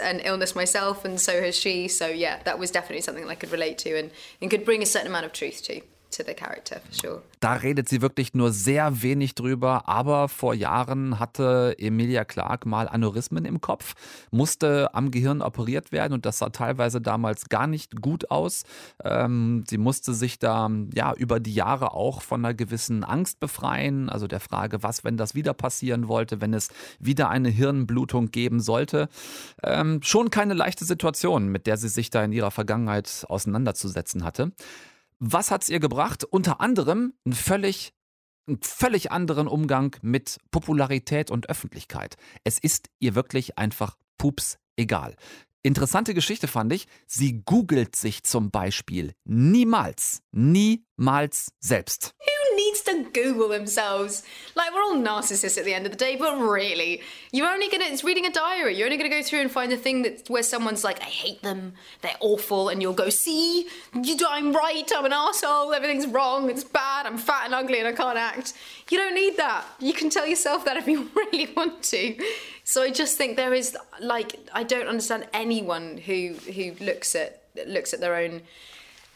an 0.02 0.18
illness 0.18 0.54
myself, 0.54 1.04
and 1.04 1.18
so 1.18 1.32
has 1.32 1.56
she. 1.56 1.88
So 1.88 2.08
yeah, 2.08 2.42
that 2.44 2.58
was 2.58 2.72
definitely 2.72 3.02
something 3.02 3.30
I 3.30 3.36
could 3.36 3.52
relate 3.52 3.78
to 3.84 3.96
and, 3.96 4.10
and 4.42 4.50
could 4.50 4.64
bring 4.64 4.82
a 4.82 4.86
certain 4.86 5.06
amount 5.06 5.26
of 5.26 5.32
truth 5.32 5.62
to. 5.64 5.80
To 6.16 6.22
the 6.26 6.34
character 6.34 6.80
for 6.80 6.92
sure. 6.92 7.22
Da 7.40 7.54
redet 7.54 7.88
sie 7.88 8.00
wirklich 8.00 8.34
nur 8.34 8.50
sehr 8.52 9.02
wenig 9.02 9.34
drüber, 9.34 9.88
aber 9.88 10.28
vor 10.28 10.54
Jahren 10.54 11.18
hatte 11.18 11.76
Emilia 11.78 12.24
Clarke 12.24 12.68
mal 12.68 12.88
Aneurysmen 12.88 13.44
im 13.44 13.60
Kopf, 13.60 13.94
musste 14.30 14.94
am 14.94 15.10
Gehirn 15.10 15.42
operiert 15.42 15.92
werden 15.92 16.14
und 16.14 16.24
das 16.24 16.38
sah 16.38 16.48
teilweise 16.48 17.00
damals 17.00 17.48
gar 17.48 17.66
nicht 17.66 18.00
gut 18.00 18.30
aus. 18.30 18.64
Ähm, 19.04 19.64
sie 19.68 19.78
musste 19.78 20.14
sich 20.14 20.38
da 20.38 20.70
ja 20.94 21.12
über 21.14 21.40
die 21.40 21.54
Jahre 21.54 21.92
auch 21.92 22.22
von 22.22 22.44
einer 22.44 22.54
gewissen 22.54 23.04
Angst 23.04 23.38
befreien, 23.38 24.08
also 24.08 24.26
der 24.26 24.40
Frage, 24.40 24.82
was, 24.82 25.04
wenn 25.04 25.16
das 25.16 25.34
wieder 25.34 25.52
passieren 25.52 26.08
wollte, 26.08 26.40
wenn 26.40 26.54
es 26.54 26.70
wieder 26.98 27.28
eine 27.28 27.50
Hirnblutung 27.50 28.30
geben 28.30 28.60
sollte. 28.60 29.08
Ähm, 29.62 30.00
schon 30.02 30.30
keine 30.30 30.54
leichte 30.54 30.84
Situation, 30.84 31.48
mit 31.48 31.66
der 31.66 31.76
sie 31.76 31.88
sich 31.88 32.10
da 32.10 32.24
in 32.24 32.32
ihrer 32.32 32.50
Vergangenheit 32.50 33.26
auseinanderzusetzen 33.28 34.24
hatte. 34.24 34.52
Was 35.18 35.50
hat 35.50 35.62
es 35.62 35.68
ihr 35.68 35.80
gebracht? 35.80 36.24
Unter 36.24 36.60
anderem 36.60 37.14
einen 37.24 37.34
völlig, 37.34 37.94
einen 38.46 38.60
völlig 38.62 39.10
anderen 39.12 39.48
Umgang 39.48 39.96
mit 40.02 40.38
Popularität 40.50 41.30
und 41.30 41.48
Öffentlichkeit. 41.48 42.16
Es 42.44 42.58
ist 42.58 42.90
ihr 42.98 43.14
wirklich 43.14 43.58
einfach 43.58 43.96
pups 44.18 44.58
egal. 44.76 45.16
Interessante 45.62 46.14
Geschichte 46.14 46.46
fand 46.46 46.72
ich, 46.72 46.86
sie 47.06 47.42
googelt 47.44 47.96
sich 47.96 48.22
zum 48.22 48.50
Beispiel 48.50 49.14
niemals, 49.24 50.22
niemals 50.30 51.52
selbst. 51.58 52.14
Needs 52.56 52.80
to 52.82 53.04
Google 53.12 53.48
themselves? 53.48 54.22
Like, 54.54 54.72
we're 54.72 54.82
all 54.82 54.96
narcissists 54.96 55.58
at 55.58 55.64
the 55.64 55.74
end 55.74 55.84
of 55.84 55.92
the 55.92 55.98
day, 55.98 56.16
but 56.16 56.38
really, 56.38 57.02
you're 57.32 57.48
only 57.48 57.68
gonna, 57.68 57.84
it's 57.84 58.02
reading 58.02 58.24
a 58.24 58.30
diary. 58.30 58.76
You're 58.76 58.86
only 58.86 58.96
gonna 58.96 59.10
go 59.10 59.22
through 59.22 59.40
and 59.40 59.50
find 59.50 59.70
the 59.70 59.76
thing 59.76 60.02
that 60.02 60.28
where 60.30 60.42
someone's 60.42 60.82
like, 60.82 61.00
I 61.00 61.04
hate 61.04 61.42
them, 61.42 61.74
they're 62.00 62.16
awful, 62.20 62.70
and 62.70 62.80
you'll 62.80 62.94
go, 62.94 63.10
see, 63.10 63.68
you, 63.94 64.16
I'm 64.26 64.52
right, 64.52 64.90
I'm 64.94 65.04
an 65.04 65.12
asshole, 65.12 65.74
everything's 65.74 66.06
wrong, 66.06 66.48
it's 66.48 66.64
bad, 66.64 67.06
I'm 67.06 67.18
fat 67.18 67.44
and 67.44 67.54
ugly 67.54 67.78
and 67.78 67.88
I 67.88 67.92
can't 67.92 68.18
act. 68.18 68.54
You 68.90 68.98
don't 68.98 69.14
need 69.14 69.36
that. 69.36 69.64
You 69.78 69.92
can 69.92 70.08
tell 70.08 70.26
yourself 70.26 70.64
that 70.64 70.76
if 70.76 70.86
you 70.86 71.10
really 71.14 71.52
want 71.54 71.82
to. 71.84 72.16
So 72.64 72.82
I 72.82 72.90
just 72.90 73.18
think 73.18 73.36
there 73.36 73.54
is, 73.54 73.76
like, 74.00 74.36
I 74.52 74.62
don't 74.62 74.88
understand 74.88 75.28
anyone 75.32 75.98
who 75.98 76.34
who 76.52 76.72
looks 76.80 77.14
at 77.14 77.42
looks 77.66 77.92
at 77.94 78.00
their 78.00 78.16
own 78.16 78.42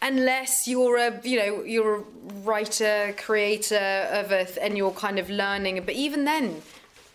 unless 0.02 0.66
you're 0.66 0.96
a 0.96 1.20
you 1.24 1.38
know 1.38 1.62
you're 1.64 1.96
a 1.96 2.02
writer 2.44 3.14
creator 3.18 4.08
of 4.12 4.32
a 4.32 4.46
and 4.62 4.76
you're 4.76 4.92
kind 4.92 5.18
of 5.18 5.28
learning 5.28 5.82
but 5.84 5.94
even 5.94 6.24
then 6.24 6.62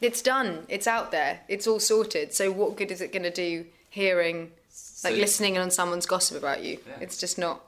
it's 0.01 0.21
done 0.21 0.65
it's 0.69 0.87
out 0.87 1.11
there 1.11 1.39
it's 1.47 1.65
all 1.67 1.79
sorted. 1.79 2.33
So 2.33 2.51
what 2.51 2.75
good 2.77 2.91
is 2.91 3.01
it 3.01 3.11
going 3.11 3.23
to 3.23 3.31
do 3.31 3.65
hearing 3.89 4.51
like 5.03 5.13
So- 5.13 5.19
listening 5.19 5.57
on 5.57 5.71
someone's 5.71 6.05
gossip 6.05 6.37
about 6.37 6.63
you? 6.63 6.79
It's 6.99 7.17
just 7.17 7.37
not 7.37 7.61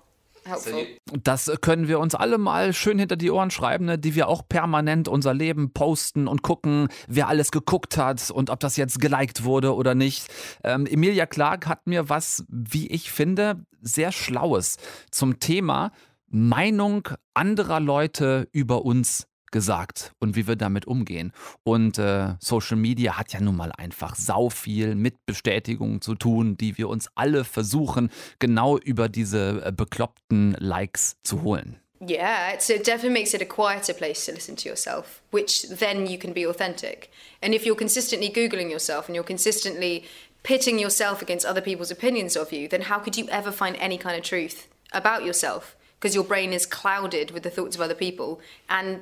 Das 1.23 1.51
können 1.61 1.87
wir 1.87 1.99
uns 1.99 2.15
alle 2.15 2.37
mal 2.37 2.73
schön 2.73 2.99
hinter 2.99 3.15
die 3.15 3.31
Ohren 3.31 3.51
schreiben, 3.51 3.85
ne, 3.85 3.97
die 3.97 4.15
wir 4.15 4.27
auch 4.27 4.47
permanent 4.47 5.07
unser 5.07 5.33
Leben 5.33 5.73
posten 5.73 6.27
und 6.27 6.41
gucken, 6.41 6.87
wer 7.07 7.27
alles 7.27 7.51
geguckt 7.51 7.97
hat 7.97 8.31
und 8.31 8.49
ob 8.49 8.59
das 8.59 8.77
jetzt 8.77 8.99
geliked 8.99 9.43
wurde 9.43 9.75
oder 9.75 9.95
nicht. 9.95 10.27
Ähm, 10.63 10.85
Emilia 10.85 11.25
Clarke 11.25 11.67
hat 11.67 11.87
mir 11.87 12.09
was, 12.09 12.45
wie 12.49 12.87
ich 12.87 13.11
finde, 13.11 13.65
sehr 13.81 14.11
Schlaues 14.11 14.77
zum 15.11 15.39
Thema 15.39 15.91
Meinung 16.29 17.07
anderer 17.33 17.79
Leute 17.79 18.49
über 18.51 18.83
uns 18.83 19.27
gesagt 19.57 20.11
und 20.19 20.35
wie 20.35 20.45
wir 20.47 20.55
damit 20.55 20.85
umgehen. 20.85 21.33
Und 21.63 21.97
äh, 21.97 22.35
Social 22.39 22.77
Media 22.77 23.17
hat 23.17 23.33
ja 23.33 23.41
nun 23.41 23.55
mal 23.55 23.71
einfach 23.71 24.13
sau 24.15 24.51
viel 24.51 24.93
mit 24.93 25.25
Bestätigungen 25.25 25.99
zu 25.99 26.13
tun, 26.13 26.57
die 26.57 26.77
wir 26.77 26.89
uns 26.89 27.09
alle 27.15 27.43
versuchen, 27.43 28.11
genau 28.37 28.77
über 28.77 29.09
diese 29.09 29.63
äh, 29.65 29.71
bekloppten 29.71 30.55
Likes 30.59 31.15
zu 31.23 31.41
holen. 31.41 31.79
Yeah, 31.99 32.59
so 32.59 32.73
it 32.73 32.85
definitely 32.85 33.19
makes 33.19 33.33
it 33.33 33.41
a 33.41 33.45
quieter 33.45 33.95
place 33.95 34.27
to 34.27 34.31
listen 34.31 34.55
to 34.57 34.69
yourself, 34.69 35.23
which 35.31 35.63
then 35.63 36.05
you 36.05 36.19
can 36.19 36.33
be 36.33 36.45
authentic. 36.45 37.09
And 37.41 37.55
if 37.55 37.65
you're 37.65 37.75
consistently 37.75 38.29
Googling 38.29 38.69
yourself 38.69 39.07
and 39.07 39.15
you're 39.15 39.23
consistently 39.23 40.03
pitting 40.43 40.77
yourself 40.77 41.23
against 41.23 41.47
other 41.47 41.61
people's 41.61 41.89
opinions 41.89 42.37
of 42.37 42.53
you, 42.53 42.67
then 42.67 42.83
how 42.83 42.99
could 42.99 43.17
you 43.17 43.27
ever 43.29 43.51
find 43.51 43.75
any 43.79 43.97
kind 43.97 44.15
of 44.15 44.23
truth 44.23 44.67
about 44.93 45.25
yourself? 45.25 45.75
Because 45.99 46.13
your 46.13 46.23
brain 46.23 46.53
is 46.53 46.67
clouded 46.67 47.31
with 47.31 47.41
the 47.41 47.49
thoughts 47.49 47.75
of 47.75 47.81
other 47.81 47.95
people. 47.95 48.39
And 48.69 49.01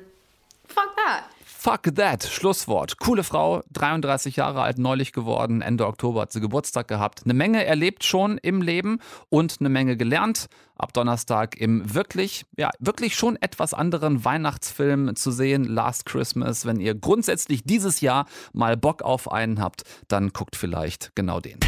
fuck 0.68 0.96
that. 0.96 1.24
Fuck 1.66 1.96
that, 1.96 2.22
Schlusswort. 2.22 2.98
Coole 2.98 3.24
Frau, 3.24 3.64
33 3.72 4.36
Jahre 4.36 4.62
alt, 4.62 4.78
neulich 4.78 5.12
geworden, 5.12 5.62
Ende 5.62 5.86
Oktober 5.88 6.20
hat 6.20 6.30
sie 6.30 6.40
Geburtstag 6.40 6.86
gehabt. 6.86 7.22
Eine 7.24 7.34
Menge 7.34 7.64
erlebt 7.64 8.04
schon 8.04 8.38
im 8.38 8.62
Leben 8.62 9.00
und 9.30 9.56
eine 9.58 9.68
Menge 9.68 9.96
gelernt. 9.96 10.46
Ab 10.76 10.92
Donnerstag 10.92 11.56
im 11.56 11.92
wirklich, 11.92 12.46
ja, 12.56 12.70
wirklich 12.78 13.16
schon 13.16 13.34
etwas 13.34 13.74
anderen 13.74 14.24
Weihnachtsfilm 14.24 15.16
zu 15.16 15.32
sehen, 15.32 15.64
Last 15.64 16.06
Christmas. 16.06 16.66
Wenn 16.66 16.78
ihr 16.78 16.94
grundsätzlich 16.94 17.64
dieses 17.64 18.00
Jahr 18.00 18.26
mal 18.52 18.76
Bock 18.76 19.02
auf 19.02 19.32
einen 19.32 19.60
habt, 19.60 19.82
dann 20.06 20.32
guckt 20.32 20.54
vielleicht 20.54 21.16
genau 21.16 21.40
den. 21.40 21.58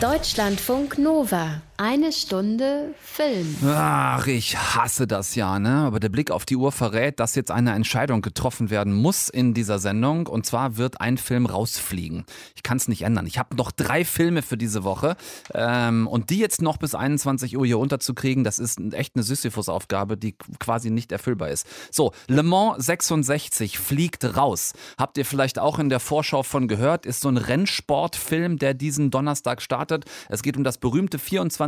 Deutschlandfunk 0.00 0.98
Nova. 0.98 1.62
Eine 1.84 2.12
Stunde 2.12 2.94
Film. 3.02 3.56
Ach, 3.66 4.24
ich 4.28 4.56
hasse 4.56 5.08
das 5.08 5.34
ja, 5.34 5.58
ne? 5.58 5.78
Aber 5.78 5.98
der 5.98 6.10
Blick 6.10 6.30
auf 6.30 6.46
die 6.46 6.54
Uhr 6.54 6.70
verrät, 6.70 7.18
dass 7.18 7.34
jetzt 7.34 7.50
eine 7.50 7.72
Entscheidung 7.72 8.22
getroffen 8.22 8.70
werden 8.70 8.92
muss 8.92 9.28
in 9.28 9.52
dieser 9.52 9.80
Sendung. 9.80 10.28
Und 10.28 10.46
zwar 10.46 10.76
wird 10.76 11.00
ein 11.00 11.18
Film 11.18 11.44
rausfliegen. 11.44 12.24
Ich 12.54 12.62
kann 12.62 12.76
es 12.76 12.86
nicht 12.86 13.02
ändern. 13.02 13.26
Ich 13.26 13.36
habe 13.36 13.56
noch 13.56 13.72
drei 13.72 14.04
Filme 14.04 14.42
für 14.42 14.56
diese 14.56 14.84
Woche. 14.84 15.16
Ähm, 15.54 16.06
und 16.06 16.30
die 16.30 16.38
jetzt 16.38 16.62
noch 16.62 16.76
bis 16.76 16.94
21 16.94 17.58
Uhr 17.58 17.66
hier 17.66 17.80
unterzukriegen, 17.80 18.44
das 18.44 18.60
ist 18.60 18.78
echt 18.92 19.16
eine 19.16 19.24
Sisyphus-Aufgabe, 19.24 20.16
die 20.16 20.36
quasi 20.60 20.88
nicht 20.88 21.10
erfüllbar 21.10 21.48
ist. 21.48 21.66
So, 21.90 22.12
Le 22.28 22.44
Mans 22.44 22.86
66 22.86 23.80
fliegt 23.80 24.36
raus. 24.36 24.74
Habt 24.98 25.18
ihr 25.18 25.24
vielleicht 25.24 25.58
auch 25.58 25.80
in 25.80 25.88
der 25.88 25.98
Vorschau 25.98 26.44
von 26.44 26.68
gehört? 26.68 27.06
Ist 27.06 27.22
so 27.22 27.28
ein 27.28 27.38
Rennsportfilm, 27.38 28.58
der 28.58 28.74
diesen 28.74 29.10
Donnerstag 29.10 29.60
startet. 29.60 30.04
Es 30.28 30.44
geht 30.44 30.56
um 30.56 30.62
das 30.62 30.78
berühmte 30.78 31.18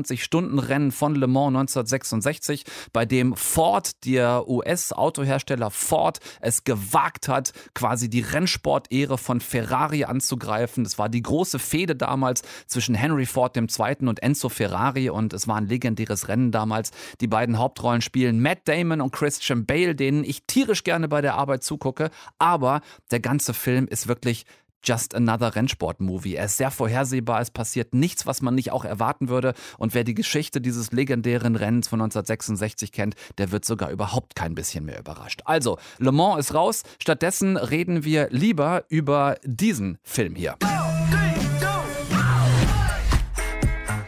24-Stunden-Rennen 0.05 0.93
von 0.93 1.15
Le 1.15 1.27
Mans 1.27 1.49
1966, 1.49 2.65
bei 2.93 3.07
dem 3.07 3.37
Ford, 3.37 4.05
der 4.05 4.49
US-Autohersteller 4.49 5.71
Ford, 5.71 6.21
es 6.41 6.65
gewagt 6.65 7.29
hat, 7.29 7.53
quasi 7.75 8.09
die 8.09 8.21
Rennsport-Ehre 8.21 9.19
von 9.19 9.41
Ferrari 9.41 10.05
anzugreifen. 10.05 10.85
Das 10.85 10.99
war 10.99 11.09
die 11.09 11.23
große 11.23 11.59
Fehde 11.59 11.97
damals 11.97 12.43
zwischen 12.67 12.95
Henry 12.95 13.27
Ford 13.27 13.57
II. 13.57 14.09
und 14.09 14.23
Enzo 14.23 14.49
Ferrari 14.49 15.11
und 15.11 15.33
es 15.33 15.49
war 15.49 15.57
ein 15.57 15.67
legendäres 15.67 16.29
Rennen 16.29 16.51
damals. 16.51 16.91
Die 17.21 17.27
beiden 17.27 17.59
Hauptrollen 17.59 18.01
spielen 18.01 18.41
Matt 18.41 18.67
Damon 18.67 19.01
und 19.01 19.13
Christian 19.13 19.67
Bale, 19.67 19.95
denen 19.95 20.25
ich 20.25 20.45
tierisch 20.47 20.85
gerne 20.85 21.09
bei 21.09 21.21
der 21.21 21.35
Arbeit 21.35 21.63
zugucke, 21.63 22.11
aber 22.39 22.81
der 23.11 23.21
ganze 23.21 23.55
Film 23.55 23.87
ist 23.87 24.09
wirklich 24.09 24.45
Just 24.85 25.15
Another 25.15 25.55
Rennsport-Movie. 25.55 26.35
Er 26.35 26.45
ist 26.45 26.59
sehr 26.59 26.71
vorhersehbar, 26.71 27.41
es 27.41 27.51
passiert 27.51 27.95
nichts, 27.95 28.27
was 28.27 28.43
man 28.43 28.55
nicht 28.55 28.71
auch 28.71 28.85
erwarten 28.85 29.29
würde. 29.29 29.55
Und 29.79 29.95
wer 29.95 30.05
die 30.05 30.15
Geschichte 30.15 30.61
dieses 30.61 30.93
legendären 30.93 31.57
Rennens 31.57 31.89
von 31.89 32.01
1966 32.01 32.93
kennt, 32.93 33.15
der 33.39 33.51
wird 33.51 33.65
sogar 33.65 33.91
überhaupt 33.91 34.37
kein 34.37 34.55
bisschen 34.55 34.85
mehr 34.85 34.99
überrascht. 34.99 35.41
Also, 35.47 35.79
Le 35.99 36.13
Mans 36.13 36.39
ist 36.39 36.55
raus. 36.55 36.83
Stattdessen 36.99 37.57
reden 37.57 38.05
wir 38.05 38.29
lieber 38.31 38.85
über 38.89 39.37
diesen 39.43 39.99
Film 40.03 40.35
hier. 40.35 40.57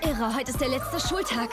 Irre, 0.03 0.35
heute 0.35 0.51
ist 0.51 0.61
der 0.61 0.69
letzte 0.69 1.01
Schultag. 1.01 1.51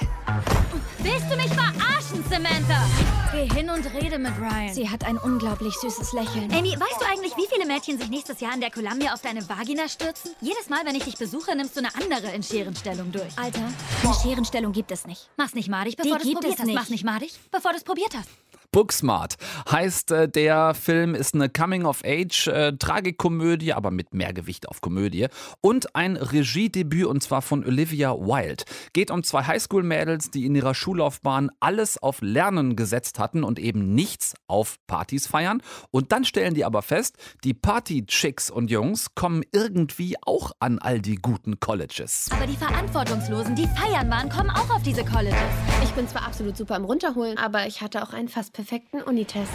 Willst 1.03 1.29
du 1.29 1.35
mich 1.35 1.49
verarschen, 1.49 2.23
Samantha? 2.29 2.85
Geh 3.33 3.53
hin 3.53 3.69
und 3.69 3.85
rede 3.93 4.17
mit 4.17 4.31
Ryan. 4.39 4.73
Sie 4.73 4.89
hat 4.89 5.03
ein 5.03 5.17
unglaublich 5.17 5.73
süßes 5.75 6.13
Lächeln. 6.13 6.49
Amy, 6.53 6.71
weißt 6.71 7.01
du 7.01 7.05
eigentlich, 7.05 7.35
wie 7.35 7.45
viele 7.51 7.65
Mädchen 7.65 7.97
sich 7.97 8.07
nächstes 8.09 8.39
Jahr 8.39 8.53
in 8.53 8.61
der 8.61 8.71
Columbia 8.71 9.13
auf 9.13 9.21
deine 9.21 9.47
Vagina 9.49 9.89
stürzen? 9.89 10.31
Jedes 10.39 10.69
Mal, 10.69 10.85
wenn 10.85 10.95
ich 10.95 11.03
dich 11.03 11.17
besuche, 11.17 11.55
nimmst 11.57 11.75
du 11.75 11.81
eine 11.81 11.93
andere 11.95 12.33
in 12.33 12.41
Scherenstellung 12.41 13.11
durch. 13.11 13.37
Alter, 13.37 13.67
eine 14.03 14.13
Scherenstellung 14.13 14.71
gibt 14.71 14.91
es 14.91 15.05
nicht. 15.05 15.29
Mach's 15.35 15.55
nicht 15.55 15.67
madig, 15.67 15.97
bevor 15.97 16.19
du 16.19 16.23
es 16.25 16.33
probiert 16.33 16.59
hast. 16.59 16.65
nicht. 16.65 16.75
Mach's 16.75 16.89
nicht 16.89 17.03
madig, 17.03 17.33
bevor 17.51 17.71
du 17.71 17.77
es 17.77 17.83
probiert 17.83 18.15
hast. 18.15 18.29
Booksmart 18.73 19.35
heißt 19.71 20.11
äh, 20.11 20.27
der 20.27 20.73
Film, 20.73 21.15
ist 21.15 21.33
eine 21.35 21.47
Coming-of-Age-Tragikomödie, 21.47 23.71
aber 23.71 23.91
mit 23.91 24.13
mehr 24.15 24.33
Gewicht 24.33 24.67
auf 24.67 24.81
Komödie 24.81 25.27
und 25.61 25.95
ein 25.95 26.17
Regiedebüt 26.17 27.05
und 27.05 27.21
zwar 27.21 27.43
von 27.43 27.63
Olivia 27.63 28.13
Wilde. 28.13 28.63
Geht 28.91 29.11
um 29.11 29.23
zwei 29.23 29.43
Highschool-Mädels, 29.43 30.31
die 30.31 30.47
in 30.47 30.55
ihrer 30.55 30.73
Schullaufbahn 30.73 31.51
alles 31.59 32.01
auf 32.01 32.21
Lernen 32.21 32.75
gesetzt 32.75 33.19
hatten 33.19 33.43
und 33.43 33.59
eben 33.59 33.93
nichts 33.93 34.33
auf 34.47 34.77
Partys 34.87 35.27
feiern. 35.27 35.61
Und 35.91 36.11
dann 36.11 36.25
stellen 36.25 36.55
die 36.55 36.65
aber 36.65 36.81
fest, 36.81 37.17
die 37.43 37.53
Party-Chicks 37.53 38.49
und 38.49 38.71
Jungs 38.71 39.13
kommen 39.13 39.43
irgendwie 39.51 40.15
auch 40.25 40.51
an 40.59 40.79
all 40.79 40.99
die 40.99 41.17
guten 41.17 41.59
Colleges. 41.59 42.31
Aber 42.33 42.47
die 42.47 42.57
Verantwortungslosen, 42.57 43.55
die 43.55 43.67
feiern 43.67 44.09
waren, 44.09 44.29
kommen 44.29 44.49
auch 44.49 44.71
auf 44.71 44.81
diese 44.81 45.05
Colleges. 45.05 45.37
Ich 45.83 45.91
bin 45.91 46.07
zwar 46.07 46.25
absolut 46.25 46.57
super 46.57 46.75
im 46.75 46.85
Runterholen, 46.85 47.37
aber 47.37 47.67
ich 47.67 47.81
hatte 47.81 48.01
auch 48.01 48.13
einen 48.13 48.29
fast 48.29 48.62
perfekten 48.63 49.01
Unitest. 49.01 49.51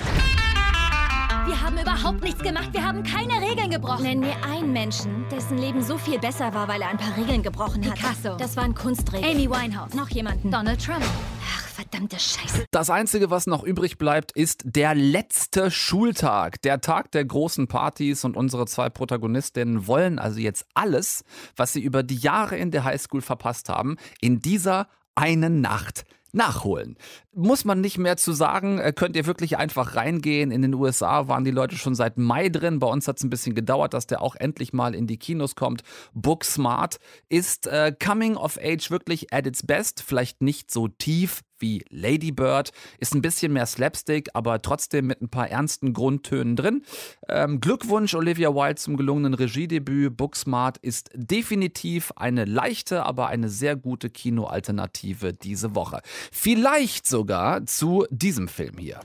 Wir 1.47 1.63
haben 1.63 1.79
überhaupt 1.79 2.23
nichts 2.23 2.43
gemacht. 2.43 2.69
Wir 2.73 2.85
haben 2.85 3.03
keine 3.03 3.41
Regeln 3.41 3.71
gebrochen. 3.71 4.03
Nenn 4.03 4.21
mir 4.21 4.37
einen 4.45 4.71
Menschen, 4.71 5.27
dessen 5.31 5.57
Leben 5.57 5.83
so 5.83 5.97
viel 5.97 6.19
besser 6.19 6.53
war, 6.53 6.69
weil 6.69 6.83
er 6.83 6.89
ein 6.89 6.99
paar 6.99 7.17
Regeln 7.17 7.43
gebrochen 7.43 7.87
hat. 7.87 7.95
Picasso. 7.95 8.37
Das 8.37 8.55
waren 8.59 8.75
Kunstregeln. 8.75 9.33
Amy 9.33 9.49
Winehouse. 9.49 9.95
Noch 9.95 10.11
jemanden. 10.11 10.51
Donald 10.51 10.85
Trump. 10.85 11.03
Ach, 11.03 11.69
Verdammte 11.69 12.19
Scheiße. 12.19 12.67
Das 12.71 12.91
Einzige, 12.91 13.31
was 13.31 13.47
noch 13.47 13.63
übrig 13.63 13.97
bleibt, 13.97 14.33
ist 14.33 14.61
der 14.67 14.95
letzte 14.95 15.71
Schultag. 15.71 16.61
Der 16.61 16.83
Tag 16.83 17.11
der 17.13 17.25
großen 17.25 17.67
Partys 17.67 18.27
und 18.27 18.37
unsere 18.37 18.67
zwei 18.67 18.91
Protagonistinnen 18.91 19.87
wollen 19.87 20.19
also 20.19 20.39
jetzt 20.39 20.67
alles, 20.75 21.25
was 21.57 21.73
sie 21.73 21.81
über 21.81 22.03
die 22.03 22.17
Jahre 22.17 22.59
in 22.59 22.71
der 22.73 22.85
Highschool 22.85 23.23
verpasst 23.23 23.71
haben, 23.71 23.97
in 24.21 24.41
dieser 24.41 24.87
einen 25.15 25.63
Nacht 25.63 26.05
nachholen. 26.33 26.97
Muss 27.35 27.65
man 27.65 27.81
nicht 27.81 27.99
mehr 27.99 28.17
zu 28.17 28.33
sagen, 28.33 28.79
äh, 28.79 28.93
könnt 28.93 29.17
ihr 29.17 29.27
wirklich 29.27 29.57
einfach 29.57 29.95
reingehen. 29.95 30.51
In 30.51 30.63
den 30.63 30.75
USA 30.75 31.29
waren 31.29 31.45
die 31.45 31.51
Leute 31.51 31.77
schon 31.77 31.95
seit 31.95 32.19
Mai 32.19 32.49
drin. 32.49 32.79
Bei 32.79 32.87
uns 32.87 33.09
hat 33.09 33.19
es 33.19 33.25
ein 33.25 33.31
bisschen 33.31 33.55
gedauert, 33.55 33.95
dass 33.95 34.07
der 34.07 34.23
auch 34.23 34.35
endlich 34.35 34.73
mal 34.73 34.95
in 34.95 35.07
die 35.07 35.19
Kinos 35.19 35.55
kommt. 35.55 35.83
Booksmart 36.15 36.99
ist 37.29 37.67
äh, 37.67 37.93
Coming 37.99 38.37
of 38.37 38.59
Age 38.63 38.91
wirklich 38.91 39.33
at 39.33 39.47
its 39.47 39.65
best. 39.65 40.03
Vielleicht 40.03 40.43
nicht 40.43 40.71
so 40.71 40.89
tief 40.89 41.43
wie 41.61 41.85
Lady 41.91 42.33
Bird, 42.33 42.71
ist 42.99 43.15
ein 43.15 43.23
bisschen 43.23 43.53
mehr 43.53 43.67
Slapstick, 43.67 44.29
aber 44.35 44.61
trotzdem 44.63 45.07
mit 45.07 45.21
ein 45.23 45.29
paar 45.29 45.49
ernsten 45.49 45.93
Grundtönen 45.93 46.57
drin. 46.57 46.83
Ähm, 47.29 47.61
Glückwunsch 47.61 48.15
Olivia 48.15 48.55
Wilde 48.55 48.77
zum 48.77 48.97
gelungenen 48.97 49.35
Regiedebüt. 49.35 50.17
Booksmart 50.17 50.79
ist 50.79 51.11
definitiv 51.15 52.13
eine 52.17 52.45
leichte, 52.45 53.05
aber 53.05 53.29
eine 53.29 53.49
sehr 53.49 53.77
gute 53.77 54.11
Kinoalternative 54.11 55.33
diese 55.33 55.75
Woche. 55.75 56.01
Vielleicht 56.33 57.07
sogar 57.07 57.67
zu 57.67 58.07
diesem 58.11 58.49
Film 58.49 58.79
hier. 58.79 59.01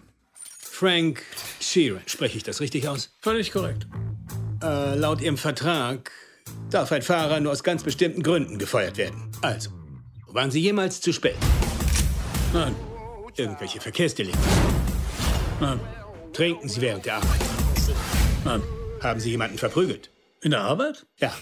Frank 0.60 1.24
Sheeran, 1.60 2.02
spreche 2.08 2.38
ich 2.38 2.44
das 2.44 2.60
richtig 2.60 2.88
aus? 2.88 3.16
Völlig 3.22 3.52
korrekt. 3.52 3.88
Äh, 4.62 4.96
laut 4.96 5.22
Ihrem 5.22 5.38
Vertrag 5.38 6.12
darf 6.70 6.92
ein 6.92 7.02
Fahrer 7.02 7.40
nur 7.40 7.52
aus 7.52 7.64
ganz 7.64 7.84
bestimmten 7.84 8.24
Gründen 8.24 8.58
gefeuert 8.58 8.98
werden. 8.98 9.32
Also, 9.42 9.70
waren 10.28 10.52
Sie 10.52 10.60
jemals 10.60 11.00
zu 11.00 11.14
spät? 11.14 11.36
Nein. 12.54 12.76
Irgendwelche 13.36 13.82
Verkehrsdelikte? 13.82 14.40
Nein. 15.60 15.80
Trinken 16.34 16.70
Sie 16.70 16.82
während 16.82 17.06
der 17.06 17.16
Arbeit? 17.16 17.42
Nein. 18.46 18.62
Haben 19.02 19.20
Sie 19.20 19.32
jemanden 19.32 19.58
verprügelt? 19.58 20.12
In 20.42 20.52
der 20.52 20.62
Arbeit? 20.62 21.06
Ja. 21.18 21.34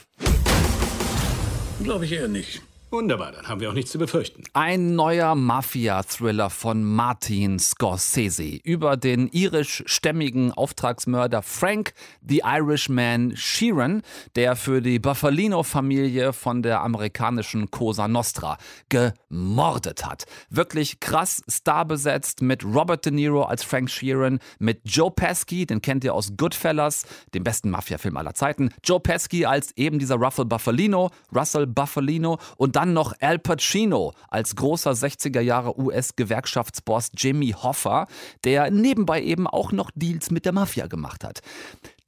Glaube 1.83 2.05
ich 2.05 2.13
eher 2.13 2.29
nicht. 2.29 2.61
Wunderbar, 2.91 3.31
dann 3.31 3.47
haben 3.47 3.61
wir 3.61 3.69
auch 3.69 3.73
nichts 3.73 3.91
zu 3.91 3.97
befürchten. 3.97 4.43
Ein 4.51 4.95
neuer 4.95 5.33
Mafia-Thriller 5.33 6.49
von 6.49 6.83
Martin 6.83 7.57
Scorsese 7.57 8.59
über 8.65 8.97
den 8.97 9.29
irischstämmigen 9.29 10.51
Auftragsmörder 10.51 11.41
Frank 11.41 11.93
the 12.21 12.41
Irishman 12.43 13.31
Sheeran, 13.37 14.01
der 14.35 14.57
für 14.57 14.81
die 14.81 14.99
Buffalino-Familie 14.99 16.33
von 16.33 16.63
der 16.63 16.81
amerikanischen 16.81 17.71
Cosa 17.71 18.09
Nostra 18.09 18.57
gemordet 18.89 20.05
hat. 20.05 20.25
Wirklich 20.49 20.99
krass 20.99 21.43
starbesetzt 21.47 22.41
mit 22.41 22.65
Robert 22.65 23.05
De 23.05 23.13
Niro 23.13 23.43
als 23.43 23.63
Frank 23.63 23.89
Sheeran, 23.89 24.39
mit 24.59 24.81
Joe 24.83 25.11
Pesci, 25.11 25.65
den 25.65 25.81
kennt 25.81 26.03
ihr 26.03 26.13
aus 26.13 26.33
Goodfellas, 26.35 27.05
dem 27.33 27.45
besten 27.45 27.69
Mafia-Film 27.69 28.17
aller 28.17 28.33
Zeiten. 28.33 28.73
Joe 28.83 28.99
Pesci 28.99 29.45
als 29.45 29.71
eben 29.77 29.97
dieser 29.97 30.15
Russell 30.15 30.43
Buffalino, 30.43 31.09
Russell 31.33 31.67
Buffalino 31.67 32.37
und 32.57 32.75
dann 32.75 32.80
noch 32.85 33.13
Al 33.19 33.39
Pacino 33.39 34.13
als 34.29 34.55
großer 34.55 34.91
60er 34.91 35.41
Jahre 35.41 35.79
US-Gewerkschaftsboss 35.79 37.11
Jimmy 37.17 37.51
Hoffa, 37.51 38.07
der 38.43 38.71
nebenbei 38.71 39.21
eben 39.21 39.47
auch 39.47 39.71
noch 39.71 39.91
Deals 39.95 40.31
mit 40.31 40.45
der 40.45 40.53
Mafia 40.53 40.87
gemacht 40.87 41.23
hat. 41.23 41.41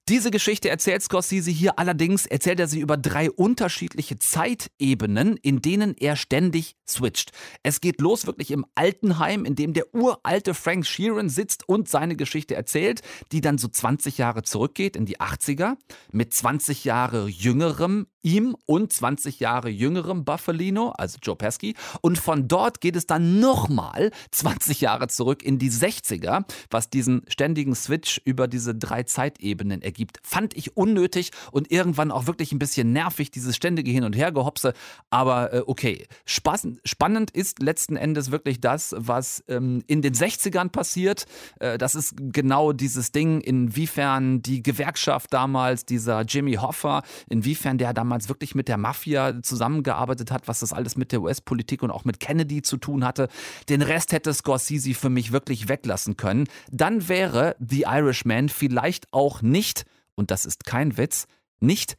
Diese 0.10 0.32
Geschichte 0.32 0.70
erzählt 0.70 1.02
Scorsese 1.02 1.50
hier 1.50 1.80
allerdings, 1.80 2.26
erzählt 2.26 2.60
er 2.60 2.68
sie 2.68 2.82
über 2.82 2.98
drei 2.98 3.32
unterschiedliche 3.32 4.20
Zeitebenen, 4.20 5.38
in 5.38 5.62
denen 5.62 5.96
er 5.98 6.18
ständig 6.18 6.76
switcht. 6.86 7.32
Es 7.64 7.80
geht 7.80 8.02
los 8.02 8.28
wirklich 8.28 8.52
im 8.52 8.66
Altenheim, 8.76 9.46
in 9.46 9.56
dem 9.56 9.72
der 9.72 9.96
uralte 9.96 10.56
Frank 10.56 10.86
Sheeran 10.86 11.30
sitzt 11.30 11.70
und 11.70 11.88
seine 11.88 12.18
Geschichte 12.18 12.54
erzählt, 12.54 13.02
die 13.32 13.40
dann 13.40 13.58
so 13.58 13.70
20 13.70 14.18
Jahre 14.18 14.44
zurückgeht 14.44 14.98
in 14.98 15.06
die 15.06 15.22
80er, 15.22 15.78
mit 16.12 16.34
20 16.34 16.84
Jahre 16.84 17.30
jüngerem 17.30 18.08
ihm 18.24 18.56
und 18.66 18.92
20 18.92 19.40
Jahre 19.40 19.70
jüngerem 19.70 20.26
Buffalino, 20.26 20.94
also 20.98 21.20
Joe 21.22 21.36
Pesci. 21.36 21.76
Und 22.02 22.18
von 22.18 22.48
dort 22.48 22.82
geht 22.82 22.96
es 22.96 23.06
dann 23.06 23.40
nochmal 23.40 24.12
20 24.32 24.82
Jahre 24.82 25.08
zurück 25.08 25.44
in 25.44 25.60
die 25.60 25.70
60er, 25.70 26.46
was 26.72 26.90
diesen 26.90 27.24
ständigen 27.28 27.76
Switch 27.76 28.20
über 28.26 28.48
diese 28.48 28.74
drei 28.74 29.04
Zeitebenen 29.04 29.82
ergibt. 29.82 30.20
Fand 30.24 30.56
ich 30.56 30.76
unnötig 30.76 31.32
und 31.52 31.72
irgendwann 31.72 32.12
auch 32.12 32.26
wirklich 32.26 32.52
ein 32.52 32.60
bisschen 32.60 32.94
nervig, 32.94 33.30
dieses 33.30 33.56
ständige 33.56 33.92
Hin- 33.92 34.06
und 34.06 34.16
Hergehopse. 34.16 34.74
Aber 35.10 35.54
äh, 35.54 35.64
okay, 35.68 36.08
Spaß, 36.26 36.68
spannend 36.86 37.32
ist 37.32 37.62
letzten 37.62 37.98
Endes 37.98 38.32
wirklich 38.32 38.62
das, 38.62 38.96
was 38.98 39.44
ähm, 39.48 39.84
in 39.88 40.02
den 40.02 40.14
60ern 40.14 40.70
passiert. 40.70 41.26
Äh, 41.60 41.78
das 41.78 41.96
ist 41.96 42.16
genau 42.18 42.72
dieses 42.72 43.12
Ding, 43.12 43.42
inwiefern 43.42 44.42
die 44.42 44.64
Gewerkschaft 44.64 45.34
damals, 45.34 45.86
dieser 45.86 46.22
Jimmy 46.22 46.54
Hoffa, 46.54 47.04
inwiefern 47.30 47.78
der 47.78 47.94
damals 47.94 48.12
damals 48.14 48.30
wirklich 48.30 48.53
mit 48.53 48.68
der 48.68 48.78
Mafia 48.78 49.41
zusammengearbeitet 49.41 50.30
hat, 50.30 50.47
was 50.47 50.59
das 50.59 50.72
alles 50.72 50.95
mit 50.95 51.11
der 51.11 51.22
US-Politik 51.22 51.82
und 51.82 51.89
auch 51.89 52.05
mit 52.05 52.20
Kennedy 52.20 52.61
zu 52.61 52.78
tun 52.78 53.03
hatte. 53.03 53.28
Den 53.70 53.82
Rest 53.82 54.11
hätte 54.11 54.32
Scorsese 54.32 54.93
für 54.93 55.09
mich 55.09 55.32
wirklich 55.32 55.68
weglassen 55.68 56.16
können. 56.16 56.47
Dann 56.72 57.07
wäre 57.07 57.55
The 57.59 57.86
Irishman 57.88 58.49
vielleicht 58.49 59.11
auch 59.11 59.41
nicht, 59.41 59.86
und 60.14 60.30
das 60.30 60.45
ist 60.45 60.64
kein 60.64 60.95
Witz, 60.95 61.26
nicht 61.59 61.97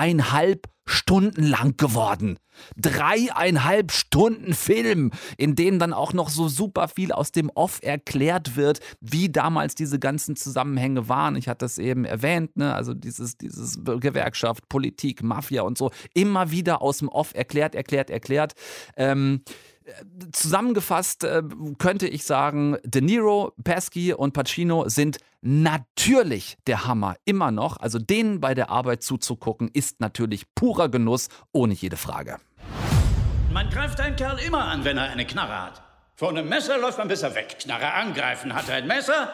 dreieinhalb 0.00 0.66
Stunden 0.86 1.44
lang 1.44 1.76
geworden. 1.76 2.38
Dreieinhalb 2.76 3.92
Stunden 3.92 4.54
Film, 4.54 5.12
in 5.36 5.54
denen 5.54 5.78
dann 5.78 5.92
auch 5.92 6.12
noch 6.12 6.30
so 6.30 6.48
super 6.48 6.88
viel 6.88 7.12
aus 7.12 7.32
dem 7.32 7.50
Off 7.50 7.80
erklärt 7.82 8.56
wird, 8.56 8.80
wie 9.00 9.30
damals 9.30 9.74
diese 9.74 9.98
ganzen 9.98 10.36
Zusammenhänge 10.36 11.08
waren. 11.08 11.36
Ich 11.36 11.48
hatte 11.48 11.66
es 11.66 11.78
eben 11.78 12.04
erwähnt, 12.04 12.56
ne? 12.56 12.74
also 12.74 12.94
dieses, 12.94 13.36
dieses 13.36 13.78
Gewerkschaft, 13.84 14.68
Politik, 14.68 15.22
Mafia 15.22 15.62
und 15.62 15.78
so, 15.78 15.90
immer 16.12 16.50
wieder 16.50 16.82
aus 16.82 16.98
dem 16.98 17.08
Off 17.08 17.34
erklärt, 17.34 17.74
erklärt, 17.74 18.10
erklärt. 18.10 18.54
Ähm, 18.96 19.42
zusammengefasst 20.32 21.24
äh, 21.24 21.42
könnte 21.78 22.08
ich 22.08 22.24
sagen, 22.24 22.76
De 22.84 23.02
Niro, 23.02 23.52
Pesci 23.62 24.12
und 24.12 24.32
Pacino 24.32 24.88
sind 24.88 25.18
natürlich 25.42 26.56
der 26.66 26.86
Hammer 26.86 27.16
immer 27.24 27.50
noch. 27.50 27.76
Also 27.78 27.98
denen 27.98 28.40
bei 28.40 28.54
der 28.54 28.70
Arbeit 28.70 29.02
zuzugucken, 29.02 29.70
ist 29.72 30.00
natürlich 30.00 30.54
purer 30.54 30.88
Genuss, 30.88 31.28
ohne 31.52 31.74
jede 31.74 31.96
Frage. 31.96 32.38
Man 33.52 33.68
greift 33.70 34.00
einen 34.00 34.16
Kerl 34.16 34.38
immer 34.38 34.64
an, 34.64 34.84
wenn 34.84 34.96
er 34.96 35.10
eine 35.10 35.26
Knarre 35.26 35.62
hat. 35.62 35.82
Vor 36.14 36.28
einem 36.28 36.48
Messer 36.48 36.78
läuft 36.78 36.98
man 36.98 37.08
besser 37.08 37.34
weg. 37.34 37.58
Knarre 37.60 37.94
angreifen, 37.94 38.54
hat 38.54 38.68
er 38.68 38.76
ein 38.76 38.86
Messer, 38.86 39.32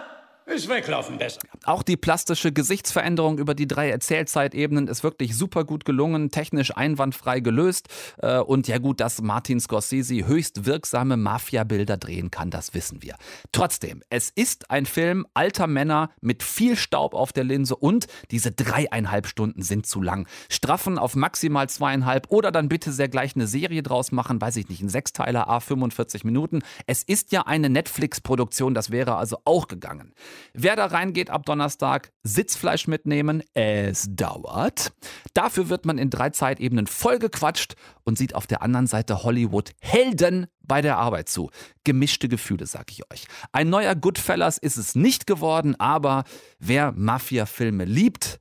ist 0.56 0.68
weglaufen 0.68 1.18
besser. 1.18 1.40
Auch 1.64 1.82
die 1.82 1.96
plastische 1.96 2.52
Gesichtsveränderung 2.52 3.38
über 3.38 3.54
die 3.54 3.66
drei 3.68 3.90
Erzählzeitebenen 3.90 4.88
ist 4.88 5.02
wirklich 5.02 5.36
super 5.36 5.64
gut 5.64 5.84
gelungen, 5.84 6.30
technisch 6.30 6.76
einwandfrei 6.76 7.40
gelöst. 7.40 7.88
Äh, 8.18 8.38
und 8.38 8.66
ja 8.68 8.78
gut, 8.78 9.00
dass 9.00 9.20
Martin 9.20 9.60
Scorsese 9.60 10.26
höchst 10.26 10.64
wirksame 10.64 11.16
Mafia-Bilder 11.16 11.96
drehen 11.96 12.30
kann, 12.30 12.50
das 12.50 12.74
wissen 12.74 13.02
wir. 13.02 13.16
Trotzdem, 13.52 14.02
es 14.08 14.30
ist 14.30 14.70
ein 14.70 14.86
Film 14.86 15.26
alter 15.34 15.66
Männer 15.66 16.10
mit 16.20 16.42
viel 16.42 16.76
Staub 16.76 17.14
auf 17.14 17.32
der 17.32 17.44
Linse 17.44 17.76
und 17.76 18.06
diese 18.30 18.52
dreieinhalb 18.52 19.26
Stunden 19.26 19.62
sind 19.62 19.86
zu 19.86 20.00
lang. 20.00 20.26
Straffen 20.48 20.98
auf 20.98 21.16
maximal 21.16 21.68
zweieinhalb 21.68 22.30
oder 22.30 22.50
dann 22.50 22.68
bitte 22.68 22.92
sehr 22.92 23.08
gleich 23.08 23.34
eine 23.34 23.46
Serie 23.46 23.82
draus 23.82 24.12
machen, 24.12 24.40
weiß 24.40 24.56
ich 24.56 24.68
nicht, 24.68 24.80
ein 24.80 24.88
Sechsteiler, 24.88 25.48
A 25.48 25.60
45 25.60 26.24
Minuten. 26.24 26.62
Es 26.86 27.02
ist 27.02 27.32
ja 27.32 27.42
eine 27.42 27.68
Netflix-Produktion, 27.68 28.74
das 28.74 28.90
wäre 28.90 29.16
also 29.16 29.38
auch 29.44 29.68
gegangen. 29.68 30.14
Wer 30.52 30.76
da 30.76 30.86
reingeht 30.86 31.30
ab 31.30 31.46
Donnerstag, 31.46 32.10
Sitzfleisch 32.22 32.86
mitnehmen, 32.86 33.42
es 33.54 34.06
dauert. 34.08 34.92
Dafür 35.34 35.68
wird 35.68 35.86
man 35.86 35.98
in 35.98 36.10
drei 36.10 36.30
Zeitebenen 36.30 36.86
vollgequatscht 36.86 37.74
und 38.04 38.18
sieht 38.18 38.34
auf 38.34 38.46
der 38.46 38.62
anderen 38.62 38.86
Seite 38.86 39.22
Hollywood 39.22 39.72
Helden 39.80 40.46
bei 40.62 40.82
der 40.82 40.98
Arbeit 40.98 41.28
zu. 41.28 41.50
Gemischte 41.84 42.28
Gefühle, 42.28 42.66
sag 42.66 42.90
ich 42.90 43.10
euch. 43.12 43.26
Ein 43.52 43.70
neuer 43.70 43.94
Goodfellas 43.94 44.58
ist 44.58 44.76
es 44.76 44.94
nicht 44.94 45.26
geworden, 45.26 45.78
aber 45.78 46.24
wer 46.58 46.92
Mafia-Filme 46.92 47.84
liebt, 47.84 48.38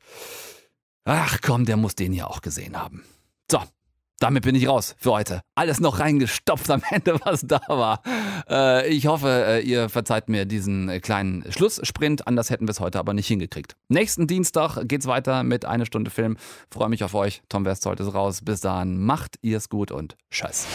ach 1.05 1.39
komm, 1.41 1.65
der 1.65 1.77
muss 1.77 1.95
den 1.95 2.13
ja 2.13 2.27
auch 2.27 2.41
gesehen 2.41 2.77
haben. 2.77 3.03
Damit 4.19 4.43
bin 4.43 4.55
ich 4.55 4.67
raus 4.67 4.95
für 4.97 5.11
heute. 5.11 5.41
Alles 5.55 5.79
noch 5.79 5.99
reingestopft 5.99 6.69
am 6.71 6.81
Ende, 6.89 7.19
was 7.25 7.41
da 7.41 7.59
war. 7.67 8.01
Äh, 8.49 8.87
ich 8.87 9.07
hoffe, 9.07 9.45
äh, 9.47 9.61
ihr 9.61 9.89
verzeiht 9.89 10.29
mir 10.29 10.45
diesen 10.45 10.87
äh, 10.87 10.99
kleinen 10.99 11.43
Schlusssprint. 11.51 12.27
Anders 12.27 12.49
hätten 12.49 12.67
wir 12.67 12.71
es 12.71 12.79
heute 12.79 12.99
aber 12.99 13.13
nicht 13.13 13.27
hingekriegt. 13.27 13.75
Nächsten 13.89 14.27
Dienstag 14.27 14.83
geht's 14.87 15.07
weiter 15.07 15.43
mit 15.43 15.65
eine 15.65 15.85
Stunde 15.85 16.11
Film. 16.11 16.37
Freue 16.71 16.89
mich 16.89 17.03
auf 17.03 17.13
euch. 17.13 17.41
Tom 17.49 17.65
Westholt 17.65 17.99
ist 17.99 18.13
raus. 18.13 18.39
Bis 18.43 18.61
dahin, 18.61 18.97
macht 18.97 19.37
ihr's 19.41 19.69
gut 19.69 19.91
und 19.91 20.15
tschüss. 20.31 20.65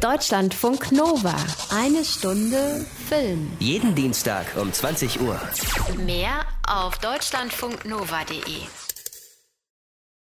Deutschlandfunk 0.00 0.92
Nova. 0.92 1.34
Eine 1.70 2.04
Stunde 2.04 2.84
Film. 3.08 3.50
Jeden 3.60 3.94
Dienstag 3.94 4.46
um 4.60 4.72
20 4.72 5.20
Uhr. 5.20 5.40
Mehr 6.04 6.44
auf 6.66 6.98
deutschlandfunknova.de. 6.98 8.85